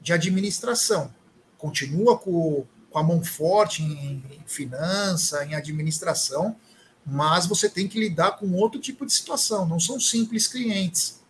de 0.00 0.12
administração. 0.12 1.14
Continua 1.58 2.18
com, 2.18 2.66
com 2.90 2.98
a 2.98 3.02
mão 3.02 3.22
forte 3.22 3.82
em, 3.82 4.22
em 4.30 4.42
finança, 4.46 5.44
em 5.44 5.54
administração, 5.54 6.56
mas 7.04 7.46
você 7.46 7.68
tem 7.68 7.86
que 7.86 7.98
lidar 7.98 8.32
com 8.32 8.52
outro 8.54 8.80
tipo 8.80 9.04
de 9.04 9.12
situação. 9.12 9.66
Não 9.66 9.78
são 9.78 10.00
simples 10.00 10.46
clientes. 10.46 11.22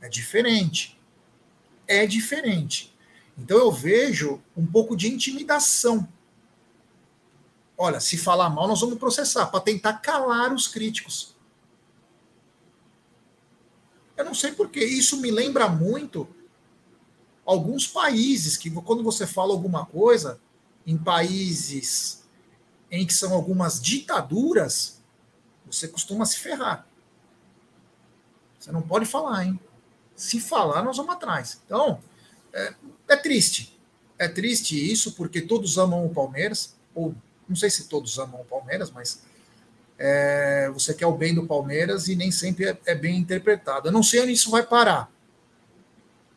É 0.00 0.08
diferente. 0.08 0.98
É 1.86 2.06
diferente. 2.06 2.94
Então 3.38 3.58
eu 3.58 3.70
vejo 3.70 4.42
um 4.56 4.66
pouco 4.66 4.96
de 4.96 5.08
intimidação. 5.08 6.08
Olha, 7.76 8.00
se 8.00 8.18
falar 8.18 8.50
mal, 8.50 8.68
nós 8.68 8.80
vamos 8.80 8.98
processar 8.98 9.46
para 9.46 9.60
tentar 9.60 9.94
calar 9.94 10.52
os 10.52 10.68
críticos. 10.68 11.34
Eu 14.16 14.24
não 14.24 14.34
sei 14.34 14.52
porquê. 14.52 14.84
Isso 14.84 15.16
me 15.16 15.30
lembra 15.30 15.68
muito 15.68 16.28
alguns 17.46 17.86
países 17.86 18.56
que, 18.56 18.70
quando 18.70 19.02
você 19.02 19.26
fala 19.26 19.52
alguma 19.52 19.86
coisa, 19.86 20.38
em 20.86 20.98
países 20.98 22.24
em 22.90 23.06
que 23.06 23.14
são 23.14 23.32
algumas 23.32 23.80
ditaduras, 23.80 24.99
você 25.70 25.88
costuma 25.88 26.24
se 26.26 26.38
ferrar. 26.38 26.86
Você 28.58 28.70
não 28.72 28.82
pode 28.82 29.06
falar, 29.06 29.44
hein? 29.44 29.58
Se 30.14 30.40
falar, 30.40 30.82
nós 30.82 30.96
vamos 30.96 31.14
atrás. 31.14 31.60
Então, 31.64 32.00
é, 32.52 32.74
é 33.08 33.16
triste. 33.16 33.78
É 34.18 34.28
triste 34.28 34.76
isso, 34.92 35.12
porque 35.12 35.40
todos 35.40 35.78
amam 35.78 36.04
o 36.04 36.10
Palmeiras, 36.10 36.74
ou 36.94 37.14
não 37.48 37.56
sei 37.56 37.70
se 37.70 37.88
todos 37.88 38.18
amam 38.18 38.42
o 38.42 38.44
Palmeiras, 38.44 38.90
mas 38.90 39.22
é, 39.98 40.70
você 40.70 40.94
quer 40.94 41.06
o 41.06 41.12
bem 41.12 41.34
do 41.34 41.46
Palmeiras 41.46 42.08
e 42.08 42.16
nem 42.16 42.30
sempre 42.30 42.66
é, 42.66 42.78
é, 42.86 42.94
bem 42.94 43.16
interpretado. 43.16 43.88
Eu 43.88 43.92
não 43.92 44.02
sei 44.02 44.20
onde 44.20 44.32
isso 44.32 44.50
vai 44.50 44.62
parar. 44.62 45.10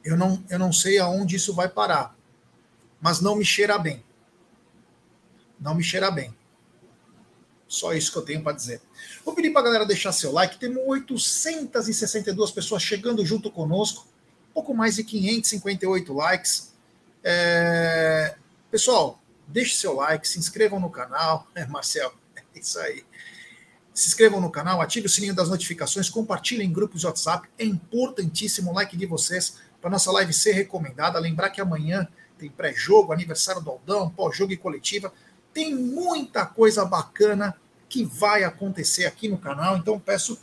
Eu 0.03 0.17
não, 0.17 0.43
eu 0.49 0.59
não 0.59 0.73
sei 0.73 0.99
aonde 0.99 1.35
isso 1.35 1.53
vai 1.53 1.69
parar. 1.69 2.15
Mas 3.01 3.21
não 3.21 3.35
me 3.35 3.45
cheira 3.45 3.77
bem. 3.77 4.03
Não 5.59 5.75
me 5.75 5.83
cheira 5.83 6.11
bem. 6.11 6.35
Só 7.73 7.91
isso 7.91 8.11
que 8.11 8.17
eu 8.19 8.21
tenho 8.21 8.43
para 8.43 8.53
dizer. 8.53 8.79
Vou 9.25 9.33
pedir 9.33 9.49
para 9.49 9.61
a 9.61 9.63
galera 9.63 9.85
deixar 9.85 10.11
seu 10.11 10.31
like. 10.31 10.59
Temos 10.59 10.83
862 10.85 12.51
pessoas 12.51 12.83
chegando 12.83 13.25
junto 13.25 13.49
conosco. 13.49 14.05
Pouco 14.53 14.75
mais 14.75 14.95
de 14.95 15.03
558 15.03 16.13
likes. 16.13 16.71
É... 17.23 18.35
Pessoal, 18.69 19.19
deixe 19.47 19.75
seu 19.75 19.95
like, 19.95 20.27
se 20.27 20.37
inscrevam 20.37 20.79
no 20.79 20.91
canal. 20.91 21.47
É, 21.55 21.65
Marcel, 21.65 22.13
é 22.35 22.59
isso 22.59 22.77
aí. 22.79 23.03
Se 23.91 24.07
inscrevam 24.07 24.39
no 24.39 24.51
canal, 24.51 24.79
ative 24.79 25.07
o 25.07 25.09
sininho 25.09 25.33
das 25.33 25.49
notificações, 25.49 26.11
compartilhem 26.11 26.67
em 26.67 26.71
grupos 26.71 27.01
de 27.01 27.07
WhatsApp. 27.07 27.49
É 27.57 27.65
importantíssimo 27.65 28.69
o 28.69 28.73
like 28.75 28.95
de 28.95 29.07
vocês 29.07 29.57
para 29.81 29.89
nossa 29.89 30.11
live 30.11 30.31
ser 30.31 30.51
recomendada. 30.51 31.17
Lembrar 31.17 31.49
que 31.49 31.59
amanhã 31.59 32.07
tem 32.37 32.51
pré-jogo, 32.51 33.11
aniversário 33.11 33.63
do 33.63 33.71
Aldão, 33.71 34.11
pós-jogo 34.11 34.53
e 34.53 34.57
coletiva. 34.57 35.11
Tem 35.51 35.73
muita 35.73 36.45
coisa 36.45 36.85
bacana 36.85 37.55
que 37.93 38.03
vai 38.03 38.43
acontecer 38.43 39.05
aqui 39.05 39.27
no 39.27 39.37
canal. 39.37 39.77
Então 39.77 39.99
peço 39.99 40.39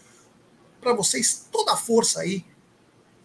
para 0.81 0.93
vocês 0.93 1.49
toda 1.51 1.73
a 1.73 1.77
força 1.77 2.21
aí. 2.21 2.45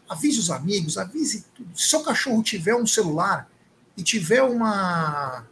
Avise 0.10 0.40
os 0.40 0.50
amigos, 0.50 0.98
avise 0.98 1.46
tudo. 1.54 1.70
Se 1.78 1.90
seu 1.90 2.02
cachorro 2.02 2.42
tiver 2.42 2.74
um 2.76 2.88
celular 2.88 3.48
e 3.96 4.02
tiver 4.02 4.42
uma, 4.42 5.46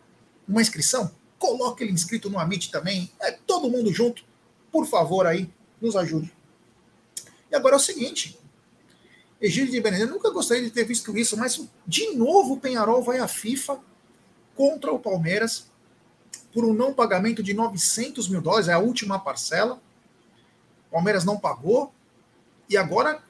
uma 0.48 0.60
inscrição, 0.60 1.12
coloque 1.38 1.84
ele 1.84 1.94
inscrito 1.94 2.32
no 2.32 2.40
Amit 2.40 2.72
também. 2.72 3.12
É 3.22 3.32
todo 3.32 3.70
mundo 3.70 3.94
junto 3.94 4.26
por 4.72 4.88
favor, 4.88 5.28
aí, 5.28 5.48
nos 5.80 5.96
ajude. 5.96 6.34
E 7.52 7.56
agora 7.56 7.76
é 7.76 7.78
o 7.78 7.80
seguinte. 7.80 8.40
Egílio 9.40 9.72
de 9.72 9.80
Benedito, 9.80 10.12
nunca 10.12 10.32
gostaria 10.32 10.64
de 10.64 10.72
ter 10.72 10.84
visto 10.84 11.16
isso, 11.16 11.38
mas 11.38 11.64
de 11.86 12.16
novo 12.16 12.54
o 12.54 12.60
Penharol 12.60 13.04
vai 13.04 13.20
à 13.20 13.28
FIFA 13.28 13.80
contra 14.56 14.92
o 14.92 14.98
Palmeiras 14.98 15.68
por 16.54 16.64
um 16.64 16.74
não 16.74 16.94
pagamento 16.94 17.42
de 17.42 17.54
900 17.54 18.28
mil 18.28 18.42
dólares, 18.42 18.68
é 18.68 18.74
a 18.74 18.80
última 18.80 19.20
parcela. 19.20 19.82
O 20.88 20.92
Palmeiras 20.92 21.26
não 21.26 21.38
pagou. 21.38 21.94
E 22.70 22.78
agora, 22.78 23.22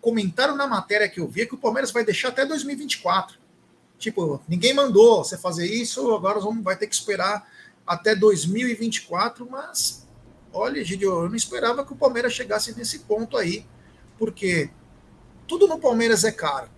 comentaram 0.00 0.56
na 0.56 0.66
matéria 0.66 1.08
que 1.08 1.20
eu 1.20 1.28
vi 1.28 1.42
é 1.42 1.46
que 1.46 1.54
o 1.54 1.58
Palmeiras 1.58 1.90
vai 1.90 2.04
deixar 2.04 2.28
até 2.28 2.44
2024. 2.44 3.38
Tipo, 3.98 4.40
ninguém 4.48 4.74
mandou 4.74 5.24
você 5.24 5.38
fazer 5.38 5.66
isso, 5.66 6.14
agora 6.14 6.40
vamos, 6.40 6.62
vai 6.62 6.76
ter 6.76 6.86
que 6.86 6.94
esperar 6.94 7.48
até 7.86 8.14
2024, 8.14 9.48
mas 9.48 10.06
Olha, 10.58 10.82
Gidio, 10.82 11.10
eu 11.10 11.28
não 11.28 11.36
esperava 11.36 11.84
que 11.84 11.92
o 11.92 11.96
Palmeiras 11.96 12.32
chegasse 12.32 12.74
nesse 12.74 13.00
ponto 13.00 13.36
aí, 13.36 13.66
porque 14.18 14.70
tudo 15.46 15.68
no 15.68 15.78
Palmeiras 15.78 16.24
é 16.24 16.32
caro. 16.32 16.70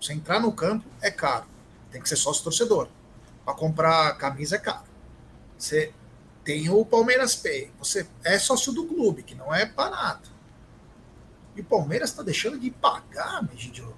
Você 0.00 0.14
entrar 0.14 0.40
no 0.40 0.50
campo 0.50 0.86
é 1.02 1.10
caro. 1.10 1.44
Tem 1.92 2.00
que 2.00 2.08
ser 2.08 2.16
sócio 2.16 2.42
torcedor. 2.42 2.88
Para 3.44 3.52
comprar 3.52 4.16
camisa 4.16 4.56
é 4.56 4.58
caro. 4.58 4.86
Você 5.64 5.92
tem 6.44 6.68
o 6.68 6.84
Palmeiras 6.84 7.34
Pay. 7.34 7.70
Você 7.78 8.06
é 8.22 8.38
sócio 8.38 8.70
do 8.70 8.84
clube, 8.84 9.22
que 9.22 9.34
não 9.34 9.54
é 9.54 9.64
barato. 9.64 10.30
E 11.56 11.62
o 11.62 11.64
Palmeiras 11.64 12.10
está 12.10 12.22
deixando 12.22 12.58
de 12.58 12.70
pagar, 12.70 13.48
Gidio. 13.56 13.94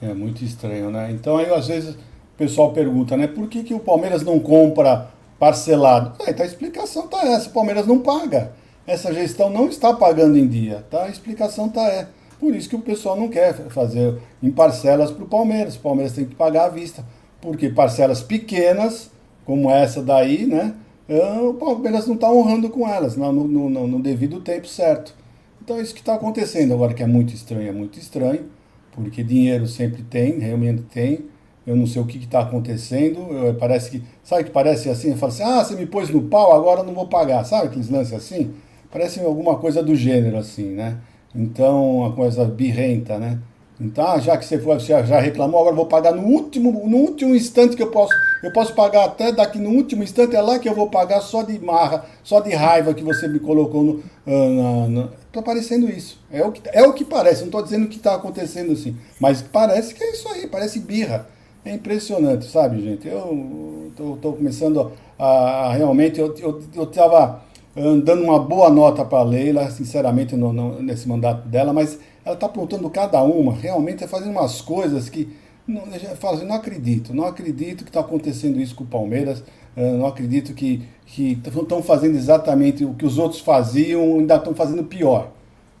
É 0.00 0.14
muito 0.14 0.44
estranho, 0.44 0.88
né? 0.88 1.10
Então 1.10 1.38
aí 1.38 1.52
às 1.52 1.66
vezes 1.66 1.96
o 1.96 2.36
pessoal 2.36 2.72
pergunta, 2.72 3.16
né? 3.16 3.26
Por 3.26 3.48
que, 3.48 3.64
que 3.64 3.74
o 3.74 3.80
Palmeiras 3.80 4.22
não 4.22 4.38
compra 4.38 5.10
parcelado. 5.36 6.14
Ah, 6.20 6.30
então 6.30 6.44
a 6.44 6.48
explicação 6.48 7.06
está 7.06 7.26
essa, 7.26 7.48
o 7.48 7.52
Palmeiras 7.52 7.84
não 7.84 7.98
paga. 7.98 8.52
Essa 8.86 9.12
gestão 9.12 9.50
não 9.50 9.66
está 9.66 9.94
pagando 9.94 10.38
em 10.38 10.46
dia, 10.46 10.84
tá? 10.88 11.04
A 11.04 11.08
explicação 11.08 11.66
está 11.66 11.82
é. 11.88 12.06
Por 12.38 12.54
isso 12.54 12.68
que 12.68 12.76
o 12.76 12.82
pessoal 12.82 13.16
não 13.16 13.28
quer 13.28 13.52
fazer 13.68 14.16
em 14.40 14.52
parcelas 14.52 15.10
para 15.10 15.24
o 15.24 15.28
Palmeiras. 15.28 15.74
O 15.74 15.80
Palmeiras 15.80 16.12
tem 16.12 16.24
que 16.24 16.36
pagar 16.36 16.66
à 16.66 16.68
vista. 16.68 17.04
Porque 17.40 17.68
parcelas 17.68 18.22
pequenas, 18.22 19.10
como 19.44 19.70
essa 19.70 20.02
daí, 20.02 20.46
né? 20.46 20.74
Ah, 21.08 21.42
o 21.42 21.54
Palmeiras 21.54 22.06
não 22.06 22.14
está 22.14 22.30
honrando 22.30 22.70
com 22.70 22.88
elas, 22.88 23.16
no, 23.16 23.32
no, 23.32 23.70
no, 23.70 23.86
no 23.86 24.02
devido 24.02 24.40
tempo 24.40 24.66
certo. 24.66 25.14
Então 25.62 25.76
é 25.76 25.82
isso 25.82 25.94
que 25.94 26.00
está 26.00 26.14
acontecendo 26.14 26.74
agora, 26.74 26.94
que 26.94 27.02
é 27.02 27.06
muito 27.06 27.34
estranho, 27.34 27.68
é 27.68 27.72
muito 27.72 27.98
estranho, 27.98 28.46
porque 28.92 29.22
dinheiro 29.22 29.66
sempre 29.66 30.02
tem, 30.02 30.38
realmente 30.38 30.82
tem, 30.82 31.26
eu 31.66 31.74
não 31.74 31.86
sei 31.86 32.02
o 32.02 32.06
que 32.06 32.18
está 32.18 32.40
acontecendo, 32.40 33.20
eu, 33.32 33.54
parece 33.54 33.90
que, 33.90 34.02
sabe 34.22 34.44
que 34.44 34.50
parece 34.50 34.88
assim, 34.90 35.16
fala 35.16 35.32
assim, 35.32 35.42
ah, 35.42 35.64
você 35.64 35.74
me 35.74 35.86
pôs 35.86 36.10
no 36.10 36.22
pau, 36.22 36.54
agora 36.54 36.80
eu 36.80 36.84
não 36.84 36.94
vou 36.94 37.06
pagar, 37.06 37.44
sabe 37.44 37.68
aqueles 37.68 37.88
lances 37.88 38.12
assim? 38.12 38.52
Parece 38.90 39.20
alguma 39.20 39.56
coisa 39.56 39.82
do 39.82 39.96
gênero 39.96 40.36
assim, 40.36 40.70
né? 40.70 40.98
Então, 41.34 41.98
uma 41.98 42.12
coisa 42.12 42.44
birrenta, 42.44 43.18
né? 43.18 43.40
Então, 43.80 44.20
já 44.20 44.36
que 44.36 44.44
você, 44.44 44.58
foi, 44.58 44.78
já 44.78 45.18
reclamou, 45.18 45.60
agora 45.60 45.74
vou 45.74 45.86
pagar 45.86 46.12
no 46.12 46.22
último, 46.22 46.70
no 46.86 46.96
último 46.98 47.34
instante 47.34 47.74
que 47.74 47.82
eu 47.82 47.90
posso. 47.90 48.14
Eu 48.44 48.52
posso 48.52 48.74
pagar 48.74 49.06
até 49.06 49.32
daqui 49.32 49.58
no 49.58 49.70
último 49.70 50.02
instante, 50.02 50.36
é 50.36 50.42
lá 50.42 50.58
que 50.58 50.68
eu 50.68 50.74
vou 50.74 50.90
pagar 50.90 51.22
só 51.22 51.42
de 51.42 51.58
marra, 51.58 52.04
só 52.22 52.40
de 52.40 52.54
raiva 52.54 52.92
que 52.92 53.02
você 53.02 53.26
me 53.26 53.38
colocou 53.40 53.82
no. 53.82 53.92
Uh, 54.26 55.42
parecendo 55.42 55.88
isso. 55.88 56.20
É 56.30 56.44
o 56.44 56.52
que, 56.52 56.60
é 56.70 56.86
o 56.86 56.92
que 56.92 57.06
parece, 57.06 57.40
não 57.40 57.46
estou 57.46 57.62
dizendo 57.62 57.88
que 57.88 57.96
está 57.96 58.14
acontecendo 58.14 58.72
assim. 58.72 58.98
Mas 59.18 59.40
parece 59.40 59.94
que 59.94 60.04
é 60.04 60.12
isso 60.12 60.28
aí, 60.28 60.46
parece 60.46 60.78
birra. 60.78 61.26
É 61.64 61.72
impressionante, 61.72 62.44
sabe, 62.44 62.82
gente? 62.82 63.08
Eu 63.08 63.90
estou 63.90 64.34
começando 64.34 64.92
a, 65.18 65.26
a, 65.26 65.72
realmente. 65.72 66.20
Eu 66.20 66.60
estava 66.82 67.42
dando 68.04 68.24
uma 68.24 68.38
boa 68.38 68.68
nota 68.68 69.06
para 69.06 69.20
a 69.20 69.24
Leila, 69.24 69.70
sinceramente, 69.70 70.36
no, 70.36 70.52
no, 70.52 70.82
nesse 70.82 71.08
mandato 71.08 71.48
dela, 71.48 71.72
mas 71.72 71.98
ela 72.22 72.34
está 72.34 72.44
apontando 72.44 72.90
cada 72.90 73.22
uma, 73.22 73.54
realmente 73.54 74.04
é 74.04 74.06
fazendo 74.06 74.32
umas 74.32 74.60
coisas 74.60 75.08
que 75.08 75.34
não, 75.66 75.82
falo 76.16 76.36
assim, 76.36 76.46
não 76.46 76.54
acredito, 76.54 77.14
não 77.14 77.24
acredito 77.24 77.84
que 77.84 77.90
está 77.90 78.00
acontecendo 78.00 78.60
isso 78.60 78.74
com 78.74 78.84
o 78.84 78.86
Palmeiras, 78.86 79.42
não 79.76 80.06
acredito 80.06 80.54
que 80.54 80.86
estão 81.06 81.82
fazendo 81.82 82.16
exatamente 82.16 82.84
o 82.84 82.94
que 82.94 83.04
os 83.04 83.18
outros 83.18 83.40
faziam, 83.40 84.02
ainda 84.18 84.36
estão 84.36 84.54
fazendo 84.54 84.84
pior. 84.84 85.32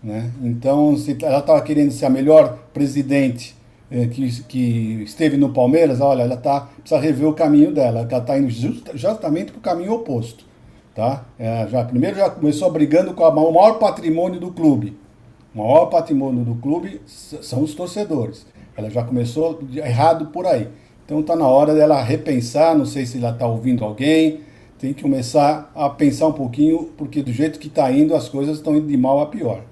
Né? 0.04 0.30
Então, 0.42 0.96
se 0.98 1.16
ela 1.22 1.38
estava 1.38 1.62
querendo 1.62 1.90
ser 1.90 2.04
a 2.04 2.10
melhor 2.10 2.58
presidente 2.74 3.56
eh, 3.90 4.06
que, 4.06 4.42
que 4.42 5.02
esteve 5.02 5.38
no 5.38 5.50
Palmeiras, 5.50 5.98
olha, 6.00 6.22
ela 6.22 6.36
tá, 6.36 6.68
precisa 6.78 7.00
rever 7.00 7.26
o 7.26 7.32
caminho 7.32 7.72
dela, 7.72 8.00
ela 8.00 8.18
está 8.18 8.38
indo 8.38 8.50
just, 8.50 8.86
justamente 8.94 9.50
para 9.50 9.58
o 9.58 9.62
caminho 9.62 9.94
oposto. 9.94 10.44
Tá? 10.94 11.24
É, 11.38 11.66
já, 11.68 11.82
primeiro 11.84 12.16
já 12.16 12.28
começou 12.28 12.70
brigando 12.70 13.14
com 13.14 13.24
a, 13.24 13.30
o 13.30 13.52
maior 13.52 13.78
patrimônio 13.78 14.38
do 14.38 14.52
clube, 14.52 14.96
o 15.54 15.58
maior 15.58 15.86
patrimônio 15.86 16.44
do 16.44 16.54
clube 16.56 17.00
são 17.06 17.62
os 17.62 17.74
torcedores. 17.74 18.46
Ela 18.76 18.90
já 18.90 19.04
começou 19.04 19.60
errado 19.72 20.26
por 20.26 20.46
aí. 20.46 20.68
Então 21.04 21.20
está 21.20 21.36
na 21.36 21.46
hora 21.46 21.74
dela 21.74 22.02
repensar, 22.02 22.76
não 22.76 22.86
sei 22.86 23.04
se 23.06 23.18
ela 23.18 23.30
está 23.30 23.46
ouvindo 23.46 23.84
alguém, 23.84 24.42
tem 24.78 24.92
que 24.92 25.02
começar 25.02 25.70
a 25.74 25.88
pensar 25.90 26.26
um 26.26 26.32
pouquinho, 26.32 26.92
porque 26.96 27.22
do 27.22 27.32
jeito 27.32 27.58
que 27.58 27.68
está 27.68 27.90
indo, 27.90 28.14
as 28.14 28.28
coisas 28.28 28.56
estão 28.58 28.74
indo 28.74 28.86
de 28.86 28.96
mal 28.96 29.20
a 29.20 29.26
pior. 29.26 29.64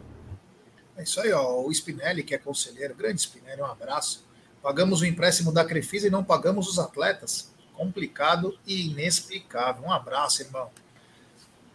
É 0.96 1.02
isso 1.02 1.20
aí, 1.20 1.32
ó. 1.32 1.62
O 1.62 1.72
Spinelli, 1.72 2.22
que 2.22 2.34
é 2.34 2.38
conselheiro, 2.38 2.94
grande 2.94 3.20
Spinelli, 3.22 3.60
um 3.60 3.66
abraço. 3.66 4.24
Pagamos 4.62 5.00
o 5.00 5.06
empréstimo 5.06 5.52
da 5.52 5.64
Crefisa 5.64 6.06
e 6.06 6.10
não 6.10 6.22
pagamos 6.22 6.68
os 6.68 6.78
atletas. 6.78 7.50
Complicado 7.74 8.56
e 8.66 8.90
inexplicável. 8.90 9.84
Um 9.84 9.92
abraço, 9.92 10.42
irmão. 10.42 10.70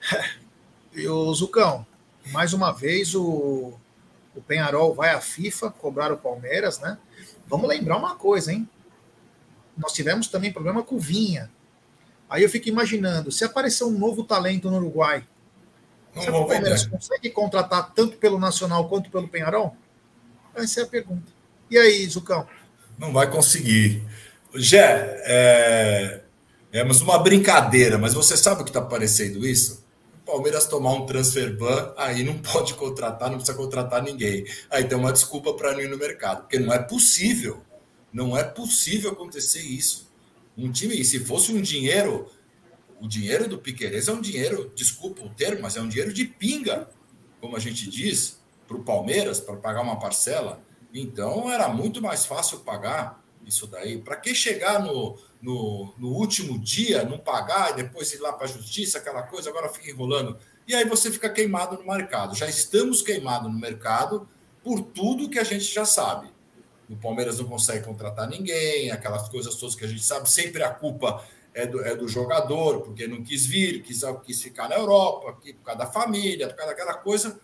E 0.94 1.08
o 1.08 1.32
Zucão, 1.32 1.86
mais 2.32 2.54
uma 2.54 2.72
vez 2.72 3.14
o 3.14 3.74
o 4.38 4.42
Penharol 4.42 4.94
vai 4.94 5.10
à 5.14 5.20
FIFA 5.20 5.72
cobrar 5.72 6.12
o 6.12 6.18
Palmeiras, 6.18 6.80
né? 6.80 6.98
Vamos 7.48 7.68
lembrar 7.68 7.98
uma 7.98 8.16
coisa, 8.16 8.54
hein? 8.54 8.70
Nós 9.76 9.94
tivemos 9.94 10.28
também 10.28 10.54
problema 10.54 10.84
com 10.84 10.96
o 10.96 11.00
Vinha. 11.00 11.50
Aí 12.30 12.44
eu 12.44 12.50
fico 12.50 12.70
imaginando, 12.70 13.32
se 13.32 13.44
aparecer 13.44 13.84
um 13.84 13.98
novo 13.98 14.24
talento 14.24 14.70
no 14.70 14.78
Uruguai, 14.78 15.26
se 16.14 16.30
o 16.30 16.32
Palmeiras 16.32 16.84
vender. 16.84 16.98
consegue 16.98 17.30
contratar 17.32 17.94
tanto 17.94 18.18
pelo 18.18 18.38
Nacional 18.38 18.88
quanto 18.88 19.10
pelo 19.10 19.28
Penharol? 19.28 19.76
Essa 20.56 20.82
é 20.82 20.84
a 20.84 20.88
pergunta. 20.88 21.32
E 21.70 21.78
aí, 21.78 22.06
Zucão? 22.08 22.48
Não 22.98 23.12
vai 23.12 23.30
conseguir. 23.32 24.04
Jé, 24.54 25.22
é, 25.26 26.22
é 26.72 26.84
mas 26.84 27.02
uma 27.02 27.18
brincadeira, 27.18 27.98
mas 27.98 28.14
você 28.14 28.38
sabe 28.38 28.62
o 28.62 28.64
que 28.64 28.70
está 28.70 28.82
parecendo 28.82 29.46
isso? 29.48 29.84
Palmeiras 30.28 30.68
tomar 30.68 30.92
um 30.92 31.06
transfer 31.06 31.56
ban, 31.56 31.94
aí 31.96 32.22
não 32.22 32.38
pode 32.38 32.74
contratar, 32.74 33.30
não 33.30 33.38
precisa 33.38 33.58
contratar 33.58 34.04
ninguém. 34.04 34.46
Aí 34.70 34.84
tem 34.84 34.98
uma 34.98 35.14
desculpa 35.14 35.54
para 35.54 35.72
não 35.72 35.80
ir 35.80 35.90
no 35.90 35.98
mercado, 35.98 36.42
porque 36.42 36.60
não 36.60 36.74
é 36.74 36.80
possível. 36.80 37.64
Não 38.12 38.38
é 38.38 38.44
possível 38.44 39.12
acontecer 39.12 39.62
isso. 39.62 40.12
Um 40.58 40.72
time, 40.72 41.04
se 41.06 41.20
fosse 41.22 41.52
um 41.54 41.62
dinheiro, 41.62 42.30
o 43.00 43.08
dinheiro 43.08 43.48
do 43.48 43.58
Piqueires 43.58 44.08
é 44.08 44.12
um 44.12 44.20
dinheiro, 44.20 44.72
desculpa 44.76 45.24
o 45.24 45.30
termo, 45.30 45.62
mas 45.62 45.78
é 45.78 45.82
um 45.82 45.88
dinheiro 45.88 46.12
de 46.12 46.26
pinga, 46.26 46.90
como 47.40 47.56
a 47.56 47.60
gente 47.60 47.90
diz, 47.90 48.40
para 48.68 48.76
o 48.76 48.84
Palmeiras, 48.84 49.40
para 49.40 49.56
pagar 49.56 49.82
uma 49.82 50.00
parcela. 50.00 50.62
Então 50.94 51.50
era 51.52 51.70
muito 51.70 52.02
mais 52.02 52.26
fácil 52.26 52.60
pagar 52.60 53.24
isso 53.46 53.66
daí. 53.66 53.98
Para 53.98 54.18
que 54.18 54.36
chegar 54.36 54.84
no, 54.84 55.18
no, 55.42 55.94
no, 55.98 56.10
último 56.10 56.58
dia, 56.58 57.04
não 57.04 57.18
pagar 57.18 57.72
e 57.72 57.84
depois 57.84 58.12
ir 58.12 58.20
lá 58.20 58.34
para 58.34 58.46
a 58.46 58.50
justiça, 58.50 58.98
aquela 58.98 59.24
coisa, 59.24 59.50
agora 59.50 59.70
fica 59.70 59.90
enrolando. 59.90 60.38
E 60.68 60.76
aí 60.76 60.86
você 60.86 61.12
fica 61.12 61.30
queimado 61.30 61.78
no 61.78 61.86
mercado. 61.86 62.36
Já 62.36 62.48
estamos 62.48 63.02
queimados 63.02 63.52
no 63.52 63.58
mercado 63.58 64.28
por 64.64 64.82
tudo 64.82 65.30
que 65.30 65.40
a 65.40 65.44
gente 65.44 65.64
já 65.64 65.86
sabe. 65.86 66.30
O 66.90 66.96
Palmeiras 66.96 67.40
não 67.40 67.46
consegue 67.46 67.86
contratar 67.86 68.28
ninguém, 68.30 68.92
aquelas 68.92 69.30
coisas 69.30 69.56
todas 69.56 69.76
que 69.76 69.86
a 69.86 69.88
gente 69.88 70.04
sabe, 70.04 70.30
sempre 70.30 70.64
a 70.64 70.70
culpa 70.70 71.24
é 71.54 71.66
do, 71.66 71.84
é 71.84 71.96
do 71.96 72.08
jogador, 72.08 72.82
porque 72.82 73.08
não 73.08 73.24
quis 73.24 73.46
vir, 73.46 73.82
quis, 73.82 74.02
quis 74.26 74.42
ficar 74.42 74.70
na 74.70 74.76
Europa, 74.76 75.34
por 75.34 75.64
causa 75.64 75.80
da 75.80 75.88
família, 75.88 76.48
por 76.48 76.56
causa 76.56 76.72
daquela 76.72 76.94
coisa. 76.94 77.40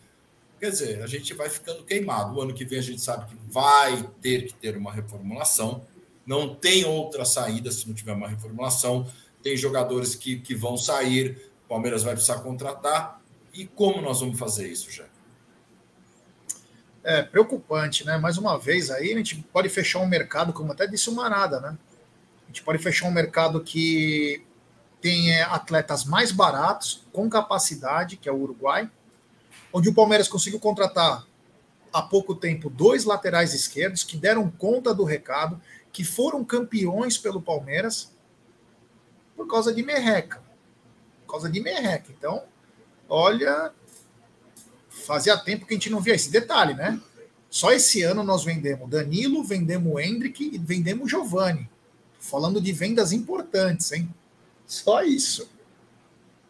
Quer 0.60 0.70
dizer, 0.70 1.04
a 1.04 1.08
gente 1.08 1.34
vai 1.34 1.50
ficando 1.50 1.84
queimado. 1.84 2.38
O 2.38 2.42
ano 2.42 2.54
que 2.54 2.64
vem 2.64 2.80
a 2.80 2.82
gente 2.82 3.02
sabe 3.02 3.26
que 3.26 3.36
vai 3.50 4.10
ter 4.22 4.46
que 4.46 4.54
ter 4.54 4.78
uma 4.78 4.92
reformulação 4.92 5.86
não 6.26 6.56
tem 6.56 6.86
outra 6.86 7.26
saída 7.26 7.72
se 7.72 7.88
não 7.88 7.94
tiver 7.94 8.14
uma 8.14 8.28
reformulação. 8.28 9.08
Tem 9.42 9.58
jogadores 9.58 10.16
que, 10.16 10.40
que 10.40 10.56
vão 10.56 10.78
sair, 10.78 11.52
o 11.66 11.68
Palmeiras 11.68 12.04
vai 12.04 12.14
precisar 12.14 12.40
contratar. 12.40 13.22
E 13.54 13.66
como 13.66 14.02
nós 14.02 14.22
vamos 14.22 14.40
fazer 14.40 14.68
isso, 14.68 14.90
já? 14.92 15.06
É 17.04 17.22
preocupante, 17.22 18.06
né? 18.06 18.18
Mais 18.18 18.38
uma 18.38 18.58
vez 18.58 18.90
aí, 18.90 19.12
a 19.12 19.18
gente 19.18 19.36
pode 19.52 19.68
fechar 19.68 20.00
um 20.00 20.08
mercado, 20.08 20.54
como 20.54 20.72
até 20.72 20.88
disse 20.88 21.10
o 21.10 21.14
Marada, 21.14 21.60
né? 21.60 21.78
A 22.44 22.48
gente 22.48 22.64
pode 22.64 22.82
fechar 22.82 23.08
um 23.08 23.12
mercado 23.12 23.62
que 23.62 24.46
tem 25.02 25.34
é, 25.34 25.44
atletas 25.44 26.06
mais 26.06 26.32
baratos, 26.32 27.06
com 27.12 27.30
capacidade, 27.30 28.16
que 28.16 28.30
é 28.30 28.32
o 28.32 28.38
Uruguai, 28.38 28.90
onde 29.74 29.90
o 29.90 29.94
Palmeiras 29.94 30.30
conseguiu 30.30 30.62
contratar 30.62 31.26
há 31.92 32.02
pouco 32.02 32.34
tempo 32.34 32.70
dois 32.70 33.04
laterais 33.04 33.54
esquerdos 33.54 34.04
que 34.04 34.18
deram 34.18 34.50
conta 34.50 34.94
do 34.94 35.04
recado, 35.04 35.62
que 35.94 36.04
foram 36.04 36.44
campeões 36.44 37.20
pelo 37.20 37.40
Palmeiras 37.40 38.12
por 39.38 39.48
causa 39.48 39.72
de 39.72 39.84
merreca. 39.84 40.42
Por 41.22 41.34
causa 41.34 41.50
de 41.50 41.62
merreca. 41.62 42.12
Então, 42.18 42.44
olha, 43.08 43.72
fazia 44.90 45.38
tempo 45.38 45.68
que 45.68 45.74
a 45.74 45.78
gente 45.78 45.92
não 45.92 46.02
via 46.02 46.16
esse 46.16 46.32
detalhe, 46.32 46.74
né? 46.74 47.00
Só 47.50 47.72
esse 47.72 48.02
ano 48.02 48.24
nós 48.24 48.44
vendemos 48.44 48.90
Danilo, 48.90 49.44
vendemos 49.44 50.02
Hendrick 50.02 50.44
e 50.44 50.58
vendemos 50.58 51.10
Giovanni. 51.10 51.70
Falando 52.20 52.60
de 52.60 52.74
vendas 52.74 53.12
importantes, 53.12 53.92
hein? 53.92 54.12
Só 54.66 55.04
isso. 55.04 55.48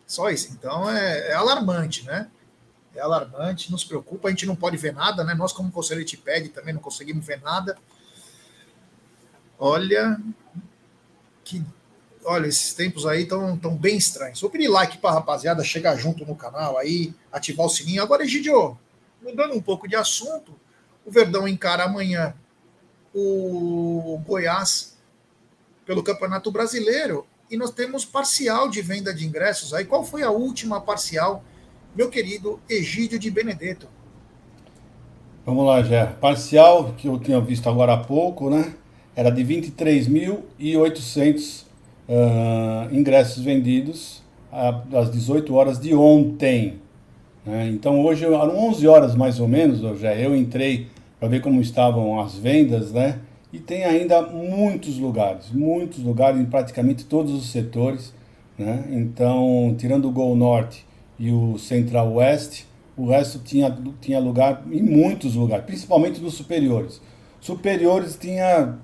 Só 0.08 0.30
isso. 0.30 0.54
Então 0.54 0.89
é, 0.89 1.32
é 1.32 1.34
alarmante, 1.34 2.06
né? 2.06 2.32
É 2.96 3.02
alarmante, 3.02 3.72
nos 3.72 3.84
preocupa. 3.84 4.30
A 4.30 4.32
gente 4.32 4.46
não 4.46 4.56
pode 4.56 4.78
ver 4.78 4.94
nada, 4.94 5.24
né? 5.26 5.34
Nós, 5.34 5.52
como 5.52 5.72
conselheiro 5.72 6.08
te 6.08 6.16
pede, 6.16 6.50
também 6.50 6.74
não 6.74 6.80
conseguimos 6.80 7.26
ver 7.26 7.41
nada. 7.41 7.78
Olha, 9.66 10.20
que 11.41 11.64
olha, 12.26 12.47
esses 12.47 12.74
tempos 12.74 13.05
aí 13.05 13.24
estão 13.24 13.57
tão 13.57 13.78
bem 13.78 13.95
estranhos. 13.95 14.41
Vou 14.41 14.49
pedir 14.49 14.68
like 14.68 14.97
para 14.97 15.11
a 15.11 15.14
rapaziada 15.14 15.64
chegar 15.64 15.95
junto 15.95 16.26
no 16.26 16.36
canal 16.36 16.78
aí, 16.78 17.14
ativar 17.32 17.66
o 17.66 17.70
sininho. 17.70 18.03
Agora, 18.03 18.26
Egidio, 18.26 18.78
mudando 19.22 19.55
um 19.55 19.61
pouco 19.61 19.88
de 19.88 19.95
assunto, 19.95 20.53
o 21.05 21.09
Verdão 21.09 21.47
encara 21.47 21.86
amanhã 21.86 22.36
o 23.16 24.22
Goiás 24.28 24.97
pelo 25.86 26.03
Campeonato 26.03 26.51
Brasileiro 26.51 27.26
e 27.49 27.55
nós 27.55 27.72
temos 27.72 28.03
parcial 28.03 28.68
de 28.68 28.82
venda 28.82 29.14
de 29.14 29.26
ingressos 29.26 29.74
aí. 29.74 29.86
Qual 29.86 30.03
foi 30.03 30.24
a 30.24 30.30
última 30.30 30.82
parcial, 30.82 31.41
meu 31.95 32.09
querido 32.09 32.59
Egídio 32.68 33.18
de 33.18 33.32
Benedetto? 33.32 33.88
Vamos 35.45 35.66
lá, 35.66 35.82
Jé. 35.82 36.05
Parcial 36.20 36.93
que 36.97 37.07
eu 37.07 37.18
tinha 37.18 37.39
visto 37.39 37.70
agora 37.70 37.93
há 37.93 37.97
pouco, 38.03 38.49
né? 38.49 38.76
Era 39.16 39.30
de 39.30 39.43
23.800 39.43 41.66
uh, 42.07 42.93
ingressos 42.93 43.43
vendidos 43.43 44.22
às 44.51 45.11
18 45.11 45.53
horas 45.53 45.80
de 45.80 45.93
ontem. 45.95 46.76
Né? 47.45 47.70
Então 47.70 48.03
hoje, 48.03 48.26
às 48.26 48.34
11 48.34 48.88
horas 48.88 49.16
mais 49.16 49.39
ou 49.39 49.47
menos, 49.47 49.99
já 49.99 50.16
eu 50.16 50.36
entrei 50.36 50.88
para 51.20 51.28
ver 51.28 51.41
como 51.41 51.61
estavam 51.61 52.20
as 52.20 52.36
vendas, 52.38 52.91
né? 52.91 53.20
E 53.51 53.59
tem 53.59 53.86
ainda 53.86 54.22
muitos 54.22 54.97
lugares, 54.97 55.51
muitos 55.51 55.99
lugares 55.99 56.41
em 56.41 56.45
praticamente 56.45 57.05
todos 57.05 57.32
os 57.32 57.51
setores, 57.51 58.14
né? 58.57 58.86
Então, 58.89 59.76
tirando 59.78 60.07
o 60.07 60.11
Gol 60.11 60.36
Norte 60.36 60.86
e 61.20 61.32
o 61.32 61.57
Central 61.57 62.16
West, 62.16 62.64
o 62.97 63.07
resto 63.07 63.39
tinha, 63.39 63.76
tinha 64.01 64.20
lugar 64.20 64.64
em 64.72 64.82
muitos 64.82 65.36
lugares, 65.36 65.66
principalmente 65.66 66.20
nos 66.20 66.34
superiores. 66.34 66.99
Superiores 67.39 68.18
tinha 68.18 68.76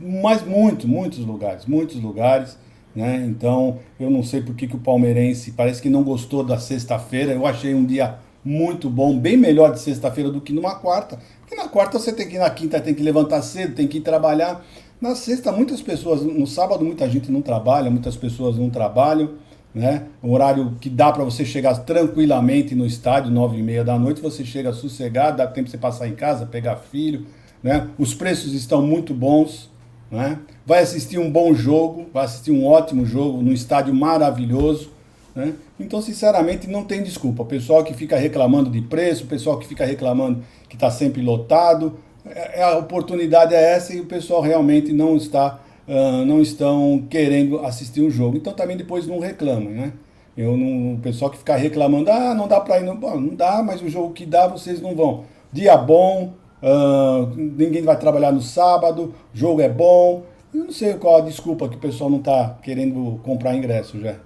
mas 0.00 0.44
muitos, 0.44 0.84
muitos 0.84 1.18
lugares, 1.18 1.66
muitos 1.66 2.00
lugares. 2.00 2.58
Né? 2.94 3.24
Então, 3.28 3.78
eu 3.98 4.08
não 4.08 4.22
sei 4.22 4.40
por 4.40 4.54
que, 4.54 4.68
que 4.68 4.76
o 4.76 4.80
palmeirense 4.80 5.52
parece 5.52 5.82
que 5.82 5.90
não 5.90 6.04
gostou 6.04 6.44
da 6.44 6.58
sexta-feira. 6.58 7.32
Eu 7.32 7.46
achei 7.46 7.74
um 7.74 7.84
dia 7.84 8.18
muito 8.44 8.90
bom, 8.90 9.18
bem 9.18 9.36
melhor 9.36 9.72
de 9.72 9.80
sexta-feira 9.80 10.30
do 10.30 10.40
que 10.40 10.52
numa 10.52 10.74
quarta. 10.74 11.18
Porque 11.40 11.56
na 11.56 11.68
quarta 11.68 11.98
você 11.98 12.12
tem 12.12 12.28
que 12.28 12.36
ir 12.36 12.38
na 12.38 12.50
quinta, 12.50 12.80
tem 12.80 12.94
que 12.94 13.02
levantar 13.02 13.42
cedo, 13.42 13.74
tem 13.74 13.88
que 13.88 13.98
ir 13.98 14.02
trabalhar. 14.02 14.64
Na 15.00 15.14
sexta, 15.14 15.50
muitas 15.50 15.82
pessoas, 15.82 16.22
no 16.22 16.46
sábado, 16.46 16.84
muita 16.84 17.08
gente 17.08 17.30
não 17.32 17.42
trabalha, 17.42 17.90
muitas 17.90 18.16
pessoas 18.16 18.56
não 18.56 18.70
trabalham, 18.70 19.32
né? 19.74 20.06
Um 20.22 20.30
horário 20.32 20.76
que 20.80 20.88
dá 20.88 21.10
para 21.10 21.24
você 21.24 21.44
chegar 21.44 21.74
tranquilamente 21.80 22.74
no 22.74 22.86
estádio, 22.86 23.30
nove 23.30 23.58
e 23.58 23.62
meia 23.62 23.84
da 23.84 23.98
noite, 23.98 24.20
você 24.20 24.44
chega 24.44 24.72
sossegado, 24.72 25.38
dá 25.38 25.46
tempo 25.46 25.66
de 25.66 25.72
você 25.72 25.78
passar 25.78 26.06
em 26.06 26.14
casa, 26.14 26.46
pegar 26.46 26.76
filho, 26.76 27.26
né? 27.62 27.88
Os 27.98 28.14
preços 28.14 28.52
estão 28.54 28.80
muito 28.80 29.12
bons, 29.12 29.68
né? 30.14 30.38
Vai 30.64 30.82
assistir 30.82 31.18
um 31.18 31.30
bom 31.30 31.52
jogo, 31.52 32.06
vai 32.12 32.24
assistir 32.24 32.50
um 32.50 32.66
ótimo 32.66 33.04
jogo 33.04 33.42
no 33.42 33.52
estádio 33.52 33.94
maravilhoso, 33.94 34.90
né? 35.34 35.54
Então, 35.78 36.00
sinceramente, 36.00 36.68
não 36.68 36.84
tem 36.84 37.02
desculpa. 37.02 37.42
O 37.42 37.46
pessoal 37.46 37.82
que 37.82 37.92
fica 37.92 38.16
reclamando 38.16 38.70
de 38.70 38.80
preço, 38.80 39.24
o 39.24 39.26
pessoal 39.26 39.58
que 39.58 39.66
fica 39.66 39.84
reclamando 39.84 40.42
que 40.68 40.76
está 40.76 40.90
sempre 40.90 41.20
lotado, 41.20 41.98
é, 42.24 42.60
é, 42.60 42.62
a 42.62 42.78
oportunidade 42.78 43.54
é 43.54 43.74
essa 43.74 43.92
e 43.92 44.00
o 44.00 44.06
pessoal 44.06 44.40
realmente 44.40 44.92
não 44.92 45.16
está 45.16 45.60
uh, 45.88 46.24
não 46.24 46.40
estão 46.40 47.04
querendo 47.08 47.58
assistir 47.60 48.00
o 48.00 48.06
um 48.06 48.10
jogo. 48.10 48.36
Então 48.36 48.52
também 48.52 48.76
depois 48.76 49.06
não 49.06 49.18
reclamam, 49.18 49.70
né? 49.70 49.92
Eu 50.36 50.56
não, 50.56 50.94
o 50.94 50.98
pessoal 50.98 51.30
que 51.30 51.38
fica 51.38 51.54
reclamando, 51.54 52.10
ah, 52.10 52.34
não 52.34 52.48
dá 52.48 52.60
para 52.60 52.80
ir, 52.80 52.84
não, 52.84 52.96
bom, 52.96 53.20
não 53.20 53.34
dá, 53.36 53.62
mas 53.62 53.80
o 53.80 53.88
jogo 53.88 54.12
que 54.12 54.26
dá 54.26 54.48
vocês 54.48 54.80
não 54.80 54.94
vão. 54.94 55.24
Dia 55.52 55.76
bom, 55.76 56.32
uh, 56.62 57.26
ninguém 57.36 57.82
vai 57.82 57.98
trabalhar 57.98 58.32
no 58.32 58.42
sábado, 58.42 59.14
jogo 59.32 59.60
é 59.60 59.68
bom. 59.68 60.26
Eu 60.52 60.64
não 60.64 60.72
sei 60.72 60.94
qual 60.94 61.18
a 61.18 61.20
desculpa 61.20 61.68
que 61.68 61.76
o 61.76 61.80
pessoal 61.80 62.08
não 62.08 62.18
está 62.18 62.58
querendo 62.62 63.20
comprar 63.24 63.54
ingresso 63.54 64.00
já. 64.00 64.20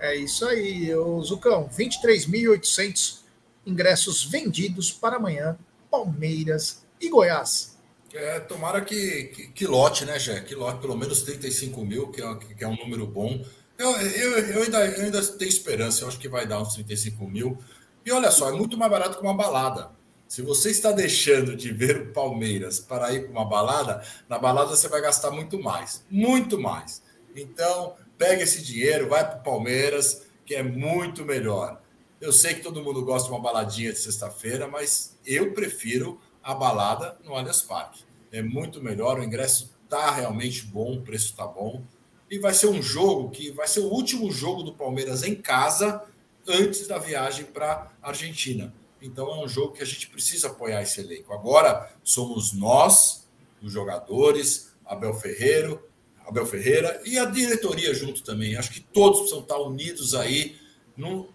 É 0.00 0.16
isso 0.16 0.46
aí, 0.46 0.94
o 0.94 1.20
Zucão. 1.22 1.68
23.800 1.68 3.20
ingressos 3.66 4.24
vendidos 4.24 4.90
para 4.90 5.16
amanhã. 5.16 5.58
Palmeiras 5.90 6.86
e 7.00 7.10
Goiás. 7.10 7.78
É, 8.14 8.40
tomara 8.40 8.80
que, 8.80 9.24
que, 9.24 9.48
que 9.48 9.66
lote, 9.66 10.04
né, 10.04 10.18
Jé? 10.18 10.40
Que 10.40 10.54
lote 10.54 10.80
pelo 10.80 10.96
menos 10.96 11.22
35 11.22 11.84
mil, 11.84 12.08
que 12.08 12.22
é, 12.22 12.34
que 12.34 12.64
é 12.64 12.68
um 12.68 12.76
número 12.76 13.06
bom. 13.06 13.44
Eu, 13.78 13.90
eu, 13.92 14.38
eu, 14.38 14.62
ainda, 14.62 14.86
eu 14.86 15.04
ainda 15.04 15.22
tenho 15.22 15.48
esperança, 15.48 16.02
eu 16.02 16.08
acho 16.08 16.18
que 16.18 16.28
vai 16.28 16.46
dar 16.46 16.60
uns 16.60 16.74
35 16.74 17.26
mil. 17.26 17.58
E 18.04 18.10
olha 18.10 18.30
só, 18.30 18.48
é 18.48 18.52
muito 18.52 18.76
mais 18.76 18.90
barato 18.90 19.16
que 19.16 19.22
uma 19.22 19.36
balada. 19.36 19.90
Se 20.30 20.42
você 20.42 20.70
está 20.70 20.92
deixando 20.92 21.56
de 21.56 21.72
ver 21.72 22.02
o 22.02 22.12
Palmeiras 22.12 22.78
para 22.78 23.12
ir 23.12 23.22
para 23.22 23.32
uma 23.32 23.44
balada, 23.44 24.00
na 24.28 24.38
balada 24.38 24.76
você 24.76 24.86
vai 24.86 25.00
gastar 25.00 25.32
muito 25.32 25.60
mais. 25.60 26.04
Muito 26.08 26.56
mais. 26.56 27.02
Então, 27.34 27.96
pega 28.16 28.44
esse 28.44 28.62
dinheiro, 28.62 29.08
vai 29.08 29.28
para 29.28 29.40
o 29.40 29.42
Palmeiras, 29.42 30.28
que 30.46 30.54
é 30.54 30.62
muito 30.62 31.24
melhor. 31.24 31.82
Eu 32.20 32.32
sei 32.32 32.54
que 32.54 32.60
todo 32.60 32.80
mundo 32.80 33.04
gosta 33.04 33.26
de 33.26 33.34
uma 33.34 33.42
baladinha 33.42 33.92
de 33.92 33.98
sexta-feira, 33.98 34.68
mas 34.68 35.18
eu 35.26 35.52
prefiro 35.52 36.20
a 36.44 36.54
balada 36.54 37.18
no 37.24 37.34
Allianz 37.34 37.62
Parque. 37.62 38.04
É 38.30 38.40
muito 38.40 38.80
melhor, 38.80 39.18
o 39.18 39.24
ingresso 39.24 39.74
está 39.82 40.12
realmente 40.12 40.64
bom, 40.64 40.94
o 40.94 41.02
preço 41.02 41.26
está 41.26 41.44
bom. 41.44 41.82
E 42.30 42.38
vai 42.38 42.54
ser 42.54 42.68
um 42.68 42.80
jogo 42.80 43.30
que 43.30 43.50
vai 43.50 43.66
ser 43.66 43.80
o 43.80 43.88
último 43.88 44.30
jogo 44.30 44.62
do 44.62 44.74
Palmeiras 44.74 45.24
em 45.24 45.34
casa 45.34 46.04
antes 46.46 46.86
da 46.86 46.98
viagem 46.98 47.46
para 47.46 47.90
a 48.00 48.10
Argentina. 48.10 48.72
Então 49.00 49.28
é 49.30 49.44
um 49.44 49.48
jogo 49.48 49.72
que 49.72 49.82
a 49.82 49.86
gente 49.86 50.08
precisa 50.08 50.48
apoiar 50.48 50.82
esse 50.82 51.00
elenco. 51.00 51.32
Agora 51.32 51.90
somos 52.02 52.52
nós, 52.52 53.28
os 53.62 53.72
jogadores, 53.72 54.74
Abel 54.84 55.14
Ferreiro, 55.14 55.82
Abel 56.26 56.46
Ferreira 56.46 57.00
e 57.04 57.18
a 57.18 57.24
diretoria 57.24 57.94
junto 57.94 58.22
também. 58.22 58.56
Acho 58.56 58.70
que 58.70 58.80
todos 58.80 59.20
precisam 59.20 59.42
estar 59.42 59.58
unidos 59.58 60.14
aí 60.14 60.58
no, 60.96 61.28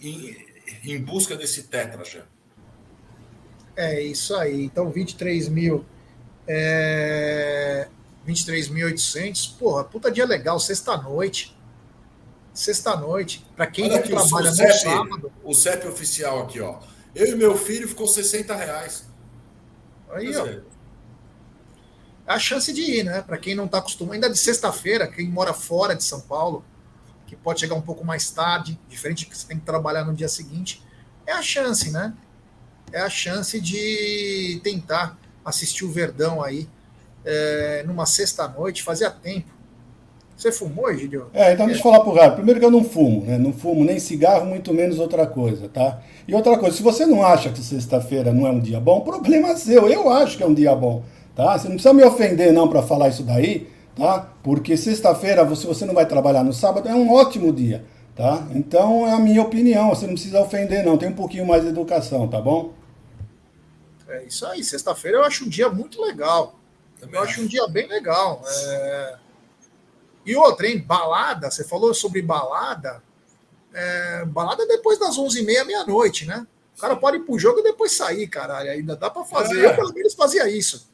em, 0.00 0.36
em 0.84 1.00
busca 1.02 1.36
desse 1.36 1.64
tetra 1.64 2.04
já. 2.04 2.24
É 3.76 4.00
isso 4.02 4.34
aí. 4.34 4.64
Então, 4.64 4.90
23 4.90 5.48
mil. 5.48 5.84
É... 6.46 7.88
23.800. 8.26 9.56
Porra, 9.58 9.84
puta 9.84 10.10
dia 10.10 10.26
legal, 10.26 10.58
sexta-noite. 10.60 11.56
Sexta-noite. 12.60 13.42
Para 13.56 13.66
quem 13.66 13.90
Olha 13.90 14.02
trabalha 14.02 14.50
no 14.50 14.56
CEP, 14.56 14.72
sábado. 14.74 15.32
O 15.42 15.54
CEP 15.54 15.88
oficial 15.88 16.42
aqui, 16.42 16.60
ó. 16.60 16.78
Eu 17.14 17.28
e 17.28 17.34
meu 17.34 17.56
filho 17.56 17.88
ficou 17.88 18.06
60 18.06 18.54
reais. 18.54 19.06
Aí, 20.10 20.36
ó. 20.36 20.46
É 20.46 20.60
a 22.26 22.38
chance 22.38 22.70
de 22.70 22.82
ir, 22.82 23.02
né? 23.02 23.22
Para 23.22 23.38
quem 23.38 23.54
não 23.54 23.64
está 23.64 23.78
acostumado, 23.78 24.12
ainda 24.12 24.28
de 24.28 24.36
sexta-feira, 24.36 25.08
quem 25.08 25.26
mora 25.26 25.54
fora 25.54 25.96
de 25.96 26.04
São 26.04 26.20
Paulo, 26.20 26.62
que 27.26 27.34
pode 27.34 27.60
chegar 27.60 27.74
um 27.76 27.80
pouco 27.80 28.04
mais 28.04 28.30
tarde, 28.30 28.78
diferente 28.90 29.24
que 29.24 29.34
você 29.34 29.46
tem 29.46 29.58
que 29.58 29.64
trabalhar 29.64 30.04
no 30.04 30.12
dia 30.12 30.28
seguinte, 30.28 30.84
é 31.26 31.32
a 31.32 31.40
chance, 31.40 31.90
né? 31.90 32.12
É 32.92 33.00
a 33.00 33.08
chance 33.08 33.58
de 33.58 34.60
tentar 34.62 35.18
assistir 35.42 35.86
o 35.86 35.90
Verdão 35.90 36.42
aí 36.42 36.68
é, 37.24 37.84
numa 37.86 38.04
sexta-noite, 38.04 38.82
fazia 38.82 39.10
tempo. 39.10 39.59
Você 40.40 40.50
fumou, 40.50 40.90
Gideon? 40.94 41.26
É, 41.34 41.52
então 41.52 41.66
deixa 41.66 41.80
eu 41.80 41.82
falar 41.82 42.00
pro 42.00 42.14
Rádio. 42.14 42.36
Primeiro 42.36 42.58
que 42.58 42.64
eu 42.64 42.70
não 42.70 42.82
fumo, 42.82 43.26
né? 43.26 43.36
Não 43.36 43.52
fumo 43.52 43.84
nem 43.84 43.98
cigarro, 43.98 44.46
muito 44.46 44.72
menos 44.72 44.98
outra 44.98 45.26
coisa, 45.26 45.68
tá? 45.68 46.00
E 46.26 46.34
outra 46.34 46.56
coisa, 46.56 46.74
se 46.74 46.82
você 46.82 47.04
não 47.04 47.22
acha 47.22 47.50
que 47.50 47.60
sexta-feira 47.60 48.32
não 48.32 48.46
é 48.46 48.50
um 48.50 48.58
dia 48.58 48.80
bom, 48.80 49.02
problema 49.02 49.54
seu. 49.54 49.86
Eu 49.86 50.08
acho 50.08 50.38
que 50.38 50.42
é 50.42 50.46
um 50.46 50.54
dia 50.54 50.74
bom, 50.74 51.04
tá? 51.36 51.58
Você 51.58 51.68
não 51.68 51.74
precisa 51.74 51.92
me 51.92 52.02
ofender 52.02 52.54
não 52.54 52.68
para 52.70 52.82
falar 52.82 53.10
isso 53.10 53.22
daí, 53.22 53.68
tá? 53.94 54.32
Porque 54.42 54.78
sexta-feira, 54.78 55.44
se 55.54 55.66
você 55.66 55.84
não 55.84 55.92
vai 55.92 56.06
trabalhar 56.06 56.42
no 56.42 56.54
sábado, 56.54 56.88
é 56.88 56.94
um 56.94 57.12
ótimo 57.12 57.52
dia, 57.52 57.84
tá? 58.16 58.48
Então 58.54 59.06
é 59.06 59.12
a 59.12 59.18
minha 59.18 59.42
opinião, 59.42 59.90
você 59.90 60.06
não 60.06 60.14
precisa 60.14 60.40
ofender 60.40 60.82
não, 60.82 60.96
tem 60.96 61.10
um 61.10 61.14
pouquinho 61.14 61.46
mais 61.46 61.64
de 61.64 61.68
educação, 61.68 62.26
tá 62.26 62.40
bom? 62.40 62.72
É 64.08 64.24
isso 64.24 64.46
aí, 64.46 64.64
sexta-feira 64.64 65.18
eu 65.18 65.24
acho 65.24 65.44
um 65.44 65.50
dia 65.50 65.68
muito 65.68 66.00
legal. 66.00 66.58
Eu 67.12 67.22
acho 67.22 67.42
um 67.42 67.46
dia 67.46 67.68
bem 67.68 67.86
legal. 67.86 68.42
É... 68.46 69.29
E 70.30 70.36
outra, 70.36 70.68
hein? 70.68 70.78
Balada, 70.78 71.50
você 71.50 71.64
falou 71.64 71.92
sobre 71.92 72.22
balada. 72.22 73.02
É... 73.74 74.24
Balada 74.26 74.64
depois 74.64 74.96
das 74.96 75.18
11h30, 75.18 75.64
meia-noite, 75.64 76.24
né? 76.24 76.46
O 76.76 76.80
cara 76.80 76.94
pode 76.94 77.16
ir 77.16 77.24
pro 77.24 77.36
jogo 77.36 77.58
e 77.58 77.64
depois 77.64 77.90
sair, 77.90 78.28
caralho. 78.28 78.70
Ainda 78.70 78.94
dá 78.94 79.10
para 79.10 79.24
fazer. 79.24 79.58
É. 79.58 79.66
Eu, 79.66 79.74
pelo 79.74 79.92
menos, 79.92 80.14
fazia 80.14 80.48
isso. 80.48 80.88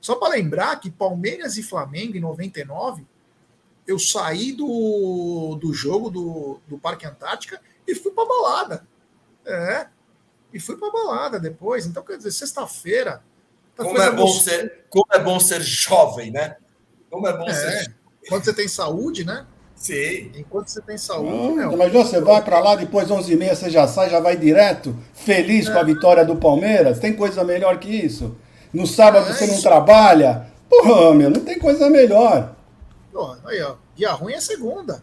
Só 0.00 0.16
para 0.16 0.30
lembrar 0.30 0.80
que 0.80 0.90
Palmeiras 0.90 1.56
e 1.56 1.62
Flamengo, 1.62 2.16
em 2.16 2.20
99, 2.20 3.06
eu 3.86 3.96
saí 3.96 4.50
do, 4.50 5.56
do 5.60 5.72
jogo 5.72 6.10
do, 6.10 6.60
do 6.66 6.76
Parque 6.76 7.06
Antártica 7.06 7.62
e 7.86 7.94
fui 7.94 8.10
para 8.10 8.26
balada. 8.26 8.88
É. 9.46 9.86
E 10.52 10.58
fui 10.58 10.76
para 10.76 10.90
balada 10.90 11.38
depois. 11.38 11.86
Então, 11.86 12.02
quer 12.02 12.16
dizer, 12.16 12.32
sexta-feira. 12.32 13.22
Como 13.76 13.96
é, 14.02 14.10
bom 14.10 14.26
ser, 14.26 14.84
como 14.90 15.06
é 15.12 15.18
bom 15.20 15.38
ser 15.38 15.62
jovem, 15.62 16.32
né? 16.32 16.56
Como 17.08 17.28
é 17.28 17.36
bom 17.36 17.46
é. 17.46 17.54
ser. 17.54 17.99
Quando 18.30 18.44
você 18.44 18.52
tem 18.52 18.68
saúde, 18.68 19.24
né? 19.24 19.44
Sim. 19.74 20.30
Enquanto 20.36 20.68
você 20.68 20.80
tem 20.80 20.96
saúde. 20.96 21.56
Não, 21.56 21.76
mas 21.76 21.92
você 21.92 22.20
vai 22.20 22.40
para 22.44 22.60
lá, 22.60 22.76
depois 22.76 23.08
11h30 23.08 23.54
você 23.56 23.70
já 23.70 23.88
sai, 23.88 24.08
já 24.08 24.20
vai 24.20 24.36
direto, 24.36 24.96
feliz 25.12 25.66
é. 25.66 25.72
com 25.72 25.78
a 25.80 25.82
vitória 25.82 26.24
do 26.24 26.36
Palmeiras. 26.36 27.00
Tem 27.00 27.12
coisa 27.12 27.42
melhor 27.42 27.78
que 27.80 27.88
isso? 27.88 28.36
No 28.72 28.86
sábado 28.86 29.28
é 29.28 29.32
você 29.32 29.48
não 29.48 29.60
trabalha? 29.60 30.46
Porra, 30.68 31.12
meu, 31.12 31.28
não 31.28 31.40
tem 31.40 31.58
coisa 31.58 31.90
melhor. 31.90 32.54
Pô, 33.12 33.36
aí, 33.44 33.60
ó. 33.62 33.74
Dia 33.96 34.12
ruim 34.12 34.34
é 34.34 34.40
segunda. 34.40 35.02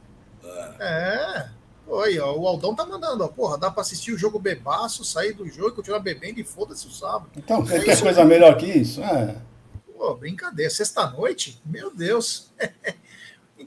É. 0.79 1.47
Oi, 1.85 2.19
ó, 2.19 2.33
o 2.33 2.47
Aldão 2.47 2.73
tá 2.73 2.85
mandando, 2.85 3.25
ó, 3.25 3.27
porra, 3.27 3.57
dá 3.57 3.69
pra 3.69 3.81
assistir 3.81 4.13
o 4.13 4.17
jogo 4.17 4.39
bebaço, 4.39 5.03
sair 5.03 5.33
do 5.33 5.47
jogo 5.49 5.69
e 5.69 5.75
continuar 5.75 5.99
bebendo 5.99 6.39
e 6.39 6.43
foda-se 6.45 6.87
o 6.87 6.91
sábado. 6.91 7.29
Então, 7.35 7.65
é 7.69 7.79
quer 7.79 7.99
coisa 7.99 8.23
melhor 8.23 8.55
que 8.57 8.65
isso? 8.65 9.03
É. 9.03 9.35
Pô, 9.97 10.13
brincadeira. 10.15 10.69
Sexta-noite? 10.69 11.61
Meu 11.65 11.93
Deus. 11.93 12.51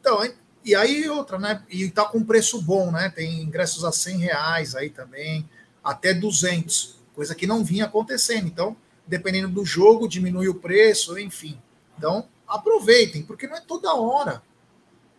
então, 0.01 0.26
e 0.64 0.74
aí 0.74 1.09
outra, 1.09 1.38
né? 1.38 1.62
E 1.68 1.90
tá 1.90 2.07
com 2.07 2.24
preço 2.24 2.61
bom, 2.62 2.90
né? 2.90 3.11
Tem 3.11 3.42
ingressos 3.42 3.84
a 3.84 3.92
100 3.92 4.16
reais 4.18 4.74
aí 4.74 4.90
também, 4.90 5.48
até 5.84 6.14
200, 6.14 6.96
coisa 7.14 7.34
que 7.34 7.46
não 7.46 7.62
vinha 7.62 7.84
acontecendo. 7.84 8.46
Então, 8.46 8.76
dependendo 9.07 9.48
do 9.48 9.64
jogo, 9.64 10.09
diminui 10.09 10.48
o 10.48 10.55
preço, 10.55 11.18
enfim. 11.18 11.61
Então, 11.96 12.28
aproveitem, 12.48 13.22
porque 13.22 13.46
não 13.46 13.57
é 13.57 13.61
toda 13.61 13.94
hora. 13.94 14.42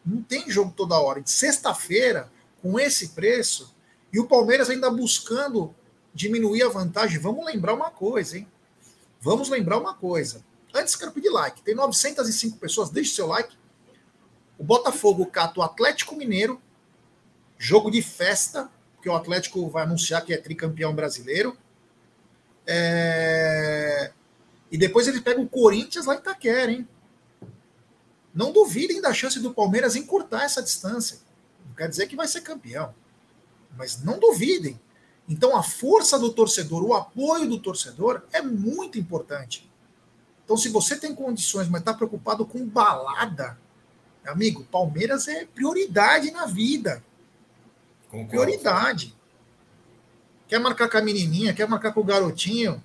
Não 0.05 0.21
tem 0.23 0.49
jogo 0.49 0.73
toda 0.75 0.99
hora. 0.99 1.21
De 1.21 1.29
sexta-feira, 1.29 2.31
com 2.61 2.79
esse 2.79 3.09
preço, 3.09 3.73
e 4.11 4.19
o 4.19 4.27
Palmeiras 4.27 4.69
ainda 4.69 4.89
buscando 4.89 5.73
diminuir 6.13 6.63
a 6.63 6.69
vantagem. 6.69 7.19
Vamos 7.19 7.45
lembrar 7.45 7.73
uma 7.73 7.89
coisa, 7.89 8.37
hein? 8.37 8.47
Vamos 9.19 9.49
lembrar 9.49 9.77
uma 9.77 9.93
coisa. 9.93 10.43
Antes, 10.73 10.95
quero 10.95 11.11
pedir 11.11 11.29
like. 11.29 11.61
Tem 11.61 11.75
905 11.75 12.57
pessoas, 12.57 12.89
deixe 12.89 13.13
seu 13.13 13.27
like. 13.27 13.55
O 14.61 14.63
Botafogo 14.63 15.25
cata 15.25 15.59
o 15.59 15.63
Atlético 15.63 16.15
Mineiro, 16.15 16.61
jogo 17.57 17.89
de 17.89 17.99
festa, 17.99 18.69
porque 18.93 19.09
o 19.09 19.15
Atlético 19.15 19.67
vai 19.67 19.81
anunciar 19.81 20.23
que 20.23 20.31
é 20.31 20.37
tricampeão 20.37 20.93
brasileiro. 20.93 21.57
É... 22.67 24.11
E 24.71 24.77
depois 24.77 25.07
ele 25.07 25.19
pega 25.19 25.41
o 25.41 25.49
Corinthians 25.49 26.05
lá 26.05 26.13
em 26.13 26.19
Itaquera, 26.19 26.71
hein? 26.71 26.87
Não 28.35 28.51
duvidem 28.51 29.01
da 29.01 29.11
chance 29.15 29.39
do 29.39 29.51
Palmeiras 29.51 29.95
encurtar 29.95 30.43
essa 30.43 30.61
distância. 30.61 31.17
Não 31.67 31.73
quer 31.73 31.89
dizer 31.89 32.05
que 32.05 32.15
vai 32.15 32.27
ser 32.27 32.41
campeão. 32.41 32.93
Mas 33.75 34.03
não 34.03 34.19
duvidem. 34.19 34.79
Então 35.27 35.57
a 35.57 35.63
força 35.63 36.19
do 36.19 36.31
torcedor, 36.31 36.83
o 36.83 36.93
apoio 36.93 37.49
do 37.49 37.57
torcedor 37.57 38.21
é 38.31 38.43
muito 38.43 38.99
importante. 38.99 39.67
Então, 40.45 40.55
se 40.55 40.69
você 40.69 40.95
tem 40.95 41.15
condições, 41.15 41.67
mas 41.67 41.81
está 41.81 41.95
preocupado 41.95 42.45
com 42.45 42.63
balada, 42.63 43.57
amigo, 44.25 44.63
Palmeiras 44.65 45.27
é 45.27 45.45
prioridade 45.45 46.31
na 46.31 46.45
vida. 46.45 47.03
Concordo. 48.09 48.29
Prioridade. 48.29 49.15
Quer 50.47 50.59
marcar 50.59 50.89
com 50.89 50.97
a 50.97 51.01
menininha, 51.01 51.53
quer 51.53 51.67
marcar 51.67 51.93
com 51.93 52.01
o 52.01 52.03
garotinho. 52.03 52.83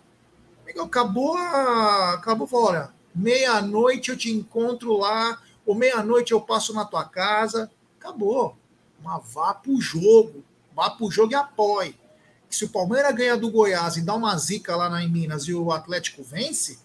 Amigo, 0.62 0.82
acabou, 0.82 1.37
a... 1.37 2.14
acabou, 2.14 2.49
olha, 2.53 2.91
meia-noite 3.14 4.11
eu 4.11 4.16
te 4.16 4.30
encontro 4.30 4.97
lá, 4.97 5.41
ou 5.64 5.74
meia-noite 5.74 6.32
eu 6.32 6.41
passo 6.41 6.72
na 6.72 6.84
tua 6.84 7.05
casa. 7.05 7.70
Acabou. 7.99 8.57
Mas 9.03 9.32
vá 9.32 9.53
pro 9.53 9.80
jogo. 9.80 10.45
Vá 10.74 10.91
pro 10.91 11.11
jogo 11.11 11.32
e 11.32 11.34
apoie. 11.34 11.99
Se 12.49 12.64
o 12.64 12.68
Palmeiras 12.68 13.14
ganha 13.14 13.37
do 13.37 13.51
Goiás 13.51 13.97
e 13.97 14.03
dá 14.03 14.14
uma 14.14 14.37
zica 14.39 14.76
lá 14.76 14.89
na, 14.89 15.03
em 15.03 15.11
Minas 15.11 15.45
e 15.45 15.55
o 15.55 15.72
Atlético 15.72 16.22
vence, 16.22 16.78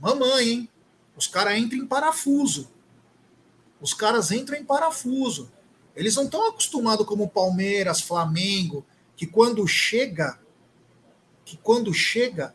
mamãe, 0.00 0.48
hein? 0.48 0.68
Os 1.16 1.26
caras 1.26 1.58
entram 1.58 1.80
em 1.80 1.86
parafuso. 1.86 2.70
Os 3.80 3.94
caras 3.94 4.30
entram 4.30 4.58
em 4.58 4.64
parafuso. 4.64 5.50
Eles 5.94 6.16
não 6.16 6.24
estão 6.24 6.48
acostumados 6.48 7.06
como 7.06 7.28
Palmeiras, 7.28 8.00
Flamengo, 8.00 8.84
que 9.16 9.26
quando 9.26 9.66
chega, 9.66 10.38
que 11.44 11.56
quando 11.56 11.92
chega, 11.92 12.54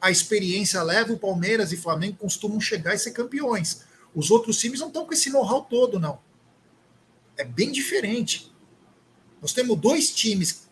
a 0.00 0.10
experiência 0.10 0.82
leva 0.82 1.12
o 1.12 1.18
Palmeiras 1.18 1.72
e 1.72 1.76
Flamengo 1.76 2.18
costumam 2.18 2.60
chegar 2.60 2.94
e 2.94 2.98
ser 2.98 3.10
campeões. 3.10 3.84
Os 4.14 4.30
outros 4.30 4.58
times 4.58 4.80
não 4.80 4.88
estão 4.88 5.04
com 5.04 5.12
esse 5.12 5.30
know-how 5.30 5.62
todo, 5.62 5.98
não. 5.98 6.20
É 7.36 7.44
bem 7.44 7.70
diferente. 7.72 8.52
Nós 9.40 9.52
temos 9.52 9.78
dois 9.78 10.12
times 10.12 10.68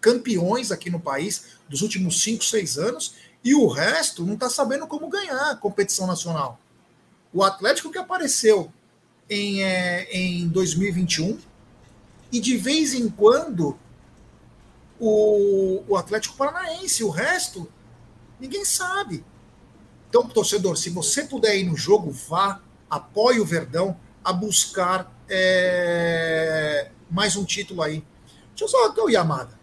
campeões 0.00 0.70
aqui 0.70 0.90
no 0.90 1.00
país 1.00 1.56
dos 1.68 1.82
últimos 1.82 2.22
5, 2.22 2.44
6 2.44 2.78
anos 2.78 3.14
e 3.42 3.54
o 3.54 3.66
resto 3.66 4.24
não 4.24 4.34
está 4.34 4.48
sabendo 4.48 4.86
como 4.86 5.08
ganhar 5.08 5.50
a 5.50 5.56
competição 5.56 6.06
nacional. 6.06 6.60
O 7.32 7.42
Atlético 7.42 7.90
que 7.90 7.98
apareceu 7.98 8.72
em, 9.28 9.62
é, 9.62 10.08
em 10.10 10.48
2021 10.48 11.38
e 12.32 12.40
de 12.40 12.56
vez 12.56 12.94
em 12.94 13.08
quando 13.08 13.78
o, 14.98 15.84
o 15.88 15.96
Atlético 15.96 16.36
Paranaense, 16.36 17.04
o 17.04 17.10
resto, 17.10 17.70
ninguém 18.40 18.64
sabe. 18.64 19.24
Então, 20.08 20.26
torcedor, 20.28 20.76
se 20.76 20.90
você 20.90 21.24
puder 21.24 21.56
ir 21.56 21.64
no 21.64 21.76
jogo, 21.76 22.10
vá, 22.10 22.60
apoie 22.88 23.40
o 23.40 23.44
Verdão 23.44 23.98
a 24.24 24.32
buscar 24.32 25.12
é, 25.28 26.90
mais 27.10 27.36
um 27.36 27.44
título 27.44 27.82
aí. 27.82 28.04
Deixa 28.50 28.64
eu 28.64 28.68
só, 28.68 28.94
o 29.04 29.10
Yamada. 29.10 29.58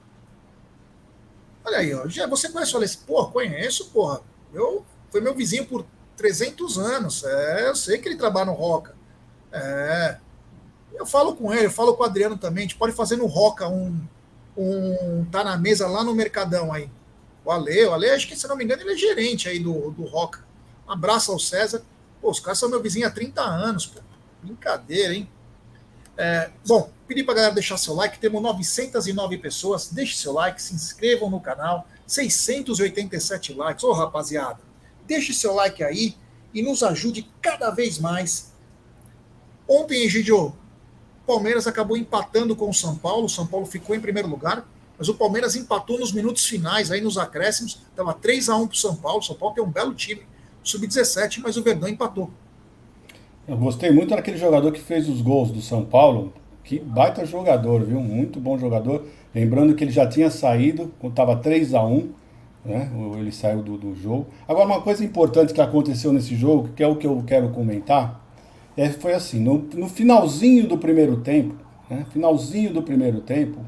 Olha 1.65 1.77
aí, 1.77 1.93
ó. 1.93 2.07
Já, 2.07 2.27
você 2.27 2.49
conhece 2.49 2.71
o? 2.71 2.99
Porra, 3.05 3.31
conheço, 3.31 3.89
porra. 3.89 4.21
Eu, 4.53 4.85
foi 5.09 5.21
meu 5.21 5.33
vizinho 5.33 5.65
por 5.65 5.85
300 6.17 6.77
anos. 6.77 7.23
É, 7.23 7.69
eu 7.69 7.75
sei 7.75 7.97
que 7.97 8.07
ele 8.07 8.17
trabalha 8.17 8.47
no 8.47 8.53
Roca. 8.53 8.95
É. 9.51 10.17
Eu 10.93 11.05
falo 11.05 11.35
com 11.35 11.53
ele, 11.53 11.65
eu 11.65 11.71
falo 11.71 11.95
com 11.95 12.03
o 12.03 12.05
Adriano 12.05 12.37
também. 12.37 12.63
A 12.63 12.67
gente 12.67 12.77
pode 12.77 12.93
fazer 12.93 13.15
no 13.15 13.25
Roca 13.25 13.67
um, 13.67 13.99
um. 14.55 15.25
Tá 15.31 15.43
na 15.43 15.57
mesa 15.57 15.87
lá 15.87 16.03
no 16.03 16.13
Mercadão 16.13 16.71
aí. 16.71 16.89
O 17.45 17.51
Ale, 17.51 17.85
o 17.85 17.93
Ale, 17.93 18.09
acho 18.09 18.27
que 18.27 18.35
se 18.35 18.47
não 18.47 18.55
me 18.55 18.63
engano, 18.63 18.81
ele 18.83 18.93
é 18.93 18.97
gerente 18.97 19.49
aí 19.49 19.59
do, 19.59 19.91
do 19.91 20.03
Roca. 20.05 20.45
Um 20.87 20.91
abraço 20.91 21.31
ao 21.31 21.39
César. 21.39 21.83
Pô, 22.21 22.31
os 22.31 22.39
caras 22.39 22.57
são 22.57 22.69
meu 22.69 22.81
vizinho 22.81 23.07
há 23.07 23.11
30 23.11 23.41
anos, 23.41 23.85
pô. 23.85 23.99
Brincadeira, 24.41 25.13
hein? 25.13 25.29
É, 26.17 26.51
bom, 26.67 26.89
pedir 27.07 27.23
para 27.23 27.33
galera 27.33 27.53
deixar 27.53 27.77
seu 27.77 27.93
like, 27.95 28.19
temos 28.19 28.41
909 28.41 29.37
pessoas, 29.39 29.89
deixe 29.89 30.15
seu 30.15 30.31
like, 30.31 30.61
se 30.61 30.75
inscrevam 30.75 31.29
no 31.29 31.39
canal, 31.39 31.87
687 32.05 33.53
likes, 33.53 33.83
ô 33.83 33.91
rapaziada, 33.93 34.59
deixe 35.07 35.33
seu 35.33 35.53
like 35.53 35.83
aí 35.83 36.15
e 36.53 36.61
nos 36.61 36.83
ajude 36.83 37.29
cada 37.41 37.69
vez 37.69 37.99
mais. 37.99 38.53
Ontem, 39.67 40.03
Egidio, 40.03 40.53
Palmeiras 41.25 41.67
acabou 41.67 41.95
empatando 41.95 42.55
com 42.55 42.69
o 42.69 42.73
São 42.73 42.95
Paulo, 42.95 43.25
o 43.25 43.29
São 43.29 43.47
Paulo 43.47 43.65
ficou 43.65 43.95
em 43.95 43.99
primeiro 43.99 44.27
lugar, 44.27 44.67
mas 44.97 45.07
o 45.07 45.15
Palmeiras 45.15 45.55
empatou 45.55 45.99
nos 45.99 46.11
minutos 46.11 46.45
finais, 46.45 46.91
aí 46.91 47.01
nos 47.01 47.17
acréscimos, 47.17 47.81
estava 47.89 48.13
3 48.13 48.49
a 48.49 48.57
1 48.57 48.67
para 48.67 48.73
o 48.73 48.77
São 48.77 48.95
Paulo, 48.95 49.19
o 49.19 49.23
São 49.23 49.35
Paulo 49.35 49.55
tem 49.55 49.63
um 49.63 49.71
belo 49.71 49.93
time, 49.93 50.21
sub-17, 50.63 51.39
mas 51.41 51.57
o 51.57 51.63
Verdão 51.63 51.89
empatou. 51.89 52.29
Eu 53.47 53.57
gostei 53.57 53.91
muito 53.91 54.15
daquele 54.15 54.37
jogador 54.37 54.71
que 54.71 54.79
fez 54.79 55.09
os 55.09 55.21
gols 55.21 55.51
do 55.51 55.61
São 55.61 55.83
Paulo. 55.83 56.33
Que 56.63 56.79
baita 56.79 57.25
jogador, 57.25 57.83
viu? 57.83 57.99
Muito 57.99 58.39
bom 58.39 58.57
jogador. 58.57 59.05
Lembrando 59.35 59.75
que 59.75 59.83
ele 59.83 59.91
já 59.91 60.07
tinha 60.07 60.31
saído, 60.31 60.93
estava 61.03 61.35
3 61.35 61.73
a 61.73 61.83
1 61.83 62.09
né? 62.65 62.89
Ele 63.17 63.31
saiu 63.31 63.61
do, 63.61 63.77
do 63.77 63.95
jogo. 63.95 64.27
Agora, 64.47 64.65
uma 64.65 64.81
coisa 64.81 65.03
importante 65.03 65.53
que 65.53 65.61
aconteceu 65.61 66.13
nesse 66.13 66.35
jogo, 66.35 66.69
que 66.75 66.83
é 66.83 66.87
o 66.87 66.95
que 66.95 67.07
eu 67.07 67.23
quero 67.25 67.49
comentar, 67.49 68.21
é, 68.77 68.89
foi 68.89 69.13
assim: 69.13 69.39
no, 69.39 69.57
no 69.73 69.87
finalzinho 69.87 70.67
do 70.67 70.77
primeiro 70.77 71.17
tempo, 71.17 71.55
né? 71.89 72.05
finalzinho 72.11 72.73
do 72.73 72.81
primeiro 72.81 73.21
tempo, 73.21 73.59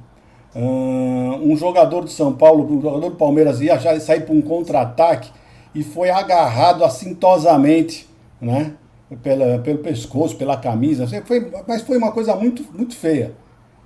um 0.55 1.55
jogador 1.57 2.01
do 2.01 2.09
São 2.09 2.33
Paulo, 2.33 2.65
um 2.65 2.81
jogador 2.81 3.09
do 3.09 3.15
Palmeiras 3.17 3.59
ia 3.59 3.77
já 3.77 3.99
sair 3.99 4.21
para 4.21 4.33
um 4.33 4.41
contra-ataque 4.41 5.29
e 5.73 5.83
foi 5.83 6.09
agarrado 6.09 6.83
assintosamente, 6.85 8.07
né? 8.39 8.73
pela, 9.21 9.59
pelo 9.59 9.79
pescoço, 9.79 10.37
pela 10.37 10.57
camisa, 10.57 11.07
foi, 11.25 11.51
mas 11.67 11.81
foi 11.81 11.97
uma 11.97 12.11
coisa 12.11 12.35
muito, 12.35 12.65
muito 12.73 12.95
feia. 12.95 13.33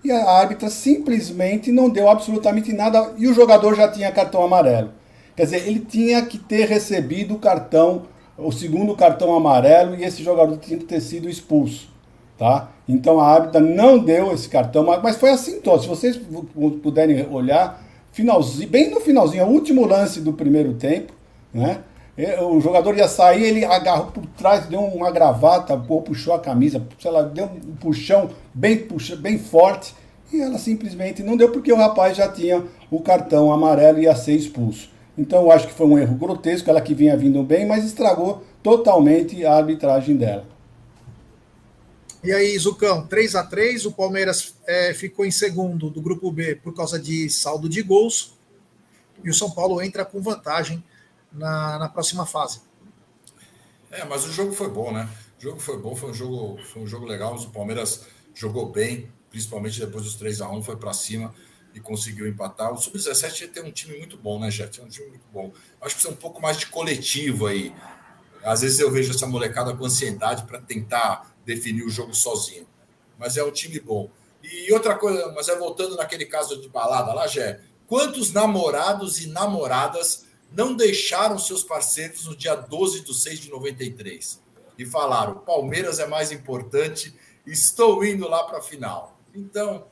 E 0.03 0.11
a 0.11 0.31
árbitra 0.31 0.69
simplesmente 0.69 1.71
não 1.71 1.89
deu 1.89 2.07
absolutamente 2.07 2.71
nada 2.71 3.13
e 3.17 3.27
o 3.27 3.33
jogador 3.33 3.75
já 3.75 3.87
tinha 3.89 4.11
cartão 4.11 4.43
amarelo. 4.43 4.91
Quer 5.39 5.45
dizer, 5.45 5.67
ele 5.69 5.79
tinha 5.79 6.21
que 6.25 6.37
ter 6.37 6.67
recebido 6.67 7.35
o 7.35 7.39
cartão, 7.39 8.01
o 8.37 8.51
segundo 8.51 8.93
cartão 8.93 9.33
amarelo 9.33 9.95
e 9.95 10.03
esse 10.03 10.21
jogador 10.21 10.57
tinha 10.57 10.77
que 10.77 10.83
ter 10.83 10.99
sido 10.99 11.29
expulso. 11.29 11.87
Tá? 12.37 12.69
Então 12.85 13.21
a 13.21 13.25
árbitra 13.25 13.61
não 13.61 13.97
deu 13.97 14.33
esse 14.33 14.49
cartão, 14.49 14.83
mas 15.01 15.15
foi 15.15 15.29
assim, 15.29 15.55
então, 15.55 15.79
se 15.79 15.87
vocês 15.87 16.19
puderem 16.83 17.25
olhar, 17.31 17.81
finalzinho, 18.11 18.67
bem 18.67 18.89
no 18.89 18.99
finalzinho, 18.99 19.45
o 19.45 19.49
último 19.49 19.85
lance 19.85 20.19
do 20.19 20.33
primeiro 20.33 20.73
tempo, 20.73 21.13
né? 21.53 21.83
O 22.41 22.59
jogador 22.59 22.97
ia 22.97 23.07
sair, 23.07 23.43
ele 23.43 23.63
agarrou 23.63 24.07
por 24.07 24.25
trás, 24.37 24.65
deu 24.65 24.81
uma 24.81 25.09
gravata, 25.09 25.77
puxou 25.77 26.33
a 26.33 26.39
camisa, 26.39 26.85
sei 26.99 27.11
lá, 27.11 27.21
deu 27.21 27.45
um 27.45 27.75
puxão 27.77 28.29
bem, 28.53 28.85
bem 29.19 29.37
forte. 29.37 29.95
E 30.33 30.41
ela 30.41 30.57
simplesmente 30.57 31.23
não 31.23 31.37
deu 31.37 31.49
porque 31.49 31.71
o 31.71 31.77
rapaz 31.77 32.17
já 32.17 32.27
tinha 32.27 32.61
o 32.91 32.99
cartão 32.99 33.53
amarelo 33.53 33.99
e 33.99 34.03
ia 34.03 34.13
ser 34.17 34.33
expulso. 34.33 34.98
Então 35.19 35.41
eu 35.41 35.51
acho 35.51 35.67
que 35.67 35.73
foi 35.73 35.85
um 35.85 35.99
erro 35.99 36.15
grotesco, 36.15 36.69
ela 36.69 36.79
que 36.79 36.95
vinha 36.95 37.17
vindo 37.17 37.43
bem, 37.43 37.65
mas 37.65 37.83
estragou 37.83 38.41
totalmente 38.63 39.45
a 39.45 39.53
arbitragem 39.53 40.15
dela. 40.15 40.47
E 42.23 42.31
aí, 42.31 42.57
Zucão, 42.57 43.05
3 43.05 43.35
a 43.35 43.43
3 43.43 43.85
o 43.85 43.91
Palmeiras 43.91 44.55
é, 44.65 44.93
ficou 44.93 45.25
em 45.25 45.31
segundo 45.31 45.89
do 45.89 46.01
grupo 46.01 46.31
B 46.31 46.55
por 46.55 46.73
causa 46.73 46.97
de 46.97 47.29
saldo 47.29 47.67
de 47.67 47.81
gols. 47.81 48.37
E 49.21 49.29
o 49.29 49.33
São 49.33 49.51
Paulo 49.51 49.81
entra 49.81 50.05
com 50.05 50.21
vantagem 50.21 50.81
na, 51.33 51.77
na 51.77 51.89
próxima 51.89 52.25
fase. 52.25 52.61
É, 53.91 54.05
mas 54.05 54.25
o 54.25 54.31
jogo 54.31 54.53
foi 54.53 54.69
bom, 54.69 54.93
né? 54.93 55.09
O 55.37 55.41
jogo 55.41 55.59
foi 55.59 55.77
bom, 55.77 55.95
foi 55.97 56.11
um 56.11 56.13
jogo, 56.13 56.57
foi 56.63 56.81
um 56.81 56.87
jogo 56.87 57.05
legal. 57.05 57.35
O 57.35 57.49
Palmeiras 57.49 58.05
jogou 58.33 58.71
bem, 58.71 59.11
principalmente 59.29 59.81
depois 59.81 60.05
dos 60.05 60.15
3 60.15 60.39
a 60.39 60.49
1 60.49 60.63
foi 60.63 60.77
para 60.77 60.93
cima 60.93 61.33
e 61.73 61.79
conseguiu 61.79 62.27
empatar. 62.27 62.73
O 62.73 62.77
Sub-17 62.77 63.51
tem 63.51 63.63
um 63.63 63.71
time 63.71 63.97
muito 63.97 64.17
bom, 64.17 64.39
né, 64.39 64.49
Jet? 64.49 64.79
É 64.79 64.83
um 64.83 64.87
time 64.87 65.09
muito 65.09 65.25
bom. 65.31 65.51
Acho 65.81 65.95
que 65.95 66.01
precisa 66.01 66.09
um 66.09 66.15
pouco 66.15 66.41
mais 66.41 66.57
de 66.57 66.67
coletivo 66.67 67.47
aí. 67.47 67.73
Às 68.43 68.61
vezes 68.61 68.79
eu 68.79 68.91
vejo 68.91 69.11
essa 69.11 69.27
molecada 69.27 69.75
com 69.75 69.85
ansiedade 69.85 70.43
para 70.43 70.59
tentar 70.59 71.35
definir 71.45 71.83
o 71.83 71.89
jogo 71.89 72.13
sozinho. 72.13 72.67
Mas 73.17 73.37
é 73.37 73.43
um 73.43 73.51
time 73.51 73.79
bom. 73.79 74.09
E 74.41 74.71
outra 74.71 74.95
coisa, 74.95 75.31
mas 75.33 75.49
é 75.49 75.55
voltando 75.55 75.95
naquele 75.95 76.25
caso 76.25 76.61
de 76.61 76.69
balada 76.69 77.13
lá, 77.13 77.27
Jé, 77.27 77.59
quantos 77.85 78.31
namorados 78.31 79.21
e 79.23 79.27
namoradas 79.27 80.25
não 80.51 80.73
deixaram 80.73 81.37
seus 81.37 81.63
parceiros 81.63 82.25
no 82.25 82.35
dia 82.35 82.55
12 82.55 83.01
de 83.01 83.13
6 83.13 83.39
de 83.39 83.49
93 83.49 84.41
e 84.77 84.85
falaram: 84.85 85.39
Palmeiras 85.39 85.99
é 85.99 86.07
mais 86.07 86.31
importante, 86.31 87.13
estou 87.45 88.03
indo 88.03 88.27
lá 88.27 88.45
para 88.45 88.59
a 88.59 88.61
final. 88.61 89.19
Então, 89.35 89.85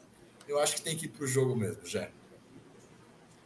eu 0.48 0.60
acho 0.60 0.76
que 0.76 0.82
tem 0.82 0.96
que 0.96 1.06
ir 1.06 1.10
para 1.10 1.24
o 1.24 1.28
jogo 1.28 1.56
mesmo, 1.56 1.86
Jé. 1.86 2.12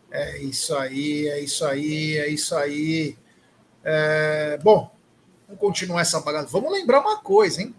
É 0.10 0.42
isso 0.42 0.76
aí, 0.76 1.28
é 1.28 1.40
isso 1.40 1.66
aí, 1.66 2.18
é 2.18 2.28
isso 2.28 2.56
aí. 2.56 3.18
É, 3.84 4.60
bom, 4.62 4.94
vamos 5.48 5.60
continuar 5.60 6.02
essa 6.02 6.20
bagaça. 6.20 6.48
Vamos 6.48 6.72
lembrar 6.72 7.00
uma 7.00 7.22
coisa, 7.22 7.62
hein? 7.62 7.74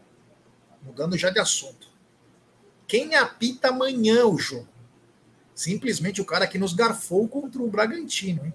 Mudando 0.83 1.17
já 1.17 1.31
de 1.31 1.39
assunto. 1.39 1.89
Quem 2.87 3.15
apita 3.15 3.69
amanhã 3.69 4.27
o 4.27 4.39
jogo? 4.39 4.69
Simplesmente 5.55 6.21
o 6.21 6.25
cara 6.25 6.47
que 6.47 6.59
nos 6.59 6.73
garfou 6.73 7.29
contra 7.29 7.63
o 7.63 7.71
Bragantino, 7.71 8.45
hein? 8.45 8.55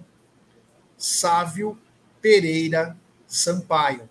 Sávio 0.98 1.80
Pereira 2.22 2.98
Sampaio. 3.28 4.10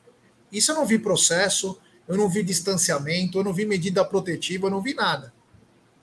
Isso 0.52 0.70
eu 0.70 0.76
não 0.76 0.86
vi 0.86 0.98
processo, 0.98 1.78
eu 2.07 2.16
não 2.16 2.28
vi 2.28 2.42
distanciamento, 2.42 3.38
eu 3.38 3.44
não 3.44 3.52
vi 3.52 3.66
medida 3.66 4.04
protetiva, 4.04 4.66
eu 4.66 4.70
não 4.70 4.80
vi 4.80 4.94
nada. 4.94 5.34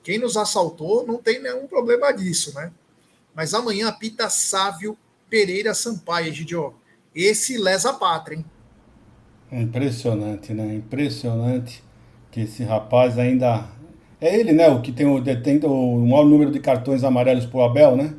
Quem 0.04 0.18
nos 0.18 0.36
assaltou 0.36 1.06
não 1.06 1.16
tem 1.16 1.42
nenhum 1.42 1.66
problema 1.66 2.12
disso, 2.12 2.54
né? 2.54 2.70
Mas 3.34 3.54
amanhã 3.54 3.88
apita 3.88 4.28
Sávio 4.28 4.96
Pereira 5.30 5.74
Sampaio, 5.74 6.32
Gidio. 6.32 6.74
Esse 7.14 7.56
lesa 7.56 7.90
a 7.90 7.94
pátria, 7.94 8.36
hein? 8.36 8.44
Impressionante, 9.50 10.52
né? 10.52 10.74
Impressionante 10.74 11.82
que 12.30 12.42
esse 12.42 12.62
rapaz 12.62 13.18
ainda. 13.18 13.64
É 14.20 14.38
ele, 14.38 14.52
né? 14.52 14.68
O 14.68 14.82
que 14.82 14.92
tem 14.92 15.06
o, 15.06 15.20
detém 15.20 15.58
o 15.64 15.98
maior 16.00 16.24
número 16.24 16.50
de 16.50 16.60
cartões 16.60 17.02
amarelos 17.02 17.46
pro 17.46 17.62
Abel, 17.62 17.96
né? 17.96 18.14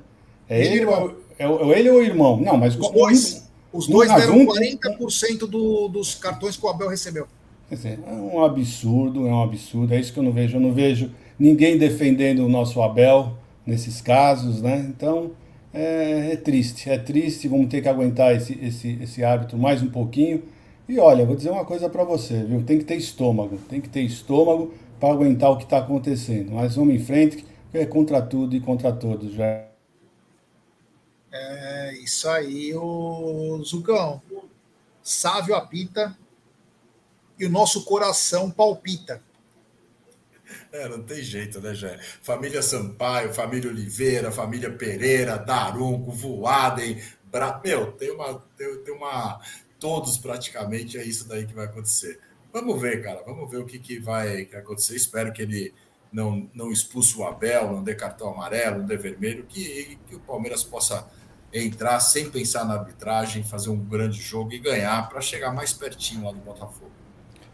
É 0.50 0.60
ele, 0.60 0.78
ele 0.78 0.86
ou, 0.86 1.22
é, 1.38 1.46
é, 1.46 1.80
ele 1.80 1.90
ou 1.90 2.00
o 2.00 2.04
irmão? 2.04 2.42
Não, 2.42 2.58
mas. 2.58 2.76
Os 2.76 2.90
dois, 2.90 3.50
os 3.72 3.88
dois 3.88 4.12
deram 4.12 4.46
40% 4.46 5.48
do, 5.48 5.88
dos 5.88 6.16
cartões 6.16 6.58
que 6.58 6.66
o 6.66 6.70
Abel 6.70 6.90
recebeu. 6.90 7.28
é 7.70 8.12
um 8.12 8.44
absurdo, 8.44 9.28
é 9.28 9.32
um 9.32 9.44
absurdo. 9.44 9.94
É 9.94 10.00
isso 10.00 10.12
que 10.12 10.20
eu 10.20 10.24
não 10.24 10.32
vejo. 10.32 10.58
Eu 10.58 10.62
não 10.62 10.74
vejo 10.74 11.12
ninguém 11.38 11.78
defendendo 11.78 12.40
o 12.40 12.50
nosso 12.50 12.82
Abel 12.82 13.38
nesses 13.66 14.02
casos, 14.02 14.62
né? 14.62 14.86
Então 14.90 15.32
é, 15.74 16.32
é, 16.32 16.36
triste, 16.38 16.90
é 16.90 16.98
triste. 16.98 17.48
Vamos 17.48 17.68
ter 17.68 17.82
que 17.82 17.90
aguentar 17.90 18.34
esse, 18.36 18.58
esse, 18.64 18.98
esse 19.02 19.24
árbitro 19.24 19.58
mais 19.58 19.84
um 19.84 19.90
pouquinho. 19.90 20.44
E 20.88 21.00
olha, 21.00 21.26
vou 21.26 21.36
dizer 21.36 21.50
uma 21.50 21.66
coisa 21.66 21.90
para 21.90 22.04
você, 22.04 22.44
viu? 22.44 22.64
Tem 22.64 22.78
que 22.78 22.86
ter 22.86 22.96
estômago, 22.96 23.58
tem 23.70 23.82
que 23.82 23.90
ter 23.90 24.02
estômago 24.02 24.74
para 25.00 25.14
aguentar 25.14 25.52
o 25.52 25.58
que 25.58 25.64
está 25.64 25.80
acontecendo. 25.80 26.52
Mas 26.52 26.76
vamos 26.76 26.96
em 26.96 27.00
frente, 27.00 27.46
é 27.74 27.86
contra 27.86 28.22
tudo 28.22 28.56
e 28.56 28.62
contra 28.62 28.92
todos 28.94 29.34
já. 29.34 29.66
É 31.32 31.94
isso 32.02 32.30
aí, 32.30 32.74
o 32.74 33.62
Zucão. 33.64 34.22
Sávio 35.04 35.56
apita 35.56 36.18
e 37.38 37.46
o 37.46 37.50
nosso 37.50 37.84
coração 37.84 38.50
palpita. 38.50 39.22
É, 40.72 40.88
não 40.88 41.02
tem 41.02 41.22
jeito, 41.22 41.60
né, 41.62 41.74
Jé? 41.74 42.00
Família 42.22 42.62
Sampaio, 42.62 43.34
família 43.34 43.70
Oliveira, 43.70 44.32
família 44.32 44.72
Pereira, 44.72 45.38
Darunco, 45.38 46.12
Voaden, 46.12 47.02
Bra... 47.26 47.60
Meu, 47.64 47.92
tem 47.94 48.12
uma, 48.12 48.40
tem, 48.58 48.78
tem, 48.84 48.94
uma. 48.94 49.42
Todos 49.80 50.18
praticamente 50.18 50.98
é 50.98 51.04
isso 51.04 51.28
daí 51.28 51.46
que 51.46 51.54
vai 51.54 51.66
acontecer. 51.66 52.20
Vamos 52.54 52.82
ver, 52.82 53.04
cara. 53.04 53.24
Vamos 53.26 53.50
ver 53.50 53.58
o 53.58 53.66
que, 53.66 53.78
que 53.78 54.00
vai 54.00 54.44
acontecer. 54.54 54.96
Espero 54.96 55.34
que 55.34 55.42
ele 55.42 55.74
não, 56.12 56.50
não 56.54 56.72
expulse 56.72 57.18
o 57.18 57.26
Abel, 57.26 57.74
não 57.74 57.84
dê 57.84 57.94
cartão 57.94 58.30
amarelo, 58.30 58.80
não 58.80 58.86
dê 58.86 58.96
vermelho, 58.96 59.46
que, 59.46 60.00
que 60.08 60.16
o 60.16 60.20
Palmeiras 60.22 60.64
possa 60.64 61.06
entrar 61.54 62.00
sem 62.00 62.30
pensar 62.30 62.66
na 62.66 62.76
arbitragem, 62.76 63.44
fazer 63.44 63.70
um 63.70 63.84
grande 63.84 64.22
jogo 64.22 64.54
e 64.54 64.60
ganhar 64.60 65.10
para 65.10 65.20
chegar 65.20 65.54
mais 65.54 65.74
pertinho 65.74 66.24
lá 66.26 66.32
do 66.32 66.40
Botafogo. 66.40 66.92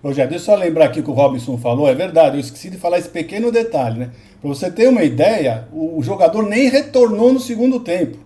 Rogério, 0.03 0.31
deixa 0.31 0.51
eu 0.51 0.55
só 0.55 0.59
lembrar 0.59 0.85
aqui 0.85 0.99
o 0.99 1.03
que 1.03 1.09
o 1.09 1.13
Robinson 1.13 1.57
falou, 1.57 1.87
é 1.87 1.93
verdade, 1.93 2.37
eu 2.37 2.39
esqueci 2.39 2.69
de 2.69 2.77
falar 2.77 2.97
esse 2.97 3.09
pequeno 3.09 3.51
detalhe, 3.51 3.99
né? 3.99 4.11
Para 4.41 4.49
você 4.49 4.71
ter 4.71 4.87
uma 4.89 5.03
ideia, 5.03 5.67
o 5.71 6.01
jogador 6.01 6.41
nem 6.43 6.67
retornou 6.67 7.31
no 7.31 7.39
segundo 7.39 7.79
tempo. 7.79 8.17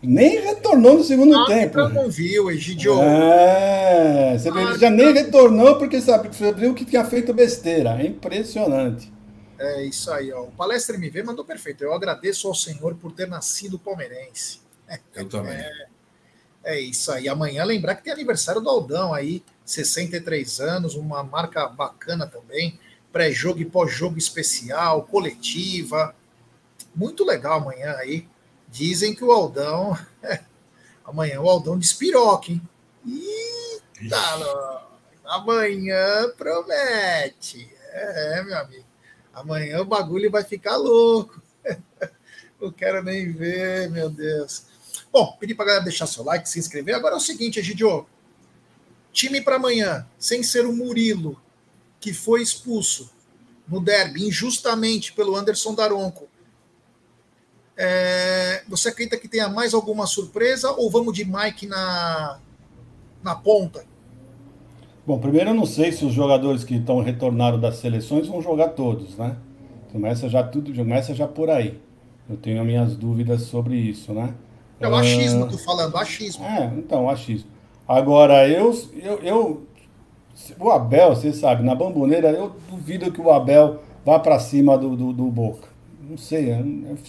Nem 0.00 0.40
retornou 0.40 0.98
no 0.98 1.02
segundo 1.02 1.34
ah, 1.34 1.46
tempo. 1.46 1.88
não 1.88 2.08
viu, 2.08 2.50
Egidio. 2.50 3.00
É, 3.00 4.36
você 4.38 4.50
ah, 4.50 4.62
ele 4.62 4.78
já 4.78 4.90
nem 4.90 5.12
retornou 5.12 5.76
porque 5.76 6.00
sabe, 6.00 6.28
viu 6.56 6.74
que 6.74 6.84
tinha 6.84 7.04
feito 7.04 7.32
besteira. 7.32 8.00
É 8.00 8.06
impressionante. 8.06 9.12
É 9.58 9.84
isso 9.84 10.12
aí, 10.12 10.32
ó. 10.32 10.42
O 10.42 10.52
Palestra 10.52 10.96
MV 10.96 11.22
mandou 11.22 11.44
perfeito. 11.44 11.82
Eu 11.82 11.94
agradeço 11.94 12.46
ao 12.46 12.54
Senhor 12.54 12.94
por 12.96 13.12
ter 13.12 13.26
nascido 13.26 13.78
palmeirense. 13.78 14.60
Eu 15.14 15.28
também. 15.28 15.54
É, 15.54 15.86
é 16.64 16.80
isso 16.80 17.12
aí. 17.12 17.28
Amanhã 17.28 17.64
lembrar 17.64 17.94
que 17.94 18.02
tem 18.02 18.12
aniversário 18.12 18.60
do 18.60 18.68
Aldão 18.68 19.12
aí, 19.12 19.44
63 19.64 20.60
anos, 20.60 20.94
uma 20.94 21.22
marca 21.22 21.68
bacana 21.68 22.26
também. 22.26 22.78
Pré-jogo 23.12 23.60
e 23.60 23.64
pós-jogo 23.64 24.18
especial, 24.18 25.04
coletiva. 25.04 26.14
Muito 26.94 27.24
legal 27.24 27.60
amanhã 27.60 27.94
aí. 27.98 28.26
Dizem 28.68 29.14
que 29.14 29.22
o 29.22 29.30
Aldão. 29.30 29.96
amanhã 31.04 31.40
o 31.40 31.48
Aldão 31.48 31.78
despiroca, 31.78 32.50
hein? 32.50 32.60
Eita, 33.06 34.86
amanhã 35.24 36.30
promete. 36.36 37.70
É, 37.92 38.42
meu 38.42 38.58
amigo. 38.58 38.84
Amanhã 39.32 39.80
o 39.80 39.84
bagulho 39.84 40.30
vai 40.30 40.42
ficar 40.42 40.76
louco. 40.76 41.42
Não 42.60 42.72
quero 42.72 43.02
nem 43.02 43.30
ver, 43.32 43.90
meu 43.90 44.08
Deus. 44.08 44.73
Bom, 45.14 45.36
pedi 45.38 45.54
para 45.54 45.66
galera 45.66 45.84
deixar 45.84 46.08
seu 46.08 46.24
like, 46.24 46.48
se 46.48 46.58
inscrever. 46.58 46.92
Agora 46.92 47.14
é 47.14 47.16
o 47.16 47.20
seguinte, 47.20 47.60
Egidio. 47.60 48.04
Time 49.12 49.40
para 49.40 49.54
amanhã, 49.54 50.04
sem 50.18 50.42
ser 50.42 50.66
o 50.66 50.72
Murilo, 50.72 51.40
que 52.00 52.12
foi 52.12 52.42
expulso 52.42 53.12
no 53.68 53.80
derby 53.80 54.26
injustamente 54.26 55.12
pelo 55.12 55.36
Anderson 55.36 55.72
Daronco. 55.72 56.26
É, 57.76 58.64
você 58.68 58.88
acredita 58.88 59.16
que 59.16 59.28
tenha 59.28 59.48
mais 59.48 59.72
alguma 59.72 60.04
surpresa 60.04 60.72
ou 60.72 60.90
vamos 60.90 61.14
de 61.14 61.24
Mike 61.24 61.68
na, 61.68 62.40
na 63.22 63.36
ponta? 63.36 63.84
Bom, 65.06 65.20
primeiro 65.20 65.50
eu 65.50 65.54
não 65.54 65.64
sei 65.64 65.92
se 65.92 66.04
os 66.04 66.12
jogadores 66.12 66.64
que 66.64 66.74
estão 66.74 67.00
retornados 67.00 67.60
das 67.60 67.76
seleções 67.76 68.26
vão 68.26 68.42
jogar 68.42 68.70
todos, 68.70 69.16
né? 69.16 69.36
Começa 69.92 70.28
já 70.28 70.42
tudo, 70.42 70.74
começa 70.74 71.14
já 71.14 71.28
por 71.28 71.50
aí. 71.50 71.80
Eu 72.28 72.36
tenho 72.36 72.60
as 72.60 72.66
minhas 72.66 72.96
dúvidas 72.96 73.42
sobre 73.42 73.76
isso, 73.76 74.12
né? 74.12 74.34
É 74.80 74.88
o 74.88 74.94
achismo, 74.94 75.48
tô 75.48 75.58
falando, 75.58 75.96
achismo. 75.96 76.44
É, 76.44 76.72
então, 76.76 77.08
achismo. 77.08 77.48
Agora, 77.86 78.48
eu, 78.48 78.74
eu, 78.94 79.18
eu. 79.22 79.62
O 80.58 80.70
Abel, 80.70 81.14
você 81.14 81.32
sabe, 81.32 81.62
na 81.62 81.74
bamboneira, 81.74 82.30
eu 82.30 82.52
duvido 82.68 83.12
que 83.12 83.20
o 83.20 83.30
Abel 83.30 83.78
vá 84.04 84.18
para 84.18 84.38
cima 84.38 84.76
do, 84.76 84.96
do, 84.96 85.12
do, 85.12 85.24
Boca. 85.26 85.68
Não 86.02 86.16
sei, 86.16 86.50
é, 86.50 86.62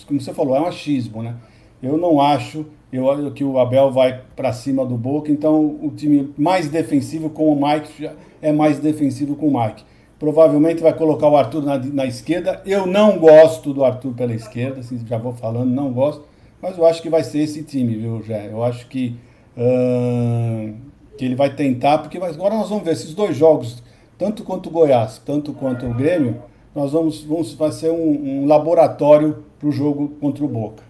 como 0.05 0.21
você 0.21 0.33
falou, 0.33 0.55
é 0.55 0.61
um 0.61 0.67
achismo, 0.67 1.23
né? 1.23 1.35
Eu 1.81 1.97
não 1.97 2.21
acho 2.21 2.65
eu, 2.91 3.31
que 3.31 3.43
o 3.43 3.59
Abel 3.59 3.91
vai 3.91 4.21
para 4.35 4.53
cima 4.53 4.85
do 4.85 4.95
Boca, 4.95 5.31
então 5.31 5.77
o 5.81 5.91
time 5.95 6.33
mais 6.37 6.69
defensivo 6.69 7.29
com 7.29 7.51
o 7.51 7.67
Mike 7.67 8.09
é 8.41 8.51
mais 8.51 8.79
defensivo 8.79 9.35
com 9.35 9.47
o 9.47 9.61
Mike. 9.61 9.83
Provavelmente 10.17 10.81
vai 10.81 10.93
colocar 10.93 11.27
o 11.27 11.35
Arthur 11.35 11.63
na, 11.63 11.77
na 11.77 12.05
esquerda. 12.05 12.61
Eu 12.65 12.85
não 12.85 13.17
gosto 13.19 13.73
do 13.73 13.83
Arthur 13.83 14.13
pela 14.13 14.33
esquerda, 14.33 14.79
assim, 14.79 14.99
já 15.05 15.17
vou 15.17 15.33
falando, 15.33 15.69
não 15.69 15.91
gosto. 15.91 16.23
Mas 16.61 16.77
eu 16.77 16.85
acho 16.85 17.01
que 17.01 17.09
vai 17.09 17.23
ser 17.23 17.39
esse 17.39 17.63
time, 17.63 17.95
viu, 17.95 18.21
Jé? 18.23 18.49
Eu 18.51 18.63
acho 18.63 18.87
que, 18.87 19.19
uh, 19.57 20.75
que 21.17 21.25
ele 21.25 21.35
vai 21.35 21.53
tentar, 21.53 21.99
porque 21.99 22.17
agora 22.17 22.55
nós 22.55 22.69
vamos 22.69 22.83
ver 22.83 22.93
esses 22.93 23.13
dois 23.13 23.35
jogos, 23.35 23.83
tanto 24.17 24.43
quanto 24.43 24.69
o 24.69 24.71
Goiás, 24.71 25.21
tanto 25.23 25.53
quanto 25.53 25.85
o 25.85 25.93
Grêmio, 25.93 26.41
nós 26.73 26.91
vamos, 26.91 27.23
vamos 27.23 27.53
vai 27.53 27.71
ser 27.71 27.91
um, 27.91 28.43
um 28.43 28.45
laboratório 28.45 29.45
para 29.59 29.69
o 29.69 29.71
jogo 29.71 30.09
contra 30.19 30.43
o 30.43 30.47
Boca. 30.47 30.83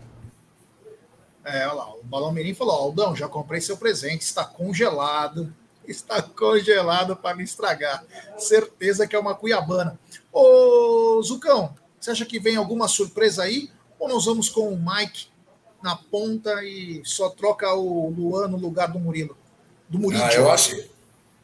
É, 1.43 1.67
olha 1.67 1.73
lá, 1.73 1.93
o 1.93 2.03
Balão 2.03 2.31
Mirim 2.31 2.55
falou: 2.55 2.75
Aldão, 2.75 3.15
já 3.15 3.27
comprei 3.27 3.61
seu 3.61 3.77
presente, 3.77 4.21
está 4.21 4.43
congelado, 4.43 5.53
está 5.87 6.21
congelado 6.21 7.15
para 7.15 7.35
me 7.35 7.43
estragar. 7.43 8.03
Certeza 8.37 9.07
que 9.07 9.15
é 9.15 9.19
uma 9.19 9.35
cuiabana. 9.35 9.99
Ô, 10.33 11.21
Zucão, 11.21 11.75
você 11.99 12.11
acha 12.11 12.25
que 12.25 12.39
vem 12.39 12.55
alguma 12.55 12.87
surpresa 12.87 13.43
aí? 13.43 13.69
Ou 13.99 14.09
nós 14.09 14.25
vamos 14.25 14.49
com 14.49 14.73
o 14.73 14.77
Mike 14.77 15.27
na 15.85 15.95
ponta 15.95 16.63
e 16.63 16.99
só 17.05 17.29
troca 17.29 17.71
o 17.75 18.09
Luan 18.09 18.47
no 18.47 18.57
lugar 18.57 18.91
do 18.91 18.99
Murilo. 18.99 19.37
Do 19.87 19.99
Murilo. 19.99 20.23
Ah, 20.23 20.33
eu 20.33 20.51
acho, 20.51 20.75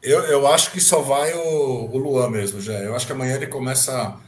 eu, 0.02 0.18
eu 0.24 0.48
acho 0.48 0.72
que 0.72 0.80
só 0.80 1.00
vai 1.00 1.32
o, 1.32 1.88
o 1.92 1.96
Luan 1.96 2.28
mesmo, 2.28 2.60
já. 2.60 2.72
Eu 2.72 2.96
acho 2.96 3.06
que 3.06 3.12
amanhã 3.12 3.36
ele 3.36 3.46
começa 3.46 4.18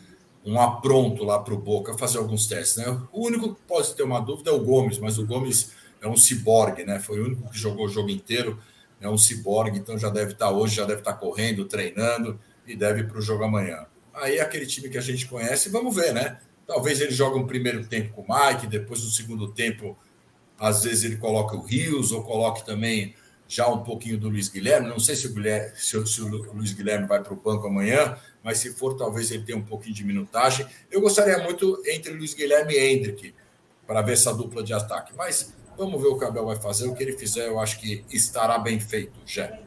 um 0.46 0.60
apronto 0.60 1.24
lá 1.24 1.40
para 1.40 1.52
o 1.52 1.58
Boca 1.58 1.98
fazer 1.98 2.18
alguns 2.18 2.46
testes, 2.46 2.76
né? 2.76 3.00
O 3.12 3.26
único 3.26 3.56
que 3.56 3.60
pode 3.62 3.92
ter 3.96 4.04
uma 4.04 4.20
dúvida 4.20 4.50
é 4.50 4.52
o 4.52 4.60
Gomes, 4.60 4.98
mas 4.98 5.18
o 5.18 5.26
Gomes 5.26 5.72
é 6.00 6.06
um 6.06 6.16
ciborgue, 6.16 6.84
né? 6.84 7.00
Foi 7.00 7.20
o 7.20 7.24
único 7.24 7.50
que 7.50 7.58
jogou 7.58 7.86
o 7.86 7.88
jogo 7.88 8.08
inteiro, 8.08 8.56
é 9.00 9.08
um 9.08 9.18
ciborgue, 9.18 9.78
então 9.78 9.98
já 9.98 10.10
deve 10.10 10.32
estar 10.32 10.46
tá 10.46 10.52
hoje, 10.52 10.76
já 10.76 10.84
deve 10.84 11.00
estar 11.00 11.14
tá 11.14 11.18
correndo, 11.18 11.64
treinando 11.64 12.38
e 12.64 12.76
deve 12.76 13.02
para 13.02 13.18
o 13.18 13.22
jogo 13.22 13.42
amanhã. 13.42 13.84
Aí 14.14 14.36
é 14.36 14.42
aquele 14.42 14.66
time 14.66 14.88
que 14.88 14.96
a 14.96 15.00
gente 15.00 15.26
conhece, 15.26 15.70
vamos 15.70 15.92
ver, 15.92 16.14
né? 16.14 16.38
Talvez 16.66 17.00
ele 17.00 17.10
jogue 17.10 17.36
um 17.36 17.46
primeiro 17.46 17.84
tempo 17.84 18.12
com 18.14 18.22
o 18.22 18.26
Mike, 18.28 18.68
depois 18.68 19.02
no 19.02 19.10
segundo 19.10 19.48
tempo 19.48 19.98
às 20.58 20.84
vezes 20.84 21.04
ele 21.04 21.16
coloca 21.16 21.56
o 21.56 21.62
Rios 21.62 22.12
ou 22.12 22.22
coloque 22.22 22.64
também 22.64 23.14
já 23.46 23.68
um 23.68 23.82
pouquinho 23.82 24.18
do 24.18 24.28
Luiz 24.28 24.48
Guilherme. 24.48 24.88
Não 24.88 24.98
sei 24.98 25.16
se 25.16 25.26
o, 25.26 25.34
Guilherme, 25.34 25.72
se, 25.76 26.06
se 26.06 26.20
o 26.22 26.52
Luiz 26.52 26.72
Guilherme 26.72 27.06
vai 27.06 27.22
para 27.22 27.32
o 27.32 27.36
banco 27.36 27.66
amanhã, 27.66 28.16
mas 28.42 28.58
se 28.58 28.72
for, 28.72 28.94
talvez 28.96 29.30
ele 29.30 29.42
tenha 29.42 29.58
um 29.58 29.64
pouquinho 29.64 29.94
de 29.94 30.04
minutagem. 30.04 30.66
Eu 30.90 31.00
gostaria 31.00 31.38
muito 31.38 31.82
entre 31.86 32.12
Luiz 32.12 32.34
Guilherme 32.34 32.74
e 32.74 32.78
Hendrick 32.78 33.34
para 33.86 34.02
ver 34.02 34.12
essa 34.12 34.32
dupla 34.32 34.62
de 34.62 34.72
ataque. 34.72 35.12
Mas 35.16 35.52
vamos 35.76 36.00
ver 36.00 36.08
o 36.08 36.18
que 36.18 36.24
o 36.24 36.28
Abel 36.28 36.46
vai 36.46 36.56
fazer. 36.56 36.86
O 36.88 36.94
que 36.94 37.02
ele 37.02 37.12
fizer, 37.12 37.46
eu 37.46 37.58
acho 37.60 37.78
que 37.80 38.04
estará 38.10 38.58
bem 38.58 38.80
feito, 38.80 39.12
Jé. 39.26 39.60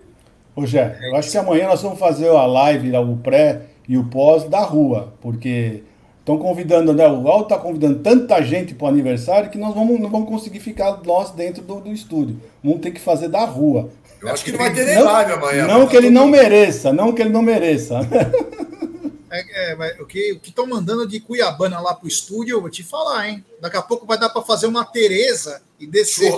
Ô, 0.55 0.65
Jé, 0.65 0.99
eu 1.03 1.15
acho 1.15 1.29
que 1.29 1.37
amanhã 1.37 1.67
nós 1.67 1.81
vamos 1.81 1.99
fazer 1.99 2.29
a 2.29 2.45
live, 2.45 2.91
o 2.97 3.17
pré 3.17 3.67
e 3.87 3.97
o 3.97 4.05
pós 4.05 4.43
da 4.49 4.61
rua, 4.61 5.13
porque 5.21 5.83
Estão 6.27 6.37
convidando, 6.37 6.93
né? 6.93 7.07
O 7.07 7.25
Alto 7.29 7.53
está 7.53 7.57
convidando 7.57 7.99
tanta 7.99 8.41
gente 8.41 8.75
para 8.75 8.83
o 8.83 8.89
aniversário 8.89 9.49
que 9.49 9.57
nós 9.57 9.73
vamos, 9.73 9.97
não 9.97 10.09
vamos 10.09 10.27
conseguir 10.27 10.59
ficar 10.59 11.01
nós 11.05 11.31
dentro 11.31 11.63
do, 11.63 11.79
do 11.79 11.93
estúdio. 11.93 12.41
Vamos 12.61 12.81
ter 12.81 12.91
que 12.91 12.99
fazer 12.99 13.29
da 13.29 13.45
rua. 13.45 13.89
Eu 14.21 14.27
acho 14.27 14.43
que 14.43 14.51
não 14.51 14.59
vai 14.59 14.73
ter 14.73 14.85
nem 14.85 15.01
live 15.01 15.31
amanhã. 15.31 15.67
Não 15.67 15.87
que 15.87 15.95
ele 15.95 16.09
não 16.09 16.27
mereça, 16.27 16.91
não 16.91 17.13
que 17.13 17.21
ele 17.21 17.29
não 17.29 17.41
mereça. 17.41 18.01
É, 19.29 19.73
é, 19.73 20.01
o 20.01 20.05
que 20.05 20.39
estão 20.41 20.65
mandando 20.65 21.05
de 21.05 21.19
Cuiabana 21.19 21.81
lá 21.81 21.93
pro 21.93 22.07
estúdio, 22.07 22.53
eu 22.53 22.61
vou 22.61 22.69
te 22.69 22.81
falar, 22.81 23.27
hein? 23.27 23.45
Daqui 23.59 23.75
a 23.75 23.81
pouco 23.81 24.05
vai 24.05 24.17
dar 24.17 24.29
para 24.29 24.41
fazer 24.41 24.67
uma 24.67 24.85
Tereza 24.85 25.61
e 25.77 25.85
descer. 25.85 26.33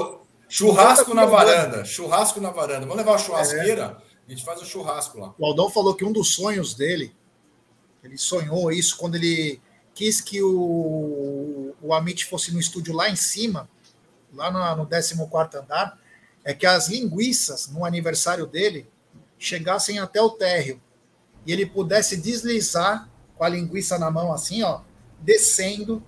Churrasco 0.50 1.14
na 1.14 1.24
varanda. 1.24 1.86
Churrasco 1.86 2.42
na 2.42 2.50
varanda. 2.50 2.82
Vamos 2.82 2.98
levar 2.98 3.14
a 3.14 3.18
churrasqueira? 3.20 3.96
É. 4.02 4.28
A 4.28 4.30
gente 4.32 4.44
faz 4.44 4.60
o 4.60 4.64
um 4.64 4.66
churrasco 4.66 5.20
lá. 5.20 5.34
O 5.38 5.46
Aldão 5.46 5.70
falou 5.70 5.94
que 5.94 6.04
um 6.04 6.12
dos 6.12 6.34
sonhos 6.34 6.74
dele, 6.74 7.16
ele 8.04 8.18
sonhou 8.18 8.72
isso 8.72 8.98
quando 8.98 9.16
ele 9.16 9.62
quis 10.00 10.22
que 10.22 10.42
o, 10.42 11.76
o 11.82 11.94
Amit 11.94 12.24
fosse 12.24 12.54
no 12.54 12.60
estúdio 12.62 12.96
lá 12.96 13.10
em 13.10 13.18
cima, 13.18 13.70
lá 14.34 14.50
no, 14.50 14.84
no 14.84 14.88
14 14.88 15.14
andar, 15.58 16.00
é 16.42 16.54
que 16.54 16.66
as 16.66 16.88
linguiças, 16.88 17.68
no 17.68 17.84
aniversário 17.84 18.48
dele, 18.48 18.88
chegassem 19.38 20.00
até 20.00 20.22
o 20.22 20.30
térreo 20.30 20.82
e 21.46 21.52
ele 21.52 21.66
pudesse 21.66 22.16
deslizar 22.16 23.10
com 23.36 23.44
a 23.44 23.50
linguiça 23.50 24.00
na 24.00 24.10
mão, 24.10 24.32
assim, 24.32 24.64
ó, 24.64 24.80
descendo, 25.20 26.02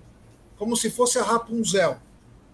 como 0.58 0.78
se 0.78 0.90
fosse 0.90 1.20
a 1.20 1.24
Rapunzel. 1.24 1.98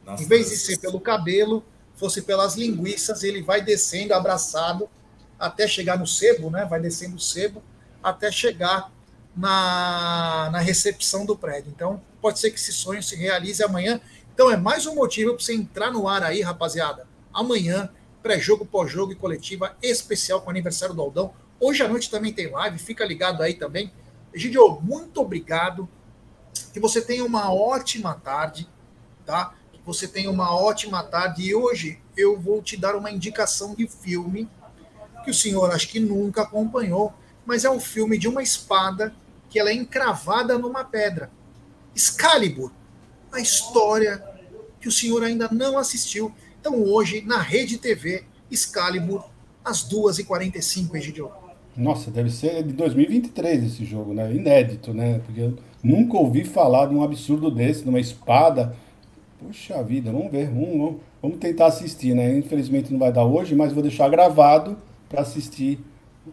Nossa, 0.03 0.23
em 0.23 0.25
vez 0.25 0.49
de 0.49 0.57
ser 0.57 0.79
pelo 0.79 0.99
cabelo, 0.99 1.63
fosse 1.93 2.23
pelas 2.23 2.55
linguiças, 2.55 3.21
ele 3.21 3.43
vai 3.43 3.61
descendo 3.61 4.15
abraçado 4.15 4.89
até 5.38 5.67
chegar 5.67 5.99
no 5.99 6.07
sebo, 6.07 6.49
né? 6.49 6.65
Vai 6.65 6.79
descendo 6.79 7.15
o 7.15 7.19
sebo 7.19 7.61
até 8.01 8.31
chegar 8.31 8.91
na, 9.38 10.49
na 10.51 10.59
recepção 10.59 11.25
do 11.25 11.38
prédio. 11.38 11.71
Então, 11.73 12.01
pode 12.19 12.39
ser 12.39 12.49
que 12.49 12.57
esse 12.57 12.73
sonho 12.73 13.03
se 13.03 13.15
realize 13.15 13.63
amanhã. 13.63 14.01
Então, 14.33 14.49
é 14.49 14.57
mais 14.57 14.88
um 14.88 14.95
motivo 14.95 15.35
para 15.35 15.43
você 15.43 15.53
entrar 15.53 15.91
no 15.91 16.07
ar 16.07 16.23
aí, 16.23 16.41
rapaziada. 16.41 17.07
Amanhã, 17.31 17.89
pré-jogo, 18.23 18.65
pós-jogo 18.65 19.11
e 19.11 19.15
coletiva 19.15 19.77
especial 19.81 20.41
com 20.41 20.47
o 20.47 20.49
aniversário 20.49 20.95
do 20.95 21.01
Aldão. 21.01 21.33
Hoje 21.59 21.83
à 21.83 21.88
noite 21.88 22.09
também 22.09 22.33
tem 22.33 22.49
live, 22.49 22.79
fica 22.79 23.05
ligado 23.05 23.43
aí 23.43 23.53
também. 23.53 23.93
Egidio, 24.33 24.79
muito 24.81 25.21
obrigado. 25.21 25.88
Que 26.73 26.79
você 26.79 26.99
tenha 26.99 27.23
uma 27.23 27.53
ótima 27.53 28.15
tarde, 28.15 28.67
tá? 29.25 29.53
Que 29.71 29.79
você 29.85 30.07
tenha 30.07 30.31
uma 30.31 30.55
ótima 30.55 31.03
tarde. 31.03 31.43
E 31.43 31.55
hoje 31.55 31.99
eu 32.15 32.39
vou 32.39 32.61
te 32.61 32.75
dar 32.75 32.95
uma 32.95 33.11
indicação 33.11 33.75
de 33.75 33.88
filme 33.88 34.49
que 35.23 35.31
o 35.31 35.33
senhor 35.33 35.71
acho 35.71 35.89
que 35.89 35.99
nunca 35.99 36.43
acompanhou, 36.43 37.13
mas 37.45 37.65
é 37.65 37.69
um 37.69 37.79
filme 37.79 38.17
de 38.17 38.27
uma 38.27 38.41
espada 38.41 39.13
que 39.50 39.60
ela 39.60 39.70
é 39.70 39.74
encravada 39.74 40.58
numa 40.58 40.84
pedra. 40.84 41.30
Excalibur, 41.95 42.72
a 43.32 43.39
história 43.39 44.24
que 44.80 44.88
o 44.88 44.91
senhor 44.91 45.24
ainda 45.24 45.50
não 45.52 45.78
assistiu. 45.78 46.32
Então 46.60 46.84
hoje, 46.84 47.22
na 47.22 47.39
Rede 47.39 47.78
TV, 47.78 48.24
Excalibur, 48.52 49.24
às 49.64 49.88
2h45, 49.89 50.95
Egidio. 50.95 51.32
Nossa, 51.76 52.10
deve 52.10 52.32
ser 52.32 52.64
de 52.64 52.74
2023 52.74 53.64
esse 53.64 53.86
jogo, 53.86 54.14
né? 54.14 54.34
Inédito, 54.34 54.93
né? 54.93 55.20
Porque 55.26 55.41
eu 55.41 55.58
nunca 55.84 56.18
ouvi 56.18 56.43
falar 56.43 56.88
de 56.88 56.95
um 56.95 57.04
absurdo 57.04 57.52
desse, 57.52 57.84
de 57.84 57.89
uma 57.89 58.00
espada. 58.00 58.76
Puxa 59.39 59.84
vida, 59.84 60.12
vamos 60.12 60.32
ver, 60.32 60.50
vamos, 60.50 60.95
vamos 61.22 61.38
tentar 61.38 61.68
assistir, 61.68 62.16
né? 62.16 62.36
Infelizmente 62.36 62.91
não 62.91 63.00
vai 63.00 63.12
dar 63.12 63.26
hoje, 63.26 63.54
mas 63.54 63.74
vou 63.74 63.84
deixar 63.84 64.10
gravado 64.10 64.76
para 65.08 65.22
assistir 65.22 65.80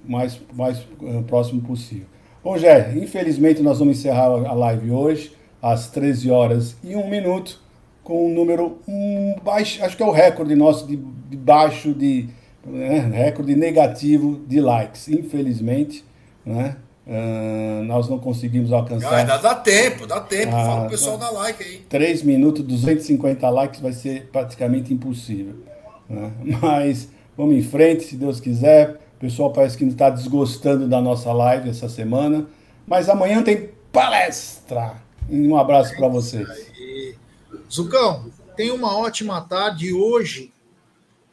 mais, 0.07 0.41
mais 0.55 0.79
uh, 1.01 1.23
próximo 1.27 1.61
possível. 1.61 2.07
Bom, 2.45 2.59
Jé, 2.59 2.92
infelizmente 2.95 3.62
nós 3.62 3.78
vamos 3.78 3.99
encerrar 3.99 4.26
a 4.26 4.53
live 4.53 4.90
hoje, 4.90 5.34
às 5.62 5.88
13 5.88 6.30
horas 6.30 6.76
e 6.84 6.95
1 6.95 7.09
minuto, 7.09 7.59
com 8.03 8.26
um 8.26 8.34
número 8.34 8.80
um, 8.86 9.34
baixo, 9.42 9.82
acho 9.82 9.97
que 9.97 10.03
é 10.03 10.07
o 10.07 10.11
recorde 10.11 10.55
nosso 10.55 10.86
de, 10.86 10.95
de 10.95 11.38
baixo 11.38 11.95
de 11.95 12.28
né, 12.62 12.99
recorde 12.99 13.57
negativo 13.57 14.42
de 14.47 14.61
likes, 14.61 15.09
infelizmente, 15.09 16.05
né? 16.45 16.76
Uh, 17.07 17.82
nós 17.84 18.11
não 18.11 18.18
conseguimos 18.18 18.72
alcançar. 18.72 19.20
Ah, 19.20 19.24
dá, 19.24 19.36
dá, 19.38 19.55
tempo, 19.55 20.07
dá 20.07 20.20
tempo. 20.20 20.55
Ah, 20.55 20.64
Fala 20.64 20.86
o 20.86 20.90
pessoal 20.90 21.16
dar 21.16 21.30
like 21.30 21.62
aí. 21.62 21.78
3 21.88 22.22
minutos, 22.22 22.62
250 22.62 23.49
likes 23.49 23.80
vai 23.80 23.92
ser 23.92 24.28
praticamente 24.30 24.92
impossível. 24.92 25.55
Né? 26.09 26.30
Mas 26.61 27.09
vamos 27.36 27.57
em 27.57 27.62
frente, 27.62 28.05
se 28.05 28.16
Deus 28.16 28.38
quiser. 28.38 29.01
O 29.17 29.21
pessoal 29.21 29.53
parece 29.53 29.77
que 29.77 29.85
está 29.85 30.11
desgostando 30.11 30.89
da 30.89 31.01
nossa 31.01 31.33
live 31.33 31.71
essa 31.71 31.89
semana. 31.89 32.47
Mas 32.87 33.09
amanhã 33.09 33.43
tem 33.43 33.71
palestra. 33.93 34.97
Um 35.29 35.57
abraço 35.57 35.97
para 35.97 36.09
vocês. 36.09 36.49
Zucão, 37.71 38.31
tenha 38.57 38.75
uma 38.75 38.97
ótima 38.97 39.41
tarde. 39.41 39.93
Hoje 39.93 40.53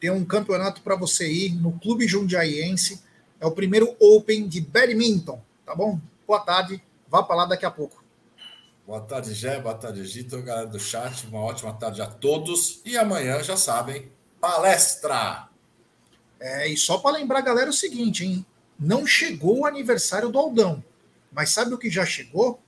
tem 0.00 0.10
um 0.10 0.24
campeonato 0.24 0.80
para 0.82 0.96
você 0.96 1.30
ir 1.30 1.54
no 1.54 1.72
Clube 1.72 2.08
Jundiaiense. 2.08 3.02
É 3.40 3.46
o 3.46 3.50
primeiro 3.50 3.94
Open 4.00 4.48
de 4.48 4.60
badminton, 4.60 5.40
tá 5.66 5.74
bom? 5.74 6.00
Boa 6.26 6.40
tarde, 6.40 6.82
vá 7.08 7.22
para 7.22 7.36
lá 7.36 7.46
daqui 7.46 7.66
a 7.66 7.70
pouco. 7.70 8.02
Boa 8.86 9.00
tarde, 9.00 9.32
Gé, 9.32 9.60
boa 9.60 9.74
tarde, 9.74 10.04
Gito, 10.04 10.40
galera 10.42 10.66
do 10.66 10.78
chat. 10.78 11.26
Uma 11.26 11.40
ótima 11.40 11.72
tarde 11.72 12.02
a 12.02 12.06
todos. 12.06 12.80
E 12.84 12.96
amanhã, 12.96 13.42
já 13.42 13.56
sabem, 13.56 14.10
palestra! 14.40 15.51
É, 16.44 16.68
e 16.68 16.76
só 16.76 16.98
para 16.98 17.16
lembrar, 17.16 17.40
galera, 17.40 17.70
o 17.70 17.72
seguinte, 17.72 18.24
hein? 18.24 18.44
Não 18.78 19.06
chegou 19.06 19.60
o 19.60 19.66
aniversário 19.66 20.28
do 20.28 20.38
Aldão. 20.38 20.82
Mas 21.30 21.50
sabe 21.50 21.72
o 21.72 21.78
que 21.78 21.88
já 21.88 22.04
chegou? 22.04 22.60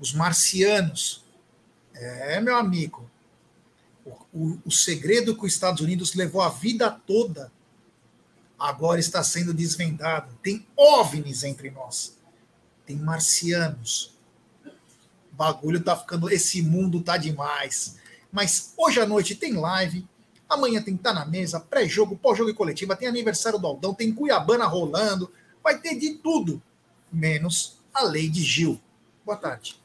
Os 0.00 0.12
marcianos. 0.12 1.24
É, 1.94 2.40
meu 2.40 2.56
amigo 2.56 3.10
o, 4.32 4.58
o 4.66 4.70
segredo 4.70 5.34
que 5.36 5.46
os 5.46 5.52
Estados 5.52 5.80
Unidos 5.80 6.14
levou 6.14 6.42
a 6.42 6.50
vida 6.50 6.90
toda 6.90 7.50
agora 8.58 9.00
está 9.00 9.22
sendo 9.22 9.52
desvendado. 9.52 10.32
Tem 10.42 10.66
OVNIs 10.76 11.42
entre 11.44 11.70
nós. 11.70 12.16
Tem 12.86 12.96
marcianos. 12.96 14.14
O 15.32 15.36
bagulho 15.36 15.82
tá 15.82 15.96
ficando. 15.96 16.30
Esse 16.30 16.62
mundo 16.62 17.02
tá 17.02 17.16
demais. 17.16 17.96
Mas 18.30 18.72
hoje 18.76 19.00
à 19.00 19.06
noite 19.06 19.34
tem 19.34 19.54
live. 19.54 20.06
Amanhã 20.48 20.80
tem 20.82 20.94
que 20.94 21.00
estar 21.00 21.12
tá 21.12 21.20
na 21.20 21.26
mesa, 21.26 21.58
pré-jogo, 21.58 22.16
pós-jogo 22.16 22.50
e 22.50 22.54
coletiva. 22.54 22.96
Tem 22.96 23.08
aniversário 23.08 23.58
do 23.58 23.66
Aldão, 23.66 23.94
tem 23.94 24.12
Cuiabana 24.12 24.64
rolando. 24.66 25.30
Vai 25.62 25.78
ter 25.78 25.96
de 25.96 26.14
tudo, 26.14 26.62
menos 27.12 27.78
a 27.92 28.02
lei 28.02 28.28
de 28.28 28.42
Gil. 28.42 28.80
Boa 29.24 29.36
tarde. 29.36 29.80